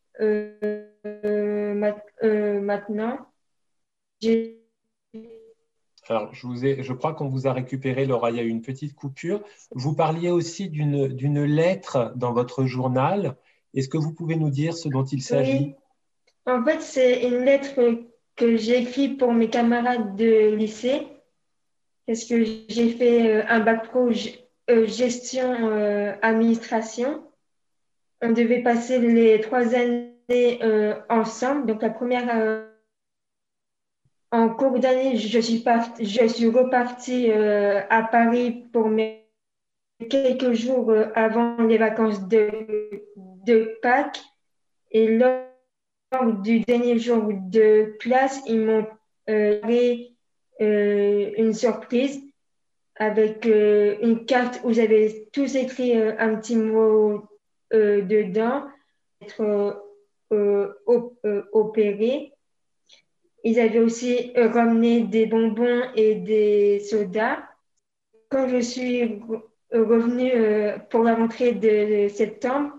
maintenant. 2.62 3.18
Alors, 6.12 6.34
je, 6.34 6.94
crois 6.94 7.14
qu'on 7.14 7.30
vous 7.30 7.48
a 7.48 7.54
récupéré, 7.54 8.06
Laura, 8.06 8.32
il 8.32 8.38
y 8.38 8.40
a 8.42 8.44
eu 8.44 8.50
une 8.50 8.62
petite 8.62 8.94
coupure. 8.94 9.42
Vous 9.72 9.96
parliez 9.96 10.30
aussi 10.30 10.70
d'une 10.70 11.44
lettre 11.44 12.12
dans 12.18 12.34
votre 12.34 12.66
journal. 12.66 13.36
Est-ce 13.74 13.88
que 13.88 13.98
vous 13.98 14.14
pouvez 14.14 14.36
nous 14.36 14.50
dire 14.50 14.76
ce 14.76 14.90
dont 14.90 15.06
il 15.06 15.22
s'agit? 15.22 15.76
En 16.46 16.64
fait, 16.66 16.82
c'est 16.82 17.28
une 17.28 17.46
lettre 17.46 17.80
que 18.36 18.58
j'ai 18.58 18.82
écrite 18.82 19.18
pour 19.18 19.32
mes 19.34 19.50
camarades 19.50 20.18
de 20.18 20.54
lycée. 20.54 21.08
Parce 22.08 22.26
que 22.26 22.44
j'ai 22.44 22.90
fait 22.90 23.32
euh, 23.32 23.44
un 23.48 23.62
bac 23.62 23.88
pro 23.90 24.12
gestion 24.68 25.72
administration 26.22 27.24
on 28.22 28.32
devait 28.32 28.62
passer 28.62 29.00
les 29.00 29.42
trois 29.42 29.74
années 29.74 30.60
euh, 30.64 30.96
ensemble. 31.10 31.66
Donc 31.66 31.82
la 31.82 31.90
première, 31.90 32.30
euh, 32.34 32.68
en 34.32 34.50
cours 34.50 34.80
d'année, 34.80 35.18
je 35.18 35.40
suis, 35.40 35.64
repartie 36.50 37.32
euh, 37.32 37.82
à 37.90 38.04
Paris 38.04 38.66
pour 38.72 38.90
mes 38.90 39.28
quelques 40.10 40.54
jours 40.54 40.94
avant 41.16 41.58
les 41.58 41.78
vacances 41.78 42.28
de, 42.28 43.80
Pâques. 43.82 44.22
Et 44.92 45.08
lors 45.08 46.34
du 46.42 46.62
dernier 46.62 46.98
jour 46.98 47.30
de 47.32 47.98
classe, 48.00 48.42
ils 48.48 48.66
m'ont 48.66 48.88
fait 49.28 50.12
une 50.60 51.54
surprise 51.54 52.22
avec 52.96 53.46
une 53.46 54.26
carte 54.26 54.62
où 54.64 54.74
j'avais 54.74 55.30
tous 55.34 55.56
écrit 55.56 55.96
un 55.96 56.36
petit 56.36 56.56
mot 56.56 57.28
euh, 57.74 58.02
dedans, 58.02 58.66
être 59.22 59.42
euh, 60.34 60.74
euh, 61.26 61.44
opérés. 61.54 62.34
Ils 63.44 63.60
avaient 63.60 63.80
aussi 63.80 64.32
ramené 64.36 65.02
des 65.02 65.26
bonbons 65.26 65.84
et 65.96 66.16
des 66.16 66.80
sodas. 66.80 67.40
Quand 68.30 68.48
je 68.48 68.60
suis 68.60 69.22
revenue 69.72 70.32
pour 70.90 71.04
la 71.04 71.16
rentrée 71.16 71.54
de 71.54 72.08
septembre, 72.08 72.74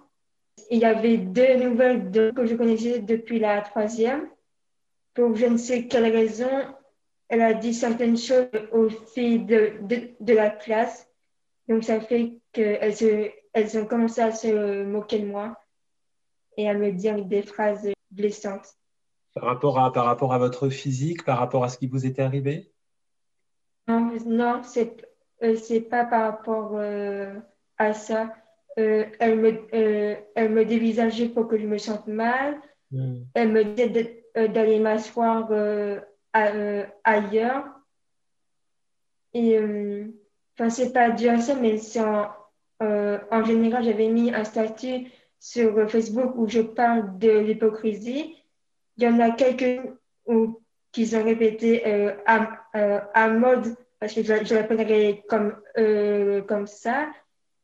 il 0.71 0.79
y 0.79 0.85
avait 0.85 1.17
deux 1.19 1.57
nouvelles 1.57 2.11
que 2.35 2.47
je 2.47 2.55
connaissais 2.55 3.01
depuis 3.01 3.39
la 3.39 3.61
troisième. 3.63 4.29
Pour 5.15 5.35
je 5.37 5.47
ne 5.47 5.57
sais 5.57 5.87
quelle 5.87 6.11
raison, 6.11 6.51
elle 7.29 7.43
a 7.43 7.55
dit 7.55 7.75
certaines 7.75 8.17
choses 8.17 8.47
aux 8.73 8.89
filles 8.89 9.41
de, 9.41 9.73
de, 9.83 10.11
de 10.21 10.35
la 10.35 10.51
classe. 10.51 11.09
Donc, 11.69 11.85
ça 11.85 12.01
fait 12.01 12.33
qu'elle 12.53 12.95
se 12.95 13.31
elles 13.53 13.79
ont 13.79 13.87
commencé 13.87 14.21
à 14.21 14.33
se 14.33 14.83
moquer 14.85 15.19
de 15.19 15.27
moi 15.27 15.57
et 16.57 16.69
à 16.69 16.75
me 16.75 16.91
dire 16.93 17.23
des 17.25 17.43
phrases 17.43 17.91
blessantes. 18.11 18.67
Par 19.35 19.45
rapport 19.45 19.79
à, 19.79 19.93
par 19.93 20.05
rapport 20.05 20.33
à 20.35 20.39
votre 20.39 20.69
physique, 20.69 21.25
par 21.25 21.39
rapport 21.39 21.65
à 21.65 21.69
ce 21.69 21.79
qui 21.79 21.87
vous 21.87 22.05
était 22.05 22.23
arrivé? 22.23 22.71
Non, 23.89 24.13
non 24.27 24.63
c'est 24.63 25.07
euh, 25.43 25.57
c'est 25.57 25.81
pas 25.81 26.05
par 26.05 26.23
rapport 26.23 26.73
euh, 26.75 27.35
à 27.79 27.93
ça. 27.93 28.33
Euh, 28.79 29.05
elle, 29.19 29.39
me, 29.39 29.69
elle 30.35 30.51
me 30.51 30.65
dévisageait 30.65 31.29
pour 31.29 31.49
que 31.49 31.59
je 31.59 31.67
me 31.67 31.79
sente 31.79 32.07
mal. 32.07 32.61
Hmm. 32.91 33.23
Elle 33.35 33.53
me 33.53 33.65
disait 33.65 34.25
d'aller 34.35 34.79
m'asseoir 34.79 35.51
ailleurs. 36.33 37.65
Et 39.35 39.59
enfin, 40.55 40.71
c'est 40.71 40.93
pas 40.93 41.11
dû 41.11 41.29
à 41.29 41.39
ça, 41.39 41.55
mais 41.55 41.77
c'est 41.77 42.01
en, 42.01 42.31
en 42.81 43.45
général, 43.45 43.85
j'avais 43.85 44.09
mis 44.09 44.33
un 44.33 44.45
statut 44.45 45.11
sur 45.39 45.91
Facebook 45.91 46.33
où 46.37 46.49
je 46.49 46.61
parle 46.61 47.19
de 47.19 47.31
l'hypocrisie. 47.31 48.37
Il 48.97 49.05
y 49.05 49.07
en 49.07 49.21
a 49.21 49.31
quelques 49.31 49.81
qui 50.93 51.17
ont 51.17 51.25
répété 51.25 51.85
à, 52.27 52.67
à 53.15 53.29
mode 53.29 53.75
parce 54.03 54.15
que 54.15 54.25
je, 54.25 54.55
l'appellerais 54.57 55.23
comme, 55.29 55.57
euh, 55.79 56.43
comme 56.43 56.67
ça, 56.67 57.09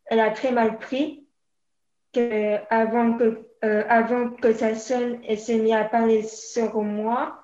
elle 0.07 0.21
a 0.21 0.31
très 0.31 0.53
mal 0.53 0.79
pris 0.79 1.27
avant, 2.71 3.19
que, 3.19 3.45
euh, 3.65 3.83
avant 3.89 4.31
que 4.31 4.53
sa 4.53 4.77
sonne, 4.77 5.19
elle 5.27 5.41
s'est 5.41 5.59
mise 5.59 5.73
à 5.73 5.83
parler 5.83 6.23
sur 6.23 6.81
moi. 6.81 7.43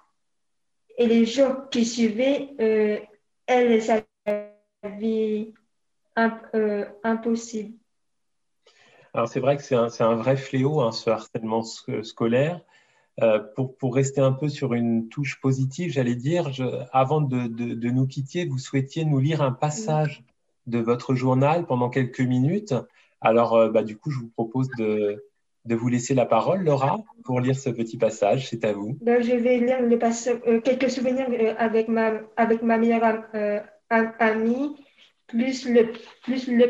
Et 0.97 1.09
les 1.09 1.26
jours 1.26 1.68
qui 1.72 1.85
suivaient, 1.85 2.51
euh, 2.61 3.01
elle, 3.49 3.82
sa 3.82 4.03
vie 4.85 5.53
impossible. 7.03 7.74
Alors 9.12 9.26
c'est 9.26 9.41
vrai 9.41 9.57
que 9.57 9.64
c'est 9.64 9.74
un, 9.74 9.89
un, 9.99 10.14
vrai 10.14 10.37
fléau, 10.37 10.80
hein, 10.80 10.93
ce 10.93 11.11
harcèlement 11.11 11.64
scolaire. 11.64 12.61
Euh, 13.23 13.39
pour, 13.79 13.95
rester 13.95 14.21
un 14.21 14.33
peu 14.33 14.49
sur 14.49 14.75
une 14.75 15.09
touche 15.09 15.41
positive, 15.41 15.93
j'allais 15.93 16.17
dire, 16.17 16.51
avant 16.93 17.21
de, 17.21 17.91
nous 17.91 18.07
quitter, 18.09 18.45
vous 18.45 18.59
souhaitiez 18.59 19.05
nous 19.05 19.21
lire 19.21 19.41
un 19.41 19.53
passage 19.53 20.25
de 20.67 20.81
votre 20.81 21.15
journal 21.15 21.65
pendant 21.67 21.91
quelques 21.91 22.21
minutes. 22.21 22.75
Alors, 23.21 23.55
euh, 23.55 23.71
bah, 23.71 23.85
du 23.85 23.97
coup, 23.97 24.11
je 24.11 24.19
vous 24.19 24.31
propose 24.31 24.69
de, 24.79 25.23
vous 25.65 25.89
laisser 25.89 26.15
la 26.15 26.27
parole, 26.27 26.65
Laura, 26.65 26.99
pour 27.25 27.39
lire 27.39 27.55
ce 27.57 27.71
petit 27.71 27.99
passage. 27.99 28.49
C'est 28.49 28.65
à 28.65 28.73
vous. 28.73 28.99
Ben, 29.01 29.23
je 29.23 29.37
vais 29.37 29.59
lire 29.59 29.79
euh, 29.81 30.61
quelques 30.61 30.91
souvenirs 30.91 31.29
avec 31.57 31.87
ma, 31.87 32.79
meilleure 32.79 33.23
amie, 34.19 34.75
plus 35.29 35.69
le, 35.69 35.93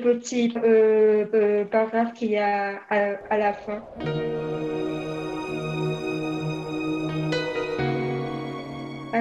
petit 0.02 0.50
paragraphe 1.70 2.12
qu'il 2.12 2.32
y 2.32 2.36
a 2.36 2.80
à 2.90 3.38
la 3.38 3.54
fin. 3.54 3.82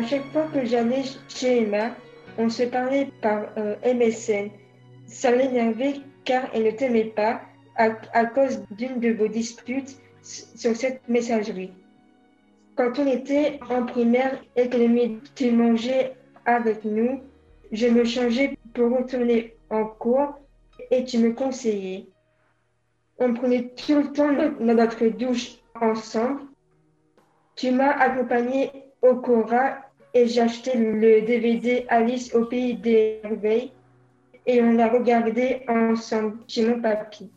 Chaque 0.04 0.32
fois 0.32 0.48
que 0.54 0.66
j'allais 0.66 1.04
chez 1.28 1.64
Emma, 1.64 1.96
on 2.38 2.50
se 2.50 2.64
parlait 2.64 3.10
par 3.22 3.46
euh, 3.58 3.76
MSN. 3.86 4.50
Ça 5.06 5.32
l'énervait 5.32 6.02
car 6.26 6.50
elle 6.54 6.64
ne 6.64 6.72
t'aimait 6.72 7.14
pas 7.16 7.42
à, 7.76 8.26
cause 8.26 8.64
d'une 8.72 9.00
de 9.00 9.12
vos 9.14 9.28
disputes 9.28 9.98
sur 10.22 10.76
cette 10.76 11.08
messagerie. 11.10 11.74
Quand 12.76 12.98
on 13.00 13.08
était 13.08 13.60
en 13.70 13.86
primaire 13.86 14.42
et 14.56 14.70
que 14.70 15.34
tu 15.36 15.52
mangeais 15.52 16.14
avec 16.46 16.86
nous, 16.86 17.22
je 17.72 17.88
me 17.88 18.04
changeais 18.04 18.58
pour 18.74 18.98
retourner 18.98 19.56
en 19.70 19.86
cours 19.86 20.40
et 20.92 21.04
tu 21.04 21.18
me 21.20 21.34
conseillais. 21.34 22.08
On 23.20 23.34
prenait 23.34 23.74
tout 23.76 23.96
le 23.96 24.12
temps 24.12 24.32
notre 24.60 25.06
douche 25.08 25.58
ensemble. 25.80 26.42
Tu 27.56 27.72
m'as 27.72 27.92
accompagné 27.92 28.72
au 29.02 29.16
Cora 29.16 29.83
et 30.14 30.28
j'ai 30.28 30.42
acheté 30.42 30.78
le 30.78 31.22
DVD 31.22 31.86
Alice 31.90 32.34
au 32.36 32.46
pays 32.46 32.76
des 32.76 33.20
merveilles 33.24 33.72
et 34.46 34.62
on 34.62 34.74
l'a 34.74 34.90
regardé 34.90 35.62
ensemble 35.68 36.38
chez 36.48 36.66
mon 36.66 36.82
papy. 36.82 37.32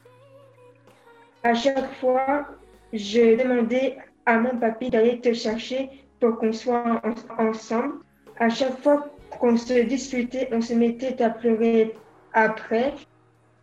À 1.43 1.55
chaque 1.55 1.93
fois, 1.95 2.47
je 2.93 3.37
demandais 3.41 3.97
à 4.27 4.39
mon 4.39 4.57
papy 4.59 4.91
d'aller 4.91 5.21
te 5.21 5.33
chercher 5.33 5.89
pour 6.21 6.39
qu'on 6.39 6.53
soit 6.53 7.01
ensemble. 7.39 8.01
À 8.39 8.49
chaque 8.49 8.79
fois 8.83 9.09
qu'on 9.39 9.57
se 9.57 9.83
disputait, 9.85 10.49
on 10.53 10.61
se 10.61 10.75
mettait 10.75 11.23
à 11.23 11.31
pleurer 11.31 11.95
après. 12.33 12.95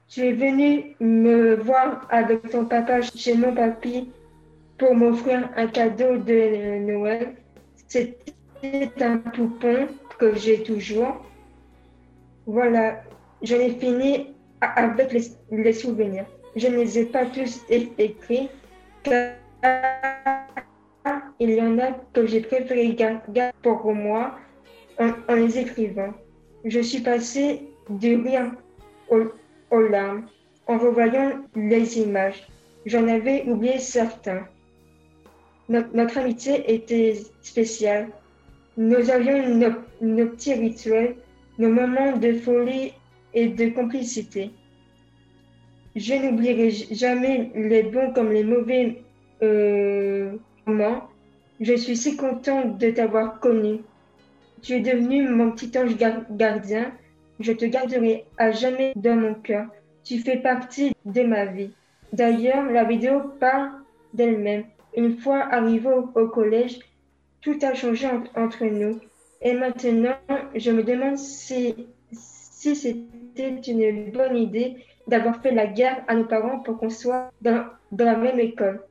Tu 0.07 0.21
es 0.21 0.31
venu 0.31 0.95
me 0.99 1.55
voir 1.55 2.07
avec 2.09 2.49
ton 2.49 2.65
papa 2.65 3.01
chez 3.01 3.35
mon 3.35 3.53
papy 3.53 4.09
pour 4.77 4.95
m'offrir 4.95 5.49
un 5.55 5.67
cadeau 5.67 6.17
de 6.17 6.79
Noël. 6.79 7.35
C'était 7.87 8.17
un 9.01 9.17
poupon 9.17 9.87
que 10.19 10.35
j'ai 10.35 10.63
toujours. 10.63 11.25
Voilà, 12.45 13.03
j'en 13.41 13.59
ai 13.59 13.71
fini 13.71 14.33
avec 14.61 15.11
les, 15.51 15.73
souvenirs. 15.73 16.25
Je 16.55 16.67
ne 16.67 16.77
les 16.77 16.99
ai 16.99 17.05
pas 17.05 17.25
tous 17.25 17.61
écrits, 17.69 18.49
car 19.03 19.33
il 21.39 21.51
y 21.51 21.61
en 21.61 21.77
a 21.79 21.91
que 22.13 22.25
j'ai 22.25 22.41
préféré 22.41 22.93
garder 22.93 23.51
pour 23.61 23.93
moi 23.93 24.35
en, 24.99 25.35
les 25.35 25.57
écrivant. 25.57 26.13
Je 26.65 26.79
suis 26.79 27.01
passée 27.01 27.67
du 27.89 28.15
rire 28.15 28.51
aux 29.09 29.81
larmes 29.81 30.27
en 30.67 30.77
revoyant 30.77 31.43
les 31.55 31.99
images. 31.99 32.47
J'en 32.85 33.07
avais 33.07 33.43
oublié 33.47 33.79
certains 33.79 34.45
notre, 35.69 36.17
amitié 36.17 36.73
était 36.73 37.21
spéciale. 37.41 38.09
Nous 38.77 39.09
avions 39.09 39.55
nos, 40.01 40.27
petits 40.27 40.53
rituels, 40.53 41.15
nos 41.59 41.69
moments 41.69 42.17
de 42.17 42.33
folie 42.33 42.93
et 43.33 43.47
de 43.47 43.69
complicité. 43.69 44.51
Je 45.95 46.13
n'oublierai 46.15 46.71
jamais 46.71 47.51
les 47.55 47.83
bons 47.83 48.11
comme 48.13 48.31
les 48.31 48.43
mauvais 48.43 49.03
euh, 49.43 50.33
moments. 50.65 51.09
Je 51.59 51.75
suis 51.75 51.95
si 51.95 52.17
contente 52.17 52.79
de 52.79 52.89
t'avoir 52.89 53.39
connu. 53.39 53.81
Tu 54.63 54.73
es 54.73 54.79
devenu 54.79 55.29
mon 55.29 55.51
petit 55.51 55.77
ange 55.77 55.95
gardien. 56.31 56.91
Je 57.39 57.51
te 57.51 57.65
garderai 57.65 58.25
à 58.37 58.51
jamais 58.51 58.93
dans 58.95 59.15
mon 59.15 59.35
cœur. 59.35 59.67
Tu 60.03 60.19
fais 60.19 60.37
partie 60.37 60.93
de 61.05 61.21
ma 61.21 61.45
vie. 61.45 61.71
D'ailleurs, 62.11 62.65
la 62.71 62.83
vidéo 62.83 63.21
parle 63.39 63.71
d'elle-même. 64.13 64.65
Une 64.95 65.17
fois 65.17 65.47
arrivé 65.51 65.89
au, 65.89 66.27
collège, 66.27 66.79
tout 67.43 67.59
a 67.61 67.73
changé 67.73 68.07
entre 68.35 68.65
nous. 68.65 68.99
Et 69.41 69.53
maintenant, 69.53 70.15
je 70.55 70.71
me 70.71 70.83
demande 70.83 71.17
si, 71.17 71.75
c'était 72.11 73.61
une 73.67 74.11
bonne 74.11 74.37
idée 74.37 74.77
d'avoir 75.07 75.41
fait 75.41 75.51
la 75.51 75.67
guerre 75.67 76.03
à 76.07 76.15
nos 76.15 76.23
parents 76.23 76.59
pour 76.59 76.77
qu'on 76.77 76.89
soit 76.89 77.29
dans, 77.41 77.65
la 77.97 78.15
même 78.15 78.39
école. 78.39 78.81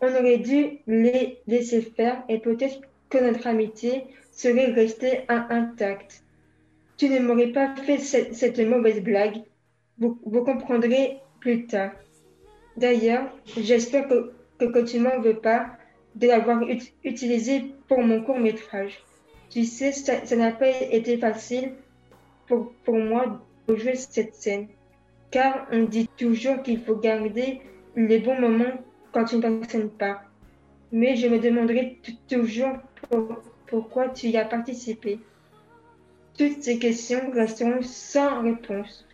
On 0.00 0.08
aurait 0.08 0.38
dû 0.38 0.78
les 0.86 1.38
laisser 1.46 1.82
faire 1.82 2.22
et 2.28 2.38
peut-être 2.38 2.80
que 3.10 3.18
notre 3.18 3.46
amitié 3.46 4.04
serait 4.32 4.72
restée 4.72 5.20
intacte. 5.28 6.22
Tu 6.96 7.08
ne 7.10 7.20
m'aurais 7.20 7.52
pas 7.52 7.74
fait 7.76 7.98
cette, 7.98 8.58
mauvaise 8.60 9.02
blague. 9.02 9.42
Vous, 9.98 10.14
comprendrez 10.44 11.18
plus 11.40 11.66
tard. 11.66 11.92
D'ailleurs, 12.76 13.28
j'espère 13.56 14.08
que 14.08 14.32
que, 14.58 14.84
tu 14.84 15.00
m'en 15.00 15.20
veux 15.20 15.36
pas 15.36 15.76
de 16.14 16.28
l'avoir 16.28 16.62
utilisé 17.02 17.72
pour 17.88 18.02
mon 18.02 18.22
court 18.22 18.38
métrage. 18.38 19.02
Tu 19.50 19.64
sais, 19.64 19.92
ça 19.92 20.36
n'a 20.36 20.52
pas 20.52 20.68
été 20.68 21.18
facile 21.18 21.72
pour, 22.46 22.72
pour 22.84 22.96
moi 22.96 23.40
de 23.68 23.76
jouer 23.76 23.94
cette 23.94 24.34
scène, 24.34 24.68
car 25.30 25.66
on 25.72 25.84
dit 25.84 26.08
toujours 26.16 26.62
qu'il 26.62 26.80
faut 26.80 26.96
garder 26.96 27.60
les 27.96 28.18
bons 28.18 28.40
moments 28.40 28.82
quand 29.12 29.32
une 29.32 29.40
personne 29.40 29.90
part. 29.90 30.22
Mais 30.92 31.16
je 31.16 31.28
me 31.28 31.38
demanderai 31.38 31.98
toujours 32.28 32.76
pourquoi 33.66 34.08
tu 34.08 34.28
y 34.28 34.36
as 34.36 34.44
participé. 34.44 35.18
Toutes 36.36 36.62
ces 36.62 36.78
questions 36.78 37.30
resteront 37.32 37.82
sans 37.82 38.42
réponse. 38.42 39.06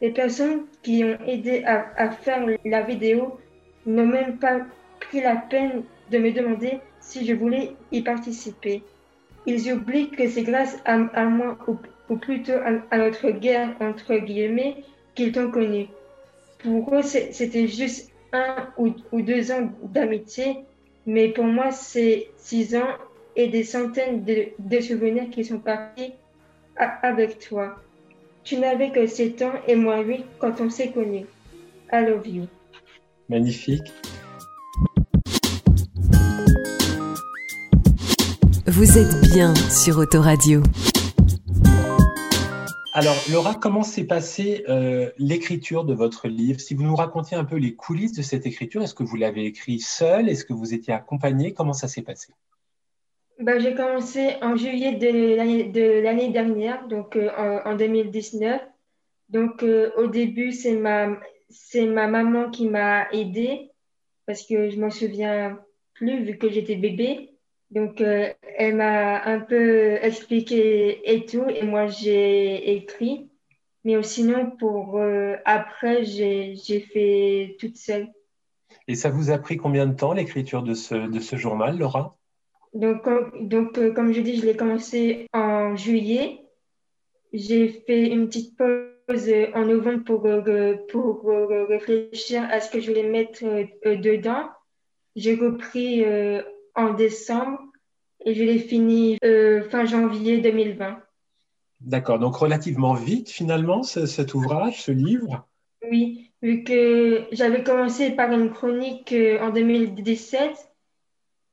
Les 0.00 0.10
personnes 0.10 0.66
qui 0.82 1.04
ont 1.04 1.18
aidé 1.26 1.62
à, 1.64 1.90
à 1.96 2.10
faire 2.10 2.46
la 2.64 2.82
vidéo 2.82 3.38
n'ont 3.86 4.06
même 4.06 4.38
pas 4.38 4.60
pris 5.00 5.22
la 5.22 5.36
peine 5.36 5.84
de 6.10 6.18
me 6.18 6.32
demander 6.32 6.80
si 7.00 7.26
je 7.26 7.34
voulais 7.34 7.72
y 7.92 8.02
participer. 8.02 8.82
Ils 9.46 9.72
oublient 9.72 10.10
que 10.10 10.28
c'est 10.28 10.42
grâce 10.42 10.76
à, 10.84 11.24
moi, 11.24 11.56
ou, 11.68 12.16
plutôt 12.16 12.58
à, 12.90 12.98
notre 12.98 13.30
guerre, 13.30 13.74
entre 13.80 14.16
guillemets, 14.16 14.84
qu'ils 15.14 15.32
t'ont 15.32 15.50
connu. 15.50 15.86
Pour 16.58 16.94
eux, 16.94 17.02
c'était 17.02 17.68
juste 17.68 18.10
un 18.32 18.68
ou, 18.76 19.22
deux 19.22 19.52
ans 19.52 19.70
d'amitié, 19.82 20.64
mais 21.06 21.28
pour 21.28 21.44
moi, 21.44 21.70
c'est 21.70 22.28
six 22.36 22.74
ans 22.76 22.88
et 23.36 23.48
des 23.48 23.64
centaines 23.64 24.24
de, 24.24 24.80
souvenirs 24.80 25.30
qui 25.30 25.44
sont 25.44 25.58
partis 25.58 26.12
avec 26.76 27.38
toi. 27.38 27.76
Tu 28.42 28.58
n'avais 28.58 28.90
que 28.90 29.06
sept 29.06 29.42
ans 29.42 29.54
et 29.66 29.74
moi 29.74 30.00
huit 30.00 30.24
quand 30.38 30.60
on 30.60 30.70
s'est 30.70 30.90
connus. 30.90 31.26
I 31.92 32.04
love 32.04 32.26
you. 32.26 32.46
Magnifique. 33.28 33.92
Vous 38.76 38.98
êtes 38.98 39.32
bien 39.32 39.54
sur 39.54 39.96
Autoradio. 39.96 40.60
Alors, 42.92 43.16
Laura, 43.32 43.54
comment 43.54 43.82
s'est 43.82 44.06
passée 44.06 44.64
euh, 44.68 45.10
l'écriture 45.16 45.86
de 45.86 45.94
votre 45.94 46.28
livre? 46.28 46.60
Si 46.60 46.74
vous 46.74 46.82
nous 46.82 46.94
racontiez 46.94 47.38
un 47.38 47.46
peu 47.46 47.56
les 47.56 47.74
coulisses 47.74 48.12
de 48.12 48.20
cette 48.20 48.44
écriture, 48.44 48.82
est-ce 48.82 48.92
que 48.92 49.02
vous 49.02 49.16
l'avez 49.16 49.46
écrit 49.46 49.80
seul 49.80 50.28
Est-ce 50.28 50.44
que 50.44 50.52
vous 50.52 50.74
étiez 50.74 50.92
accompagné 50.92 51.54
Comment 51.54 51.72
ça 51.72 51.88
s'est 51.88 52.02
passé? 52.02 52.34
Bah, 53.40 53.58
J'ai 53.58 53.74
commencé 53.74 54.34
en 54.42 54.56
juillet 54.56 54.92
de 54.92 56.02
l'année 56.02 56.28
dernière, 56.28 56.86
donc 56.86 57.18
en, 57.38 57.76
2019. 57.76 58.60
Donc 59.30 59.64
au 59.96 60.06
début, 60.06 60.52
c'est 60.52 60.76
ma, 60.76 61.18
ma 61.76 62.06
maman 62.08 62.50
qui 62.50 62.68
m'a 62.68 63.10
aidée 63.10 63.70
parce 64.26 64.42
que 64.42 64.68
je 64.68 64.78
m'en 64.78 64.90
souviens 64.90 65.58
plus 65.94 66.24
vu 66.24 66.36
que 66.36 66.50
j'étais 66.50 66.76
bébé. 66.76 67.35
Donc, 67.70 68.00
euh, 68.00 68.28
elle 68.56 68.76
m'a 68.76 69.24
un 69.24 69.40
peu 69.40 69.98
expliqué 70.00 71.12
et 71.12 71.26
tout, 71.26 71.44
et 71.48 71.62
moi 71.64 71.86
j'ai 71.88 72.76
écrit. 72.76 73.28
Mais 73.84 74.00
sinon, 74.02 74.50
pour 74.50 74.98
euh, 74.98 75.36
après, 75.44 76.04
j'ai 76.04 76.56
fait 76.92 77.56
toute 77.58 77.76
seule. 77.76 78.08
Et 78.88 78.94
ça 78.94 79.10
vous 79.10 79.30
a 79.30 79.38
pris 79.38 79.56
combien 79.56 79.86
de 79.86 79.94
temps 79.94 80.12
l'écriture 80.12 80.62
de 80.62 80.74
ce, 80.74 80.94
de 80.94 81.20
ce 81.20 81.36
journal, 81.36 81.78
Laura? 81.78 82.16
Donc, 82.72 83.08
donc 83.40 83.78
euh, 83.78 83.92
comme 83.92 84.12
je 84.12 84.20
dis, 84.20 84.36
je 84.36 84.46
l'ai 84.46 84.56
commencé 84.56 85.26
en 85.32 85.76
juillet. 85.76 86.42
J'ai 87.32 87.68
fait 87.68 88.08
une 88.08 88.28
petite 88.28 88.56
pause 88.56 89.32
en 89.54 89.64
novembre 89.64 90.04
pour, 90.04 90.22
pour 90.88 91.28
réfléchir 91.68 92.46
à 92.50 92.60
ce 92.60 92.70
que 92.70 92.80
je 92.80 92.88
voulais 92.90 93.08
mettre 93.08 93.44
dedans. 93.84 94.48
J'ai 95.16 95.34
repris 95.34 96.04
en 96.76 96.92
décembre 96.92 97.60
et 98.24 98.34
je 98.34 98.42
l'ai 98.44 98.58
fini 98.58 99.18
euh, 99.24 99.68
fin 99.70 99.84
janvier 99.84 100.38
2020. 100.38 100.98
D'accord, 101.80 102.18
donc 102.18 102.36
relativement 102.36 102.94
vite 102.94 103.30
finalement 103.30 103.82
cet 103.82 104.34
ouvrage, 104.34 104.82
ce 104.82 104.92
livre? 104.92 105.46
Oui, 105.90 106.32
vu 106.42 106.64
que 106.64 107.26
j'avais 107.32 107.62
commencé 107.62 108.10
par 108.10 108.32
une 108.32 108.50
chronique 108.50 109.12
euh, 109.12 109.40
en 109.40 109.50
2017 109.50 110.72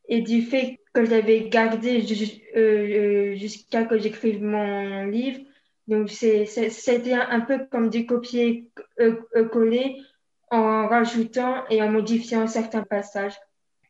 et 0.09 0.21
du 0.21 0.41
fait 0.41 0.79
que 0.93 1.05
je 1.05 1.11
l'avais 1.11 1.49
gardé 1.49 2.03
euh, 2.55 3.35
jusqu'à 3.35 3.83
que 3.83 3.97
j'écrive 3.97 4.41
mon 4.43 5.05
livre, 5.05 5.39
donc 5.87 6.09
c'était 6.09 7.13
un 7.13 7.41
peu 7.41 7.65
comme 7.69 7.89
du 7.89 8.05
copier-coller 8.05 9.97
en 10.49 10.87
rajoutant 10.87 11.65
et 11.69 11.81
en 11.81 11.91
modifiant 11.91 12.47
certains 12.47 12.83
passages. 12.83 13.35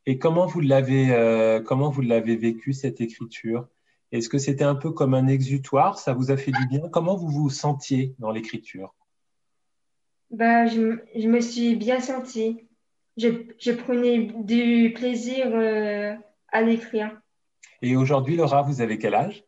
Et 0.06 0.18
comment 0.18 0.46
vous 0.46 0.60
l'avez 0.60 1.12
euh, 1.12 1.62
comment 1.62 1.90
vous 1.90 2.02
l'avez 2.02 2.36
vécu 2.36 2.74
cette 2.74 3.00
écriture? 3.00 3.68
Est-ce 4.12 4.30
que 4.30 4.38
c'était 4.38 4.64
un 4.64 4.76
peu 4.76 4.92
comme 4.92 5.14
un 5.14 5.28
exutoire? 5.28 5.98
Ça 5.98 6.14
vous 6.14 6.30
a 6.30 6.38
fait 6.38 6.52
du 6.52 6.68
bien? 6.68 6.90
Comment 6.90 7.16
vous 7.16 7.30
vous 7.30 7.50
sentiez 7.50 8.14
dans 8.20 8.30
l'écriture? 8.30 8.94
Bah, 10.30 10.66
je, 10.66 11.00
je, 11.16 11.28
me 11.28 11.40
suis 11.40 11.76
bien 11.76 12.00
sentie. 12.00 12.68
Je, 13.18 13.30
je 13.60 13.72
prenais 13.72 14.32
du 14.44 14.92
plaisir 14.94 15.48
euh, 15.54 16.14
à 16.52 16.62
l'écrire. 16.62 17.18
Et 17.82 17.96
aujourd'hui, 17.96 18.36
Laura, 18.36 18.62
vous 18.62 18.82
avez 18.82 18.98
quel 18.98 19.14
âge? 19.14 19.44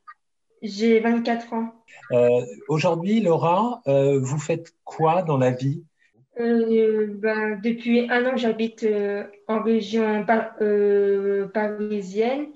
J'ai 0.62 1.00
24 1.00 1.54
ans. 1.54 1.74
Euh, 2.12 2.42
aujourd'hui, 2.70 3.20
Laura, 3.20 3.82
vous 3.86 4.40
faites 4.40 4.74
quoi 4.84 5.22
dans 5.22 5.38
la 5.38 5.52
vie? 5.52 5.84
Euh, 6.40 7.08
ben, 7.18 7.60
depuis 7.64 8.10
un 8.10 8.26
an, 8.26 8.38
j'habite 8.38 8.84
euh, 8.84 9.24
en 9.48 9.62
région 9.62 10.26
euh, 10.62 11.48
parisienne. 11.48 12.48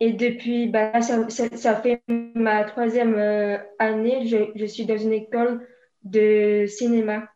Et 0.00 0.12
depuis, 0.12 0.66
ben, 0.68 1.02
ça, 1.02 1.28
ça, 1.28 1.76
fait 1.76 2.02
ma 2.08 2.64
troisième 2.64 3.16
année, 3.78 4.26
je, 4.26 4.50
je, 4.54 4.64
suis 4.64 4.86
dans 4.86 4.96
une 4.96 5.12
école 5.12 5.66
de 6.02 6.64
cinéma. 6.66 7.28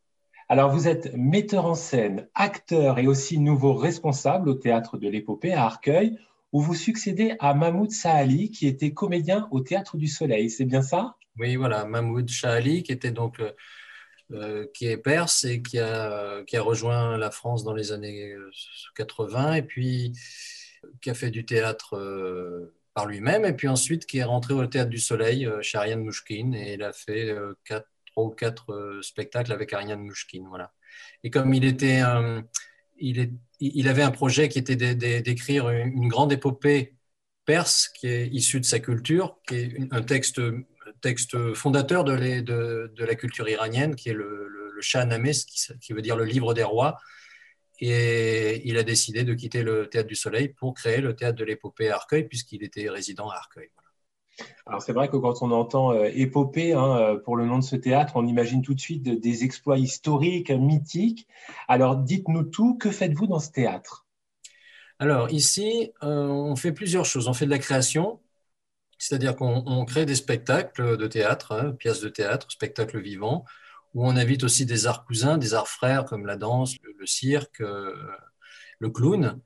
Alors 0.49 0.70
vous 0.70 0.89
êtes 0.89 1.14
metteur 1.14 1.66
en 1.66 1.74
scène, 1.74 2.28
acteur 2.34 2.99
et 2.99 3.07
aussi 3.07 3.39
nouveau 3.39 3.74
responsable 3.74 4.49
au 4.49 4.55
théâtre 4.55 4.97
de 4.97 5.07
l'épopée 5.07 5.53
à 5.53 5.64
Arcueil, 5.64 6.16
où 6.53 6.62
vous 6.62 6.74
succédez 6.74 7.37
à 7.39 7.53
Mahmoud 7.53 7.91
Saali 7.91 8.51
qui 8.51 8.66
était 8.66 8.95
comédien 8.95 9.49
au 9.51 9.61
théâtre 9.61 9.99
du 9.99 10.07
Soleil. 10.07 10.49
C'est 10.49 10.64
bien 10.64 10.80
ça? 10.80 11.16
Oui, 11.39 11.57
voilà, 11.57 11.84
Mahmoud 11.84 12.30
Saali 12.30 12.82
qui 12.82 12.93
était 12.93 13.11
donc 13.11 13.39
euh, 13.41 13.53
euh, 14.33 14.66
qui 14.74 14.89
est 14.89 14.97
perse 14.97 15.45
et 15.45 15.62
qui 15.62 15.79
a, 15.79 16.43
qui 16.45 16.57
a 16.57 16.62
rejoint 16.62 17.16
la 17.16 17.31
France 17.31 17.62
dans 17.62 17.74
les 17.74 17.93
années 17.93 18.35
80 18.97 19.55
et 19.55 19.62
puis 19.62 20.12
qui 21.01 21.11
a 21.11 21.14
fait 21.14 21.31
du 21.31 21.45
théâtre 21.45 21.97
euh, 21.97 22.74
par 22.93 23.07
lui-même 23.07 23.45
et 23.45 23.53
puis 23.53 23.68
ensuite 23.68 24.05
qui 24.05 24.18
est 24.18 24.24
rentré 24.24 24.53
au 24.53 24.66
Théâtre 24.66 24.91
du 24.91 24.99
Soleil 24.99 25.47
euh, 25.47 25.62
chez 25.62 25.79
Ariane 25.79 26.03
Mouchkine 26.03 26.55
et 26.55 26.74
il 26.74 26.83
a 26.83 26.93
fait 26.93 27.37
quatre, 27.64 27.89
trois 28.07 28.24
ou 28.24 28.31
quatre 28.31 28.99
spectacles 29.01 29.53
avec 29.53 29.72
Ariane 29.72 30.03
Mouchkine. 30.03 30.49
Voilà. 30.49 30.72
Et 31.22 31.31
comme 31.31 31.55
il 31.55 31.64
était 31.64 32.03
il, 32.99 33.20
est, 33.20 33.31
il 33.61 33.87
avait 33.87 34.03
un 34.03 34.11
projet 34.11 34.49
qui 34.49 34.59
était 34.59 34.74
d'écrire 35.22 35.70
une 35.70 36.09
grande 36.09 36.33
épopée 36.33 36.97
perse 37.45 37.87
qui 37.89 38.09
est 38.09 38.27
issue 38.27 38.59
de 38.59 38.64
sa 38.64 38.81
culture, 38.81 39.39
qui 39.47 39.55
est 39.55 39.79
un 39.93 40.03
texte 40.03 40.41
texte 41.01 41.55
fondateur 41.55 42.05
de, 42.05 42.16
de, 42.41 43.05
la 43.05 43.14
culture 43.14 43.49
iranienne, 43.49 43.97
qui 43.97 44.11
est 44.11 44.14
le, 44.14 44.49
le, 44.49 44.80
Shah 44.80 45.07
qui, 45.80 45.93
veut 45.95 46.03
dire 46.03 46.16
le 46.16 46.24
livre 46.24 46.53
des 46.53 46.62
rois. 46.62 46.99
Et 47.80 48.62
il 48.68 48.76
a 48.78 48.82
décidé 48.82 49.24
de 49.24 49.34
quitter 49.34 49.62
le 49.62 49.89
théâtre 49.89 50.09
du 50.09 50.14
Soleil 50.14 50.49
pour 50.49 50.74
créer 50.74 51.01
le 51.01 51.14
théâtre 51.16 51.37
de 51.39 51.45
l'épopée 51.45 51.91
à 51.91 51.97
Arcueil, 51.97 52.24
puisqu'il 52.24 52.62
était 52.62 52.89
résident 52.89 53.28
à 53.30 53.37
Arcueil. 53.37 53.70
Alors 54.66 54.82
c'est 54.82 54.93
vrai 54.93 55.09
que 55.09 55.16
quand 55.16 55.43
on 55.43 55.51
entend 55.51 55.93
euh, 55.93 56.11
épopée 56.14 56.72
hein, 56.72 56.97
euh, 56.99 57.18
pour 57.18 57.37
le 57.37 57.47
nom 57.47 57.59
de 57.59 57.64
ce 57.64 57.76
théâtre, 57.76 58.14
on 58.16 58.26
imagine 58.26 58.62
tout 58.62 58.74
de 58.74 58.80
suite 58.80 59.03
des 59.03 59.45
exploits 59.45 59.78
historiques, 59.78 60.51
mythiques. 60.51 61.26
Alors 61.68 61.97
dites-nous 61.97 62.45
tout, 62.45 62.76
que 62.76 62.91
faites-vous 62.91 63.26
dans 63.26 63.39
ce 63.39 63.51
théâtre? 63.51 64.07
Alors 64.99 65.30
ici, 65.30 65.93
euh, 66.03 66.26
on 66.26 66.57
fait 66.57 66.72
plusieurs 66.72 67.05
choses. 67.05 67.28
On 67.28 67.34
fait 67.34 67.47
de 67.47 67.51
la 67.51 67.59
création, 67.59 68.20
c'est-à-dire 68.99 69.36
qu'on 69.36 69.84
crée 69.84 70.07
des 70.07 70.14
spectacles 70.14 70.97
de 70.97 71.07
théâtre, 71.07 71.53
hein, 71.53 71.72
pièces 71.72 72.01
de 72.01 72.09
théâtre, 72.09 72.51
spectacles 72.51 73.01
vivants, 73.01 73.44
où 73.94 74.07
on 74.07 74.16
invite 74.16 74.44
aussi 74.44 74.66
des 74.66 74.86
arts 74.86 75.05
cousins, 75.05 75.38
des 75.38 75.55
arts 75.55 75.68
frères 75.68 76.05
comme 76.05 76.26
la 76.26 76.36
danse, 76.36 76.74
le, 76.82 77.07
cirque, 77.07 77.61
euh, 77.61 77.94
le 78.78 78.90
clown. 78.90 79.38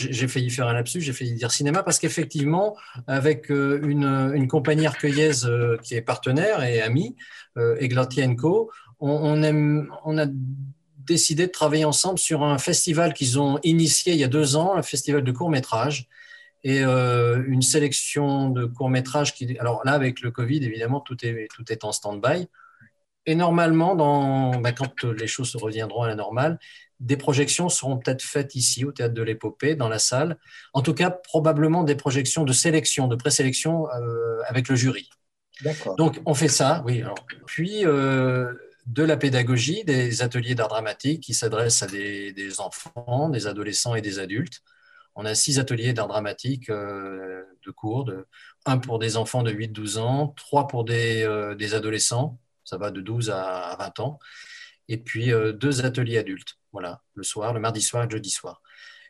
J'ai 0.00 0.26
failli 0.26 0.50
faire 0.50 0.66
un 0.66 0.72
lapsus, 0.72 1.00
j'ai 1.00 1.12
failli 1.12 1.34
dire 1.34 1.52
cinéma, 1.52 1.82
parce 1.82 1.98
qu'effectivement, 1.98 2.76
avec 3.06 3.50
euh, 3.50 3.80
une, 3.82 4.48
compagnie 4.48 4.86
arcueillaise 4.86 5.46
euh, 5.46 5.76
qui 5.82 5.94
est 5.94 6.02
partenaire 6.02 6.62
et 6.64 6.80
amie, 6.80 7.16
Eglantienko, 7.56 8.70
on, 8.98 9.42
on 10.04 10.18
a 10.18 10.26
décidé 10.98 11.46
de 11.46 11.52
travailler 11.52 11.84
ensemble 11.84 12.18
sur 12.18 12.42
un 12.44 12.58
festival 12.58 13.14
qu'ils 13.14 13.38
ont 13.38 13.58
initié 13.62 14.12
il 14.12 14.18
y 14.18 14.24
a 14.24 14.28
deux 14.28 14.56
ans, 14.56 14.74
un 14.74 14.82
festival 14.82 15.22
de 15.22 15.32
court 15.32 15.50
métrage, 15.50 16.08
et 16.64 16.84
euh, 16.84 17.42
une 17.46 17.62
sélection 17.62 18.48
de 18.50 18.66
courts-métrages 18.66 19.34
qui. 19.34 19.58
Alors 19.58 19.82
là, 19.84 19.92
avec 19.92 20.20
le 20.20 20.30
Covid, 20.30 20.64
évidemment, 20.64 21.00
tout 21.00 21.16
est, 21.24 21.48
tout 21.54 21.70
est 21.72 21.84
en 21.84 21.92
stand-by. 21.92 22.48
Et 23.26 23.34
normalement, 23.34 23.94
dans, 23.94 24.58
bah, 24.60 24.72
quand 24.72 25.04
les 25.04 25.26
choses 25.26 25.54
reviendront 25.54 26.02
à 26.02 26.08
la 26.08 26.16
normale, 26.16 26.58
des 26.98 27.16
projections 27.16 27.68
seront 27.68 27.96
peut-être 27.96 28.22
faites 28.22 28.54
ici, 28.54 28.84
au 28.84 28.92
Théâtre 28.92 29.14
de 29.14 29.22
l'Épopée, 29.22 29.74
dans 29.74 29.88
la 29.88 29.98
salle. 29.98 30.38
En 30.72 30.82
tout 30.82 30.94
cas, 30.94 31.10
probablement 31.10 31.84
des 31.84 31.94
projections 31.94 32.44
de 32.44 32.52
sélection, 32.52 33.08
de 33.08 33.16
présélection 33.16 33.88
euh, 33.90 34.40
avec 34.46 34.68
le 34.68 34.76
jury. 34.76 35.08
D'accord. 35.62 35.96
Donc, 35.96 36.20
on 36.26 36.34
fait 36.34 36.48
ça, 36.48 36.82
oui. 36.86 37.02
Alors, 37.02 37.14
puis, 37.46 37.84
euh, 37.86 38.52
de 38.86 39.02
la 39.04 39.16
pédagogie, 39.16 39.84
des 39.84 40.22
ateliers 40.22 40.54
d'art 40.54 40.68
dramatique 40.68 41.22
qui 41.22 41.34
s'adressent 41.34 41.82
à 41.82 41.86
des, 41.86 42.32
des, 42.32 42.60
enfants, 42.60 43.28
des 43.28 43.46
adolescents 43.46 43.94
et 43.94 44.00
des 44.00 44.18
adultes 44.18 44.62
On 45.14 45.24
a 45.24 45.34
six 45.34 45.58
ateliers 45.58 45.92
d'art 45.92 46.08
dramatique 46.08 46.70
de 46.70 47.70
cours, 47.74 48.04
de, 48.04 48.26
un 48.64 48.78
pour 48.78 48.98
des 48.98 49.16
enfants 49.16 49.42
de 49.42 49.52
8-12 49.52 49.98
ans, 49.98 50.28
trois 50.28 50.66
pour 50.66 50.84
des, 50.84 51.54
des, 51.58 51.74
adolescents, 51.74 52.38
ça 52.64 52.78
va 52.78 52.90
de 52.90 53.00
12 53.00 53.30
à 53.30 53.76
20 53.78 54.00
ans, 54.00 54.18
et 54.88 54.96
puis 54.96 55.30
deux 55.54 55.84
ateliers 55.84 56.18
adultes, 56.18 56.56
voilà, 56.72 57.02
le 57.14 57.22
soir, 57.22 57.52
le 57.52 57.60
mardi 57.60 57.82
soir 57.82 58.04
et 58.04 58.06
le 58.06 58.12
jeudi 58.12 58.30
soir. 58.30 58.62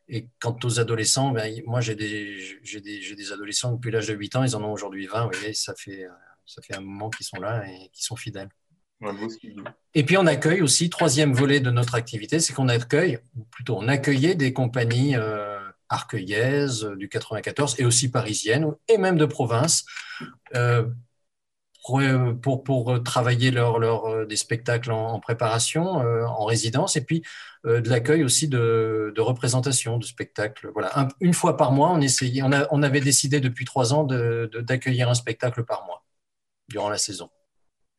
Et 0.09 0.28
quant 0.40 0.57
aux 0.64 0.80
adolescents, 0.80 1.30
ben, 1.30 1.62
moi 1.66 1.80
j'ai 1.80 1.94
des, 1.94 2.59
des, 2.64 3.14
des, 3.14 3.32
adolescents 3.32 3.72
depuis 3.72 3.92
l'âge 3.92 4.09
de 4.09 4.14
8 4.14 4.36
ans, 4.36 4.42
ils 4.42 4.57
en 4.57 4.64
ont 4.64 4.72
aujourd'hui 4.72 5.07
20, 5.07 5.26
vous 5.26 5.38
voyez, 5.38 5.55
ça 5.55 5.74
fait, 5.76 6.07
ça 6.46 6.61
fait 6.62 6.74
un 6.74 6.80
moment 6.80 7.11
qu'ils 7.11 7.26
sont 7.26 7.40
là 7.40 7.64
et 7.68 7.88
qu'ils 7.92 8.05
sont 8.05 8.16
fidèles. 8.16 8.48
Et 9.94 10.05
puis 10.05 10.16
on 10.16 10.26
accueille 10.26 10.62
aussi, 10.62 10.88
troisième 10.90 11.32
volet 11.32 11.61
de 11.61 11.70
notre 11.70 11.94
activité, 11.94 12.40
c'est 12.40 12.53
qu'on 12.53 12.68
accueille, 12.68 13.18
ou 13.36 13.44
plutôt 13.44 13.76
on 13.76 13.88
accueillait 13.88 14.34
des 14.34 14.53
compagnies 14.53 15.16
euh, 15.16 15.59
arcueillaises 15.93 16.84
euh, 16.84 16.97
du 16.97 17.09
94 17.09 17.76
et 17.78 17.84
aussi 17.84 18.11
parisiennes 18.11 18.66
et 18.88 18.99
même 18.99 19.16
de 19.16 19.26
province 19.26 19.84
euh, 20.55 20.84
pour, 22.43 22.62
pour, 22.62 23.03
travailler 23.03 23.51
leur, 23.51 23.80
leur, 23.80 24.24
des 24.26 24.36
spectacles 24.36 24.93
en, 24.93 25.18
préparation, 25.18 25.84
en 25.84 26.45
résidence, 26.45 26.95
et 26.95 27.01
puis 27.01 27.24
de 27.64 27.88
l'accueil 27.88 28.22
aussi 28.22 28.47
de, 28.47 29.12
de, 29.12 29.20
représentation 29.20 29.99
de 29.99 30.05
spectacles. 30.05 30.70
Voilà. 30.72 31.09
une 31.20 31.34
fois 31.34 31.57
par 31.57 31.72
mois, 31.72 31.90
on, 31.90 32.01
essayait, 32.01 32.43
on, 32.45 32.53
a, 32.53 32.68
on 32.70 32.84
avait 32.84 33.01
décidé 33.01 33.40
depuis 33.40 33.64
trois 33.64 33.95
ans 33.95 34.05
d'accueillir 34.05 35.09
un 35.09 35.14
spectacle 35.14 35.64
par 35.64 35.84
mois 35.84 36.05
durant 36.68 36.88
la 36.88 36.99
saison. 36.99 37.30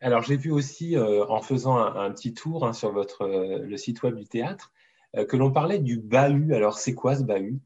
Alors, 0.04 0.22
j'ai 0.22 0.36
vu 0.36 0.52
aussi, 0.52 0.98
euh, 0.98 1.26
en 1.30 1.42
faisant 1.42 1.78
un, 1.78 2.12
petit 2.12 2.34
tour 2.34 2.68
hein, 2.68 2.74
sur 2.74 2.92
votre, 2.92 3.22
euh, 3.22 3.60
le 3.60 3.78
site 3.78 4.04
web 4.04 4.16
du 4.16 4.26
théâtre, 4.26 4.74
euh, 5.16 5.26
que 5.26 5.38
l'on 5.38 5.50
parlait 5.50 5.80
du 5.80 5.98
bahut. 5.98 6.54
Alors, 6.54 6.78
c'est 6.78 6.94
quoi 6.94 7.16
ce 7.16 7.24
bahut? 7.24 7.62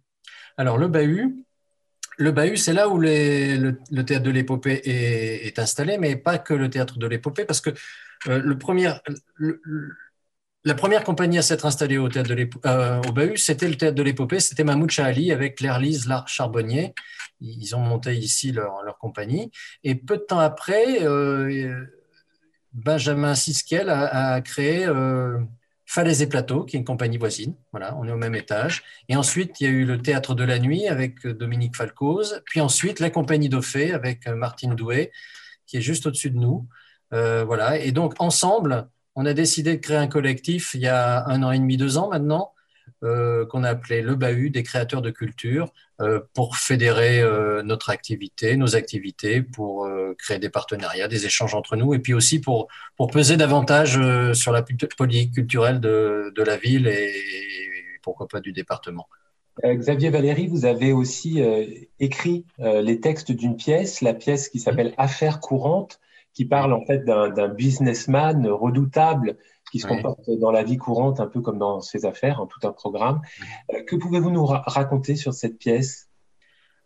Alors, 0.58 0.78
le 0.78 0.88
bahut, 0.88 1.46
le 2.18 2.32
bahut, 2.32 2.58
c'est 2.58 2.74
là 2.74 2.90
où 2.90 3.00
le, 3.00 3.72
théâtre 4.04 4.24
de 4.24 4.32
l'épopée 4.32 4.82
est, 4.84 5.60
installé, 5.60 5.98
mais 5.98 6.16
pas 6.16 6.40
que 6.40 6.54
le 6.54 6.70
théâtre 6.70 6.98
de 6.98 7.08
l'épopée, 7.08 7.46
parce 7.46 7.62
que 7.62 7.70
premier, 8.56 8.92
la 10.64 10.74
première 10.74 11.04
compagnie 11.04 11.38
à 11.38 11.44
s'être 11.44 11.66
installée 11.66 11.98
au, 11.98 12.10
théâtre 12.10 12.34
de 12.34 13.08
au 13.08 13.12
bahut, 13.14 13.38
c'était 13.38 13.68
le 13.68 13.76
théâtre 13.76 13.96
de 13.96 14.04
l'épopée, 14.04 14.40
c'était 14.40 14.64
Mahmoud 14.64 14.92
Ali 14.98 15.32
avec 15.32 15.56
Claire 15.56 15.80
Lise, 15.80 16.10
charbonnier. 16.26 16.94
Ils 17.40 17.76
ont 17.76 17.80
monté 17.80 18.16
ici 18.16 18.52
leur, 18.52 18.98
compagnie. 19.00 19.52
Et 19.84 19.94
peu 19.94 20.18
de 20.18 20.24
temps 20.24 20.40
après, 20.40 21.06
Benjamin 22.74 23.34
Siskel 23.36 23.90
a, 23.90 24.42
créé 24.42 24.86
euh, 24.86 25.40
Falaise 25.88 26.22
et 26.22 26.28
Plateau, 26.28 26.66
qui 26.66 26.76
est 26.76 26.80
une 26.80 26.86
compagnie 26.86 27.18
voisine. 27.18 27.56
Voilà, 27.72 27.98
on 27.98 28.08
est 28.08 28.12
au 28.12 28.18
même 28.18 28.36
étage. 28.36 28.84
Et 29.10 29.16
ensuite, 29.16 29.60
il 29.60 29.64
y 29.64 29.68
a 29.68 29.70
eu 29.72 29.86
le 29.86 30.02
Théâtre 30.02 30.36
de 30.36 30.44
la 30.44 30.60
Nuit 30.60 30.88
avec 30.88 31.26
euh, 31.26 31.34
Dominique 31.34 31.76
Falcoz. 31.76 32.42
Puis 32.46 32.62
ensuite, 32.62 33.00
la 33.00 33.10
compagnie 33.10 33.50
d'Ophée 33.50 33.94
avec 33.94 34.28
euh, 34.28 34.36
Martine 34.36 34.76
Doué, 34.76 35.12
qui 35.66 35.78
est 35.78 35.82
juste 35.82 36.06
au-dessus 36.06 36.30
de 36.30 36.38
nous. 36.38 36.68
voilà. 37.12 37.80
Et 37.80 37.92
donc, 37.92 38.14
ensemble, 38.20 38.88
on 39.16 39.26
a 39.26 39.34
décidé 39.34 39.76
de 39.76 39.82
créer 39.82 39.98
un 39.98 40.08
collectif 40.08 40.76
il 40.76 40.82
y 40.82 40.88
a 40.88 41.26
un 41.28 41.42
an 41.42 41.52
et 41.52 41.58
demi, 41.58 41.76
deux 41.76 41.98
ans 41.98 42.10
maintenant, 42.10 42.52
euh, 42.52 42.57
qu'on 43.02 43.64
a 43.64 43.70
appelé 43.70 44.02
le 44.02 44.16
bahut 44.16 44.50
des 44.50 44.64
créateurs 44.64 45.02
de 45.02 45.10
culture 45.10 45.72
euh, 46.02 46.20
pour 46.34 46.58
fédérer 46.58 47.22
euh, 47.22 47.62
notre 47.64 47.90
activité, 47.90 48.56
nos 48.56 48.76
activités, 48.76 49.42
pour 49.42 49.90
créer 50.18 50.40
des 50.40 50.50
partenariats, 50.50 51.08
des 51.08 51.26
échanges 51.26 51.54
entre 51.54 51.76
nous, 51.76 51.94
et 51.94 52.00
puis 52.00 52.14
aussi 52.14 52.40
pour, 52.40 52.68
peser 53.12 53.38
davantage 53.38 54.00
sur 54.34 54.52
la 54.52 54.64
politique 54.64 55.34
culturelle 55.34 55.80
de, 55.80 56.34
de, 56.36 56.44
la 56.44 56.58
ville 56.58 56.88
et, 56.88 57.14
pourquoi 58.02 58.28
pas 58.28 58.40
du 58.40 58.52
département. 58.52 59.08
Xavier 59.64 60.10
Valéry, 60.10 60.48
vous 60.48 60.66
avez 60.66 60.94
aussi 60.94 61.42
écrit 62.00 62.46
les 62.60 63.00
textes 63.00 63.32
d'une 63.32 63.58
pièce, 63.58 64.02
la 64.02 64.14
pièce 64.14 64.50
qui 64.50 64.60
s'appelle 64.60 64.94
Affaires 64.98 65.40
courantes, 65.40 66.00
qui 66.38 66.46
parle 66.46 66.72
en 66.74 66.86
fait 66.86 67.04
d'un 67.04 67.48
businessman 67.48 68.48
redoutable 68.48 69.38
qui 69.72 69.80
se 69.80 69.88
comporte 69.88 70.30
dans 70.40 70.52
la 70.52 70.64
vie 70.64 70.78
courante 70.78 71.20
un 71.20 71.28
peu 71.28 71.42
comme 71.42 71.58
dans 71.58 71.82
ses 71.82 72.06
affaires, 72.06 72.42
en 72.42 72.46
tout 72.46 72.60
un 72.64 72.72
programme. 72.72 73.22
Euh, 73.74 73.84
que 73.86 73.96
pouvez-vous 73.96 74.32
nous 74.32 74.46
raconter 74.46 75.16
sur 75.16 75.34
cette 75.34 75.58
pièce? 75.58 76.08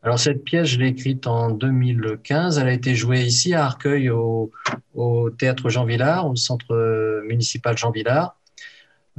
Alors 0.03 0.17
cette 0.17 0.43
pièce, 0.43 0.67
je 0.67 0.79
l'ai 0.79 0.87
écrite 0.87 1.27
en 1.27 1.51
2015. 1.51 2.57
Elle 2.57 2.67
a 2.67 2.73
été 2.73 2.95
jouée 2.95 3.21
ici 3.21 3.53
à 3.53 3.65
Arcueil 3.65 4.09
au, 4.09 4.51
théâtre 5.37 5.69
Jean 5.69 5.85
Villard, 5.85 6.27
au 6.27 6.35
centre 6.35 7.21
municipal 7.27 7.77
Jean 7.77 7.91
Villard. 7.91 8.35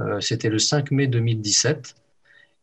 Euh, 0.01 0.19
c'était 0.19 0.49
le 0.49 0.59
5 0.59 0.91
mai 0.91 1.07
2017. 1.07 1.95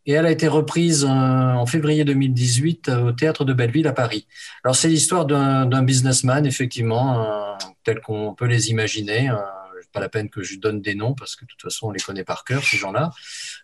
Et 0.07 0.13
elle 0.13 0.27
a 0.27 0.31
été 0.31 0.49
reprise 0.49 1.05
en 1.05 1.67
février 1.67 2.05
2018 2.05 2.89
au 2.89 3.13
théâtre 3.13 3.45
de 3.45 3.53
Belleville 3.53 3.87
à 3.87 3.93
Paris. 3.93 4.27
Alors 4.65 4.75
c'est 4.75 4.89
l'histoire 4.89 5.27
d'un 5.27 5.83
businessman, 5.83 6.47
effectivement, 6.47 7.57
tel 7.85 8.01
qu'on 8.01 8.35
peut 8.35 8.47
les 8.47 8.71
imaginer, 8.71 9.31
pas 9.93 10.01
la 10.01 10.09
peine 10.09 10.29
que 10.29 10.43
je 10.43 10.59
donne 10.59 10.81
des 10.81 10.95
noms 10.95 11.15
parce 11.15 11.37
que 11.37 11.45
de 11.45 11.51
toute 11.51 11.63
façon 11.63 11.89
on 11.89 11.91
les 11.91 12.01
connaît 12.01 12.25
par 12.25 12.45
cœur 12.45 12.63
ces 12.65 12.77
gens-là. 12.77 13.11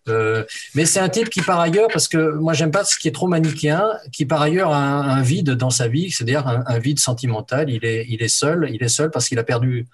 Euh, 0.08 0.44
mais 0.74 0.86
c'est 0.86 1.00
un 1.00 1.08
type 1.08 1.30
qui 1.30 1.40
par 1.40 1.60
ailleurs, 1.60 1.88
parce 1.92 2.08
que 2.08 2.32
moi 2.34 2.52
j'aime 2.52 2.70
pas 2.70 2.84
ce 2.84 2.96
qui 2.96 3.08
est 3.08 3.12
trop 3.12 3.28
manichéen, 3.28 3.90
qui 4.12 4.26
par 4.26 4.42
ailleurs 4.42 4.72
a 4.72 4.78
un, 4.78 5.22
vide 5.22 5.52
dans 5.52 5.70
sa 5.70 5.88
vie, 5.88 6.10
c'est-à-dire 6.10 6.46
un, 6.46 6.78
vide 6.78 6.98
sentimental. 6.98 7.70
Il 7.70 7.84
est, 7.84 8.06
il 8.08 8.22
est 8.22 8.28
seul, 8.28 8.68
il 8.72 8.82
est 8.82 8.88
seul 8.88 9.10
parce 9.10 9.28
qu'il 9.28 9.38
a 9.38 9.44
perdu. 9.44 9.86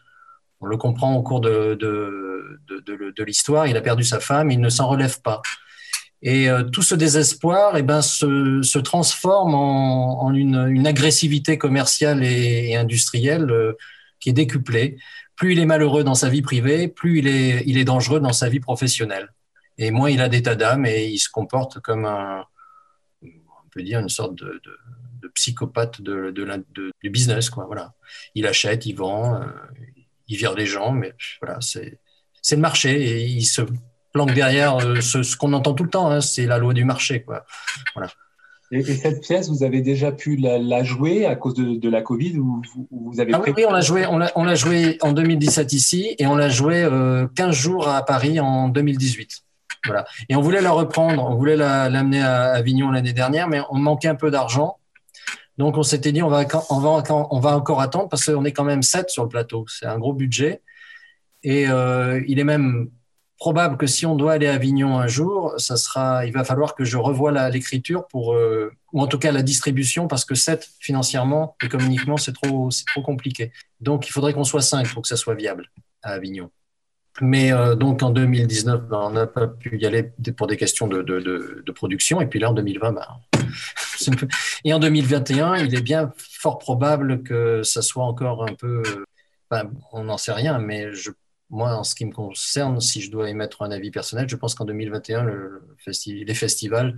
On 0.60 0.66
le 0.66 0.76
comprend 0.76 1.14
au 1.14 1.22
cours 1.22 1.40
de, 1.40 1.74
de, 1.74 3.24
l'histoire. 3.24 3.66
Il 3.66 3.76
a 3.76 3.80
perdu 3.80 4.04
sa 4.04 4.20
femme, 4.20 4.50
il 4.50 4.60
ne 4.60 4.68
s'en 4.68 4.88
relève 4.88 5.20
pas. 5.20 5.42
Et 6.22 6.48
euh, 6.48 6.62
tout 6.62 6.82
ce 6.82 6.94
désespoir 6.94 7.76
eh 7.76 7.82
ben, 7.82 8.00
se, 8.00 8.78
transforme 8.78 9.54
en, 9.54 10.32
une, 10.32 10.86
agressivité 10.86 11.58
commerciale 11.58 12.22
et, 12.22 12.70
et 12.70 12.76
industrielle 12.76 13.50
euh, 13.50 13.72
qui 14.20 14.30
est 14.30 14.32
décuplée 14.32 14.98
plus 15.36 15.52
il 15.52 15.58
est 15.58 15.66
malheureux 15.66 16.04
dans 16.04 16.14
sa 16.14 16.28
vie 16.28 16.42
privée, 16.42 16.88
plus 16.88 17.18
il 17.18 17.28
est, 17.28 17.62
il 17.66 17.78
est 17.78 17.84
dangereux 17.84 18.20
dans 18.20 18.32
sa 18.32 18.48
vie 18.48 18.60
professionnelle. 18.60 19.32
Et 19.78 19.90
moins 19.90 20.10
il 20.10 20.20
a 20.20 20.28
d'état 20.28 20.54
d'âme 20.54 20.86
et 20.86 21.06
il 21.06 21.18
se 21.18 21.30
comporte 21.30 21.80
comme 21.80 22.04
un, 22.04 22.44
on 23.22 23.68
peut 23.70 23.82
dire, 23.82 24.00
une 24.00 24.08
sorte 24.08 24.34
de, 24.34 24.60
psychopathe 25.34 26.02
de, 26.02 26.30
du 27.02 27.10
business. 27.10 27.48
Quoi, 27.48 27.64
voilà. 27.66 27.94
Il 28.34 28.46
achète, 28.46 28.84
il 28.86 28.94
vend, 28.94 29.36
euh, 29.36 29.46
il 30.28 30.36
vire 30.36 30.54
des 30.54 30.66
gens, 30.66 30.92
mais 30.92 31.14
voilà, 31.40 31.58
c'est 31.60 31.98
le 32.50 32.56
marché 32.56 33.00
et 33.02 33.24
il 33.24 33.44
se 33.44 33.62
planque 34.12 34.34
derrière 34.34 34.76
euh, 34.76 35.00
ce, 35.00 35.36
qu'on 35.36 35.52
entend 35.52 35.74
tout 35.74 35.84
le 35.84 35.90
temps, 35.90 36.10
hein, 36.10 36.20
c'est 36.20 36.46
la 36.46 36.58
loi 36.58 36.74
du 36.74 36.84
marché. 36.84 37.22
Quoi. 37.22 37.46
Voilà. 37.94 38.10
Et, 38.72 38.82
cette 38.82 39.20
pièce, 39.20 39.50
vous 39.50 39.64
avez 39.64 39.82
déjà 39.82 40.12
pu 40.12 40.36
la, 40.36 40.82
jouer 40.82 41.26
à 41.26 41.36
cause 41.36 41.54
de, 41.54 41.88
la 41.90 42.00
Covid 42.00 42.38
ou 42.38 42.62
vous, 42.90 43.20
avez 43.20 43.34
ah 43.34 43.42
oui, 43.46 43.64
on 43.68 43.70
l'a 43.70 43.82
joué, 43.82 44.06
on 44.06 44.44
l'a 44.44 44.54
joué 44.54 44.96
en 45.02 45.12
2017 45.12 45.74
ici 45.74 46.14
et 46.18 46.26
on 46.26 46.34
l'a 46.36 46.48
joué 46.48 46.88
15 47.34 47.48
euh, 47.48 47.52
jours 47.52 47.88
à 47.88 48.02
Paris 48.02 48.40
en 48.40 48.68
2018. 48.68 49.42
Voilà. 49.84 50.06
Et 50.30 50.36
on 50.36 50.40
voulait 50.40 50.62
la 50.62 50.70
reprendre, 50.70 51.22
on 51.28 51.34
voulait 51.34 51.56
l'amener 51.56 52.22
à 52.22 52.52
Avignon 52.52 52.90
l'année 52.90 53.12
dernière, 53.12 53.46
mais 53.46 53.60
on 53.68 53.78
manquait 53.78 54.08
un 54.08 54.14
peu 54.14 54.30
d'argent. 54.30 54.78
Donc 55.58 55.76
on 55.76 55.82
s'était 55.82 56.12
dit 56.12 56.22
on 56.22 56.28
va, 56.28 56.46
on, 56.70 56.80
va, 56.80 57.02
on 57.30 57.40
va 57.40 57.56
encore 57.56 57.82
attendre 57.82 58.08
parce 58.08 58.24
qu'on 58.24 58.44
est 58.46 58.52
quand 58.52 58.64
même 58.64 58.82
7 58.82 59.10
sur 59.10 59.24
le 59.24 59.28
plateau. 59.28 59.66
C'est 59.68 59.86
un 59.86 59.98
gros 59.98 60.14
budget. 60.14 60.62
Et 61.42 61.68
euh, 61.68 62.22
il 62.26 62.38
est 62.38 62.44
même 62.44 62.88
probable 63.42 63.76
que 63.76 63.88
si 63.88 64.06
on 64.06 64.14
doit 64.14 64.34
aller 64.34 64.46
à 64.46 64.54
Avignon 64.54 65.00
un 65.00 65.08
jour, 65.08 65.54
ça 65.58 65.76
sera, 65.76 66.24
il 66.26 66.32
va 66.32 66.44
falloir 66.44 66.76
que 66.76 66.84
je 66.84 66.96
revoie 66.96 67.32
l'écriture 67.50 68.06
pour, 68.06 68.34
euh, 68.34 68.70
ou 68.92 69.00
en 69.00 69.08
tout 69.08 69.18
cas 69.18 69.32
la 69.32 69.42
distribution, 69.42 70.06
parce 70.06 70.24
que 70.24 70.36
7 70.36 70.70
financièrement, 70.78 71.56
économiquement, 71.60 72.16
c'est 72.16 72.34
trop, 72.34 72.70
c'est 72.70 72.84
trop 72.86 73.02
compliqué. 73.02 73.50
Donc 73.80 74.06
il 74.06 74.12
faudrait 74.12 74.32
qu'on 74.32 74.44
soit 74.44 74.60
5 74.60 74.86
pour 74.92 75.02
que 75.02 75.08
ça 75.08 75.16
soit 75.16 75.34
viable 75.34 75.72
à 76.04 76.10
Avignon. 76.12 76.52
Mais 77.20 77.52
euh, 77.52 77.74
donc 77.74 78.04
en 78.04 78.10
2019, 78.10 78.82
ben, 78.82 79.00
on 79.02 79.10
n'a 79.10 79.26
pas 79.26 79.48
pu 79.48 79.76
y 79.76 79.86
aller 79.86 80.12
pour 80.36 80.46
des 80.46 80.56
questions 80.56 80.86
de, 80.86 81.72
production. 81.72 82.20
Et 82.20 82.26
puis 82.26 82.38
là, 82.38 82.50
en 82.50 82.54
2020, 82.54 82.92
ben, 82.92 83.06
et 84.64 84.72
en 84.72 84.78
2021, 84.78 85.56
il 85.56 85.74
est 85.74 85.82
bien 85.82 86.12
fort 86.16 86.60
probable 86.60 87.24
que 87.24 87.64
ça 87.64 87.82
soit 87.82 88.04
encore 88.04 88.44
un 88.44 88.54
peu. 88.54 88.84
Ben, 89.50 89.68
on 89.90 90.04
n'en 90.04 90.16
sait 90.16 90.32
rien, 90.32 90.60
mais 90.60 90.94
je 90.94 91.10
moi, 91.52 91.76
en 91.76 91.84
ce 91.84 91.94
qui 91.94 92.06
me 92.06 92.12
concerne, 92.12 92.80
si 92.80 93.02
je 93.02 93.10
dois 93.10 93.28
émettre 93.28 93.60
un 93.60 93.70
avis 93.70 93.90
personnel, 93.90 94.26
je 94.26 94.36
pense 94.36 94.54
qu'en 94.54 94.64
2021, 94.64 95.26
les 96.06 96.34
festivals 96.34 96.96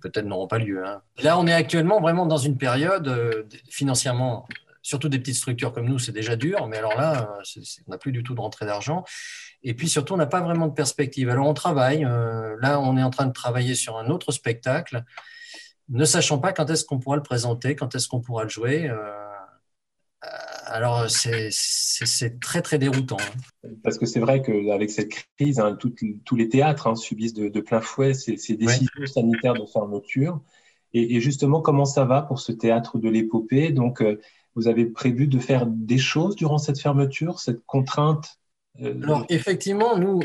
peut-être 0.00 0.24
n'auront 0.24 0.46
pas 0.46 0.58
lieu. 0.58 0.82
Hein. 0.84 1.02
Là, 1.22 1.38
on 1.38 1.46
est 1.46 1.52
actuellement 1.52 2.00
vraiment 2.00 2.24
dans 2.24 2.38
une 2.38 2.56
période 2.56 3.06
euh, 3.06 3.44
financièrement, 3.68 4.48
surtout 4.80 5.10
des 5.10 5.18
petites 5.18 5.34
structures 5.34 5.74
comme 5.74 5.86
nous, 5.86 5.98
c'est 5.98 6.12
déjà 6.12 6.36
dur, 6.36 6.68
mais 6.68 6.78
alors 6.78 6.96
là, 6.96 7.36
euh, 7.38 7.60
on 7.86 7.90
n'a 7.90 7.98
plus 7.98 8.12
du 8.12 8.22
tout 8.22 8.34
de 8.34 8.40
rentrée 8.40 8.64
d'argent. 8.64 9.04
Et 9.62 9.74
puis 9.74 9.90
surtout, 9.90 10.14
on 10.14 10.16
n'a 10.16 10.26
pas 10.26 10.40
vraiment 10.40 10.66
de 10.66 10.72
perspective. 10.72 11.28
Alors 11.28 11.46
on 11.46 11.52
travaille. 11.52 12.02
Euh, 12.02 12.56
là, 12.62 12.80
on 12.80 12.96
est 12.96 13.02
en 13.02 13.10
train 13.10 13.26
de 13.26 13.32
travailler 13.34 13.74
sur 13.74 13.98
un 13.98 14.08
autre 14.08 14.32
spectacle, 14.32 15.04
ne 15.90 16.06
sachant 16.06 16.38
pas 16.38 16.54
quand 16.54 16.70
est-ce 16.70 16.86
qu'on 16.86 16.98
pourra 16.98 17.16
le 17.16 17.22
présenter, 17.22 17.76
quand 17.76 17.94
est-ce 17.94 18.08
qu'on 18.08 18.22
pourra 18.22 18.44
le 18.44 18.48
jouer 18.48 18.90
alors, 20.70 21.06
c'est 21.08 22.40
très, 22.40 22.62
très 22.62 22.78
déroutant. 22.78 23.16
Hein. 23.20 23.68
Parce 23.82 23.98
que 23.98 24.06
c'est 24.06 24.20
vrai 24.20 24.42
qu'avec 24.42 24.90
cette 24.90 25.10
crise, 25.36 25.58
hein, 25.58 25.76
tous 25.76 26.36
les 26.36 26.48
théâtres 26.48 26.86
hein, 26.86 26.94
subissent 26.94 27.34
de, 27.34 27.60
plein 27.60 27.80
fouet 27.80 28.14
ces, 28.14 28.36
décisions 28.56 29.06
sanitaires 29.06 29.54
de 29.54 29.66
fermeture. 29.66 30.40
Et, 30.92 31.20
justement, 31.20 31.60
comment 31.60 31.84
ça 31.84 32.04
va 32.04 32.22
pour 32.22 32.40
ce 32.40 32.52
théâtre 32.52 32.98
de 32.98 33.08
l'épopée? 33.08 33.70
Donc, 33.70 34.02
euh, 34.02 34.20
vous 34.54 34.68
avez 34.68 34.86
prévu 34.86 35.26
de 35.26 35.38
faire 35.38 35.66
des 35.66 35.98
choses 35.98 36.34
durant 36.34 36.58
cette 36.58 36.80
fermeture, 36.80 37.38
cette 37.38 37.64
contrainte 37.66 38.38
euh, 38.82 39.00
Alors, 39.02 39.24
effectivement, 39.28 39.96
nous, 39.96 40.20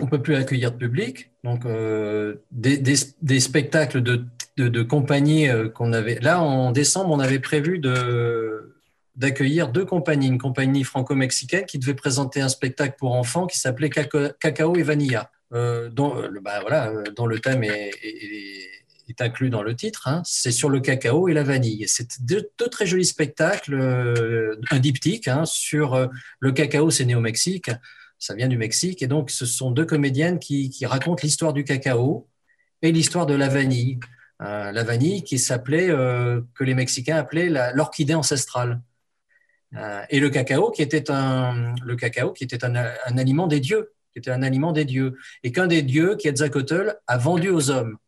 on 0.00 0.04
ne 0.04 0.10
peut 0.10 0.20
plus 0.20 0.34
accueillir 0.34 0.72
de 0.72 0.76
public. 0.76 1.30
Donc, 1.44 1.64
euh, 1.64 2.36
des, 2.50 3.40
spectacles 3.40 4.02
de, 4.02 4.24
de, 4.56 4.82
compagnie 4.82 5.48
qu'on 5.74 5.92
avait. 5.94 6.18
Là, 6.20 6.42
en 6.42 6.70
décembre, 6.70 7.10
on 7.10 7.20
avait 7.20 7.40
prévu 7.40 7.78
de 7.78 8.77
d'accueillir 9.18 9.68
deux 9.68 9.84
compagnies, 9.84 10.28
une 10.28 10.38
compagnie 10.38 10.84
franco-mexicaine 10.84 11.66
qui 11.66 11.78
devait 11.78 11.94
présenter 11.94 12.40
un 12.40 12.48
spectacle 12.48 12.94
pour 12.98 13.14
enfants 13.14 13.46
qui 13.46 13.58
s'appelait 13.58 13.90
Cacao 13.90 14.76
et 14.76 14.82
Vanilla, 14.82 15.30
dont, 15.50 16.14
bah, 16.40 16.60
voilà, 16.60 16.92
dont 17.14 17.26
le 17.26 17.38
thème 17.40 17.64
est, 17.64 17.90
inclus 19.20 19.50
dans 19.50 19.62
le 19.62 19.74
titre, 19.74 20.08
hein, 20.08 20.22
c'est 20.24 20.50
sur 20.50 20.68
le 20.68 20.80
cacao 20.80 21.28
et 21.28 21.34
la 21.34 21.42
vanille. 21.42 21.84
C'est 21.88 22.22
deux, 22.22 22.48
très 22.70 22.86
jolis 22.86 23.06
spectacles, 23.06 23.74
euh, 23.74 24.56
un 24.70 24.78
diptyque 24.78 25.28
hein, 25.28 25.44
sur 25.44 25.94
euh, 25.94 26.06
le 26.40 26.52
cacao, 26.52 26.90
c'est 26.90 27.04
né 27.04 27.14
au 27.14 27.20
Mexique, 27.20 27.70
ça 28.18 28.34
vient 28.34 28.48
du 28.48 28.58
Mexique, 28.58 29.02
et 29.02 29.06
donc 29.06 29.30
ce 29.30 29.46
sont 29.46 29.70
deux 29.70 29.86
comédiennes 29.86 30.38
qui, 30.38 30.72
racontent 30.84 31.20
l'histoire 31.22 31.52
du 31.52 31.64
cacao 31.64 32.28
et 32.82 32.92
l'histoire 32.92 33.26
de 33.26 33.34
la 33.34 33.48
vanille. 33.48 33.98
Euh, 34.40 34.70
la 34.70 34.84
vanille 34.84 35.24
qui 35.24 35.38
s'appelait, 35.38 35.88
que 35.88 36.64
les 36.64 36.74
Mexicains 36.74 37.16
appelaient 37.16 37.50
l'orchidée 37.74 38.14
ancestrale. 38.14 38.80
Et 40.08 40.20
le 40.20 40.30
cacao 40.30 40.70
qui 40.70 40.82
était 40.82 41.10
un, 41.10 41.74
le 41.84 41.96
cacao 41.96 42.32
qui 42.32 42.44
était 42.44 42.64
un, 42.64 42.74
aliment 42.74 43.46
des 43.46 43.60
dieux, 43.60 43.92
qui 44.12 44.18
était 44.18 44.30
un 44.30 44.42
aliment 44.42 44.72
des 44.72 44.84
dieux, 44.84 45.18
et 45.42 45.52
qu'un 45.52 45.66
des 45.66 45.82
dieux, 45.82 46.16
Quetzalcoatl, 46.16 46.98
a 47.06 47.18
vendu 47.18 47.50
aux 47.50 47.70
hommes. 47.70 47.98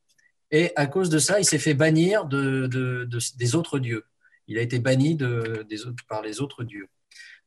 Et 0.50 0.72
à 0.76 0.86
cause 0.86 1.10
de 1.10 1.18
ça, 1.18 1.38
il 1.38 1.44
s'est 1.44 1.58
fait 1.58 1.74
bannir 1.74 2.24
de, 2.24 3.08
des 3.36 3.54
autres 3.54 3.78
dieux. 3.78 4.04
Il 4.48 4.58
a 4.58 4.62
été 4.62 4.80
banni 4.80 5.16
par 6.08 6.22
les 6.22 6.40
autres 6.40 6.64
dieux. 6.64 6.88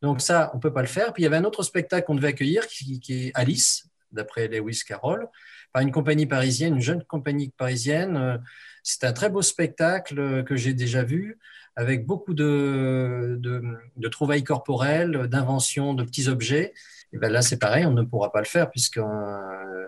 Donc 0.01 0.21
ça, 0.21 0.51
on 0.53 0.57
ne 0.57 0.61
peut 0.61 0.71
pas 0.71 0.81
le 0.81 0.87
faire. 0.87 1.13
Puis 1.13 1.23
il 1.23 1.25
y 1.25 1.27
avait 1.27 1.37
un 1.37 1.43
autre 1.43 1.63
spectacle 1.63 2.05
qu'on 2.05 2.15
devait 2.15 2.29
accueillir, 2.29 2.67
qui, 2.67 3.01
est 3.09 3.31
Alice, 3.33 3.89
d'après 4.11 4.47
Lewis 4.47 4.83
Carroll, 4.87 5.27
par 5.73 5.81
une 5.81 5.91
compagnie 5.91 6.27
parisienne, 6.27 6.75
une 6.75 6.81
jeune 6.81 7.03
compagnie 7.03 7.51
parisienne. 7.57 8.41
C'est 8.83 9.03
un 9.03 9.13
très 9.13 9.29
beau 9.29 9.41
spectacle 9.41 10.43
que 10.43 10.55
j'ai 10.55 10.73
déjà 10.73 11.03
vu, 11.03 11.39
avec 11.75 12.05
beaucoup 12.05 12.33
de, 12.33 13.39
de, 13.39 14.07
trouvailles 14.07 14.43
corporelles, 14.43 15.27
d'inventions 15.27 15.93
de 15.93 16.03
petits 16.03 16.27
objets. 16.27 16.73
Et 17.13 17.17
ben 17.17 17.31
là, 17.31 17.41
c'est 17.41 17.57
pareil, 17.57 17.85
on 17.85 17.93
ne 17.93 18.03
pourra 18.03 18.31
pas 18.31 18.39
le 18.39 18.45
faire 18.45 18.69
puisque 18.69 18.97
euh, 18.97 19.87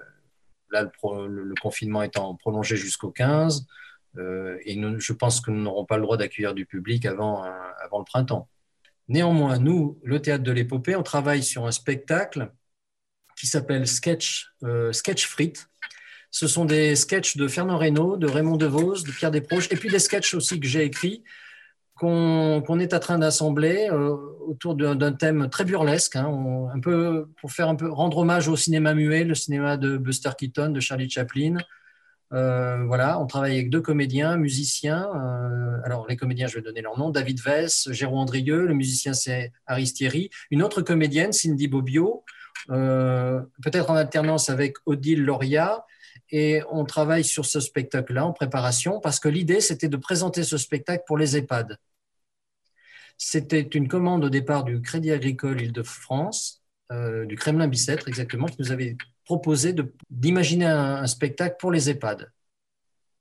là, 0.71 0.83
le, 0.83 1.53
confinement 1.61 2.01
étant 2.03 2.35
prolongé 2.35 2.75
jusqu'au 2.75 3.11
15, 3.11 3.65
euh, 4.17 4.57
et 4.65 4.79
je 4.99 5.13
pense 5.13 5.41
que 5.41 5.51
nous 5.51 5.61
n'aurons 5.61 5.85
pas 5.85 5.97
le 5.97 6.03
droit 6.03 6.17
d'accueillir 6.17 6.53
du 6.53 6.65
public 6.65 7.05
avant, 7.05 7.45
euh, 7.45 7.49
avant 7.83 7.99
le 7.99 8.05
printemps. 8.05 8.49
Néanmoins, 9.07 9.59
nous, 9.59 9.99
le 10.03 10.21
théâtre 10.21 10.43
de 10.43 10.51
l'épopée, 10.51 10.95
on 10.95 11.03
travaille 11.03 11.43
sur 11.43 11.65
un 11.65 11.71
spectacle 11.71 12.51
qui 13.37 13.47
s'appelle 13.47 13.85
Sketch, 13.87 14.53
euh, 14.63 14.91
Sketch 14.91 15.27
Frites. 15.27 15.67
Ce 16.31 16.47
sont 16.47 16.65
des 16.65 16.95
sketchs 16.95 17.37
de 17.37 17.47
Fernand 17.47 17.77
Reynaud, 17.77 18.17
de 18.17 18.27
Raymond 18.27 18.57
DeVos, 18.57 19.03
de 19.03 19.11
Pierre 19.11 19.31
Desproges, 19.31 19.67
et 19.71 19.75
puis 19.75 19.89
des 19.89 19.99
sketchs 19.99 20.33
aussi 20.33 20.59
que 20.59 20.67
j'ai 20.67 20.83
écrits 20.83 21.23
qu'on 21.95 22.79
est 22.79 22.93
en 22.93 22.99
train 22.99 23.17
d'assembler 23.17 23.87
euh, 23.89 24.15
autour 24.47 24.75
d'un 24.75 25.13
thème 25.13 25.49
très 25.49 25.63
burlesque, 25.63 26.17
hein, 26.17 26.69
un 26.73 26.79
peu 26.79 27.27
pour 27.39 27.51
faire 27.51 27.69
un 27.69 27.75
peu 27.75 27.89
rendre 27.89 28.17
hommage 28.17 28.49
au 28.49 28.57
cinéma 28.57 28.93
muet, 28.93 29.23
le 29.23 29.33
cinéma 29.33 29.77
de 29.77 29.97
Buster 29.97 30.31
Keaton, 30.37 30.69
de 30.69 30.79
Charlie 30.81 31.09
Chaplin. 31.09 31.57
Euh, 32.33 32.83
voilà, 32.85 33.19
on 33.19 33.27
travaille 33.27 33.53
avec 33.53 33.69
deux 33.69 33.79
comédiens, 33.79 34.35
musiciens. 34.35 35.07
Euh, 35.15 35.77
alors 35.85 36.05
les 36.07 36.17
comédiens, 36.17 36.47
je 36.47 36.55
vais 36.55 36.61
donner 36.61 36.81
leur 36.81 36.99
nom 36.99 37.11
David 37.11 37.39
Vess, 37.39 37.87
Jérôme 37.91 38.19
Andrieux. 38.19 38.65
Le 38.65 38.73
musicien 38.73 39.13
c'est 39.13 39.53
Aristieri. 39.65 40.29
Une 40.51 40.63
autre 40.63 40.81
comédienne, 40.81 41.31
Cindy 41.31 41.69
Bobbio, 41.69 42.25
peut-être 42.67 43.89
en 43.89 43.95
alternance 43.95 44.49
avec 44.49 44.75
Odile 44.85 45.23
Loria 45.23 45.85
et 46.31 46.61
on 46.71 46.85
travaille 46.85 47.23
sur 47.23 47.45
ce 47.45 47.59
spectacle-là 47.59 48.25
en 48.25 48.33
préparation 48.33 48.99
parce 48.99 49.19
que 49.19 49.29
l'idée, 49.29 49.61
c'était 49.61 49.89
de 49.89 49.97
présenter 49.97 50.43
ce 50.43 50.57
spectacle 50.57 51.03
pour 51.07 51.17
les 51.17 51.37
EHPAD. 51.37 51.77
C'était 53.17 53.61
une 53.61 53.87
commande 53.87 54.25
au 54.25 54.29
départ 54.29 54.63
du 54.63 54.81
Crédit 54.81 55.11
Agricole 55.11 55.61
Île-de-France, 55.61 56.63
euh, 56.91 57.25
du 57.25 57.35
Kremlin 57.35 57.67
Bicêtre 57.67 58.07
exactement, 58.07 58.47
qui 58.47 58.57
nous 58.59 58.71
avait 58.71 58.97
proposé 59.23 59.73
d'imaginer 60.09 60.65
un, 60.65 61.07
spectacle 61.07 61.55
pour 61.59 61.71
les 61.71 61.89
EHPAD. 61.89 62.31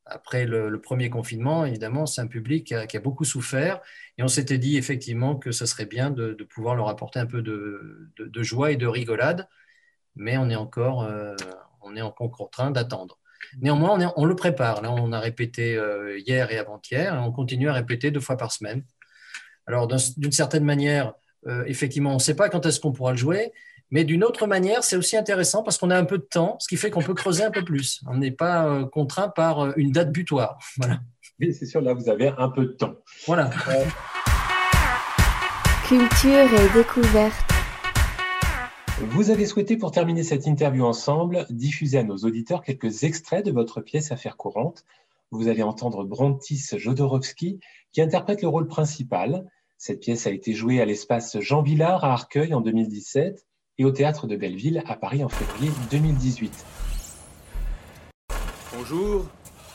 Après 0.07 0.45
le, 0.45 0.81
premier 0.81 1.09
confinement, 1.09 1.65
évidemment, 1.65 2.05
c'est 2.07 2.21
un 2.21 2.27
public 2.27 2.67
qui 2.67 2.75
a, 2.75 3.01
beaucoup 3.01 3.25
souffert 3.25 3.81
et 4.19 4.23
on 4.23 4.29
s'était 4.29 4.59
dit 4.59 4.77
effectivement 4.77 5.37
que 5.37 5.51
ce 5.51 5.65
serait 5.65 5.87
bien 5.87 6.11
de, 6.11 6.35
pouvoir 6.45 6.75
leur 6.75 6.89
apporter 6.89 7.21
un 7.21 7.27
peu 7.27 7.41
de, 7.41 8.43
joie 8.43 8.73
et 8.73 8.77
de 8.77 8.87
rigolade, 8.87 9.49
mais 10.15 10.37
on 10.37 10.51
est 10.51 10.57
encore, 10.57 11.05
euh, 11.05 11.35
on 11.85 11.97
est 11.97 12.03
encore 12.03 12.41
en 12.41 12.47
train 12.47 12.71
d'attendre. 12.71 13.19
Néanmoins, 13.61 14.13
on, 14.17 14.25
le 14.25 14.37
prépare. 14.37 14.83
Là, 14.83 14.93
on 14.93 15.13
a 15.13 15.21
répété 15.21 15.77
euh, 15.77 16.19
hier 16.19 16.51
et 16.51 16.59
avant-hier, 16.59 17.15
et 17.15 17.19
on 17.19 17.33
continue 17.33 17.69
à 17.69 17.73
répéter 17.73 18.11
deux 18.11 18.21
fois 18.21 18.37
par 18.37 18.53
semaine. 18.53 18.83
Alors, 19.67 19.87
d'une 19.87 20.33
certaine 20.33 20.65
manière, 20.65 21.15
euh, 21.47 21.65
effectivement, 21.67 22.11
on 22.11 22.15
ne 22.15 22.21
sait 22.21 22.35
pas 22.35 22.49
quand 22.49 22.67
est-ce 22.67 22.81
qu'on 22.81 22.93
pourra 22.93 23.13
le 23.13 23.17
jouer, 23.17 23.53
mais 23.91 24.05
d'une 24.05 24.25
autre 24.25 24.47
manière, 24.47 24.83
c'est 24.83 24.97
aussi 24.97 25.17
intéressant 25.17 25.63
parce 25.63 25.79
qu'on 25.79 25.91
a 25.91 25.99
un 25.99 26.05
peu 26.05 26.19
de 26.19 26.25
temps, 26.25 26.57
ce 26.59 26.69
qui 26.69 26.77
fait 26.77 26.91
qu'on 26.91 27.03
peut 27.03 27.15
creuser 27.15 27.45
un 27.45 27.51
peu 27.51 27.65
plus. 27.65 28.03
On 28.07 28.17
n'est 28.17 28.31
pas 28.31 28.67
euh, 28.67 28.87
contraint 28.87 29.29
par 29.29 29.77
une 29.79 29.93
date 29.93 30.11
butoir. 30.11 30.59
Voilà. 30.79 31.01
Oui, 31.41 31.53
c'est 31.53 31.67
sûr, 31.67 31.81
là, 31.81 31.95
vous 31.95 32.09
avez 32.09 32.33
un 32.39 32.49
peu 32.49 32.63
de 32.63 32.73
temps. 32.73 32.95
Voilà. 33.27 33.51
Culture 35.87 36.29
et 36.31 36.79
découverte. 36.79 37.54
Vous 39.01 39.31
avez 39.31 39.45
souhaité, 39.45 39.77
pour 39.77 39.91
terminer 39.91 40.23
cette 40.23 40.47
interview 40.47 40.85
ensemble, 40.85 41.47
diffuser 41.51 41.99
à 41.99 42.05
nos 42.05 42.17
auditeurs 42.19 42.63
quelques 42.63 43.03
extraits 43.03 43.45
de 43.45 43.51
votre 43.51 43.81
pièce 43.81 44.13
Affaires 44.13 44.37
courantes. 44.37 44.85
Vous 45.33 45.49
allez 45.49 45.65
entendre 45.65 46.05
Brontis 46.05 46.65
Jodorowsky 46.77 47.59
qui 47.91 48.01
interprète 48.01 48.41
le 48.41 48.47
rôle 48.47 48.69
principal. 48.69 49.51
Cette 49.79 49.99
pièce 49.99 50.29
a 50.29 50.31
été 50.31 50.53
jouée 50.53 50.81
à 50.81 50.85
l'espace 50.85 51.41
Jean 51.41 51.63
Villard 51.63 52.05
à 52.05 52.13
Arcueil 52.13 52.55
en 52.55 52.61
2017 52.61 53.45
et 53.79 53.85
au 53.85 53.91
théâtre 53.91 54.29
de 54.29 54.37
Belleville 54.37 54.85
à 54.87 54.95
Paris 54.95 55.25
en 55.25 55.29
février 55.29 55.73
2018. 55.91 56.65
Bonjour, 58.77 59.27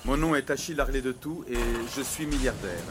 mon 0.05 0.15
nom 0.15 0.33
est 0.33 0.49
Achille 0.49 0.79
Arlet 0.79 1.01
de 1.01 1.11
Tout 1.11 1.43
et 1.49 1.57
je 1.93 2.01
suis 2.01 2.25
milliardaire. 2.25 2.85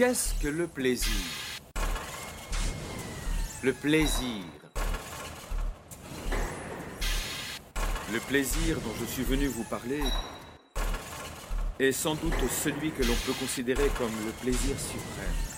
Qu'est-ce 0.00 0.32
que 0.42 0.48
le 0.48 0.66
plaisir? 0.66 1.12
Le 3.62 3.74
plaisir. 3.74 4.44
Le 8.10 8.18
plaisir 8.20 8.80
dont 8.80 8.94
je 8.98 9.04
suis 9.04 9.24
venu 9.24 9.46
vous 9.48 9.64
parler 9.64 10.00
est 11.78 11.92
sans 11.92 12.14
doute 12.14 12.32
celui 12.48 12.92
que 12.92 13.02
l'on 13.02 13.14
peut 13.26 13.34
considérer 13.38 13.90
comme 13.98 14.12
le 14.24 14.32
plaisir 14.40 14.74
suprême. 14.80 15.49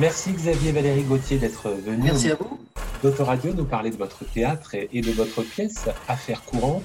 Merci 0.00 0.32
Xavier 0.32 0.72
Valérie 0.72 1.02
Gauthier 1.02 1.36
d'être 1.36 1.68
venu. 1.68 2.04
Merci 2.04 2.30
à 2.30 2.36
vous. 2.36 2.58
Radio 3.22 3.52
nous 3.52 3.66
parler 3.66 3.90
de 3.90 3.98
votre 3.98 4.24
théâtre 4.24 4.74
et 4.74 5.02
de 5.02 5.12
votre 5.12 5.42
pièce 5.42 5.90
Affaires 6.08 6.42
courantes. 6.42 6.82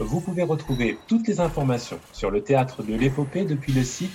Vous 0.00 0.20
pouvez 0.20 0.42
retrouver 0.42 0.98
toutes 1.06 1.28
les 1.28 1.38
informations 1.38 2.00
sur 2.12 2.32
le 2.32 2.42
théâtre 2.42 2.82
de 2.82 2.92
l'épopée 2.92 3.44
depuis 3.44 3.72
le 3.72 3.84
site 3.84 4.10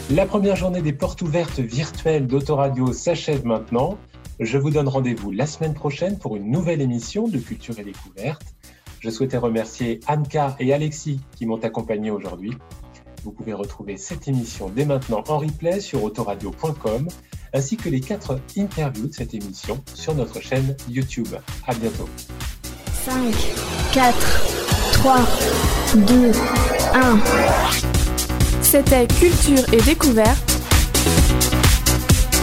La 0.08 0.24
première 0.24 0.54
journée 0.54 0.82
des 0.82 0.92
portes 0.92 1.22
ouvertes 1.22 1.58
virtuelles 1.58 2.28
d'Autoradio 2.28 2.92
s'achève 2.92 3.44
maintenant. 3.44 3.98
Je 4.38 4.56
vous 4.56 4.70
donne 4.70 4.86
rendez-vous 4.86 5.32
la 5.32 5.46
semaine 5.46 5.74
prochaine 5.74 6.20
pour 6.20 6.36
une 6.36 6.48
nouvelle 6.48 6.80
émission 6.80 7.26
de 7.26 7.38
Culture 7.38 7.76
et 7.80 7.84
Découverte. 7.84 8.51
Je 9.02 9.10
souhaitais 9.10 9.36
remercier 9.36 9.98
Anka 10.06 10.54
et 10.60 10.72
Alexis 10.72 11.18
qui 11.34 11.44
m'ont 11.44 11.58
accompagné 11.58 12.12
aujourd'hui. 12.12 12.56
Vous 13.24 13.32
pouvez 13.32 13.52
retrouver 13.52 13.96
cette 13.96 14.28
émission 14.28 14.68
dès 14.68 14.84
maintenant 14.84 15.24
en 15.26 15.38
replay 15.38 15.80
sur 15.80 16.04
autoradio.com 16.04 17.08
ainsi 17.52 17.76
que 17.76 17.88
les 17.88 18.00
quatre 18.00 18.38
interviews 18.56 19.08
de 19.08 19.12
cette 19.12 19.34
émission 19.34 19.82
sur 19.92 20.14
notre 20.14 20.40
chaîne 20.40 20.76
YouTube. 20.88 21.28
À 21.66 21.74
bientôt. 21.74 22.08
5, 23.04 23.34
4, 23.92 24.92
3, 24.92 25.18
2, 25.96 26.32
1. 26.94 27.18
C'était 28.62 29.08
Culture 29.08 29.64
et 29.72 29.82
Découverte. 29.82 30.60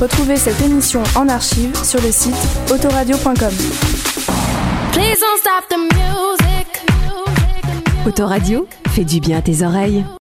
Retrouvez 0.01 0.35
cette 0.35 0.59
émission 0.61 1.03
en 1.15 1.29
archive 1.29 1.73
sur 1.85 2.01
le 2.01 2.11
site 2.11 2.35
autoradio.com. 2.69 3.53
Autoradio 8.09 8.67
fait 8.87 9.05
du 9.05 9.19
bien 9.19 9.37
à 9.37 9.41
tes 9.43 9.61
oreilles. 9.61 10.03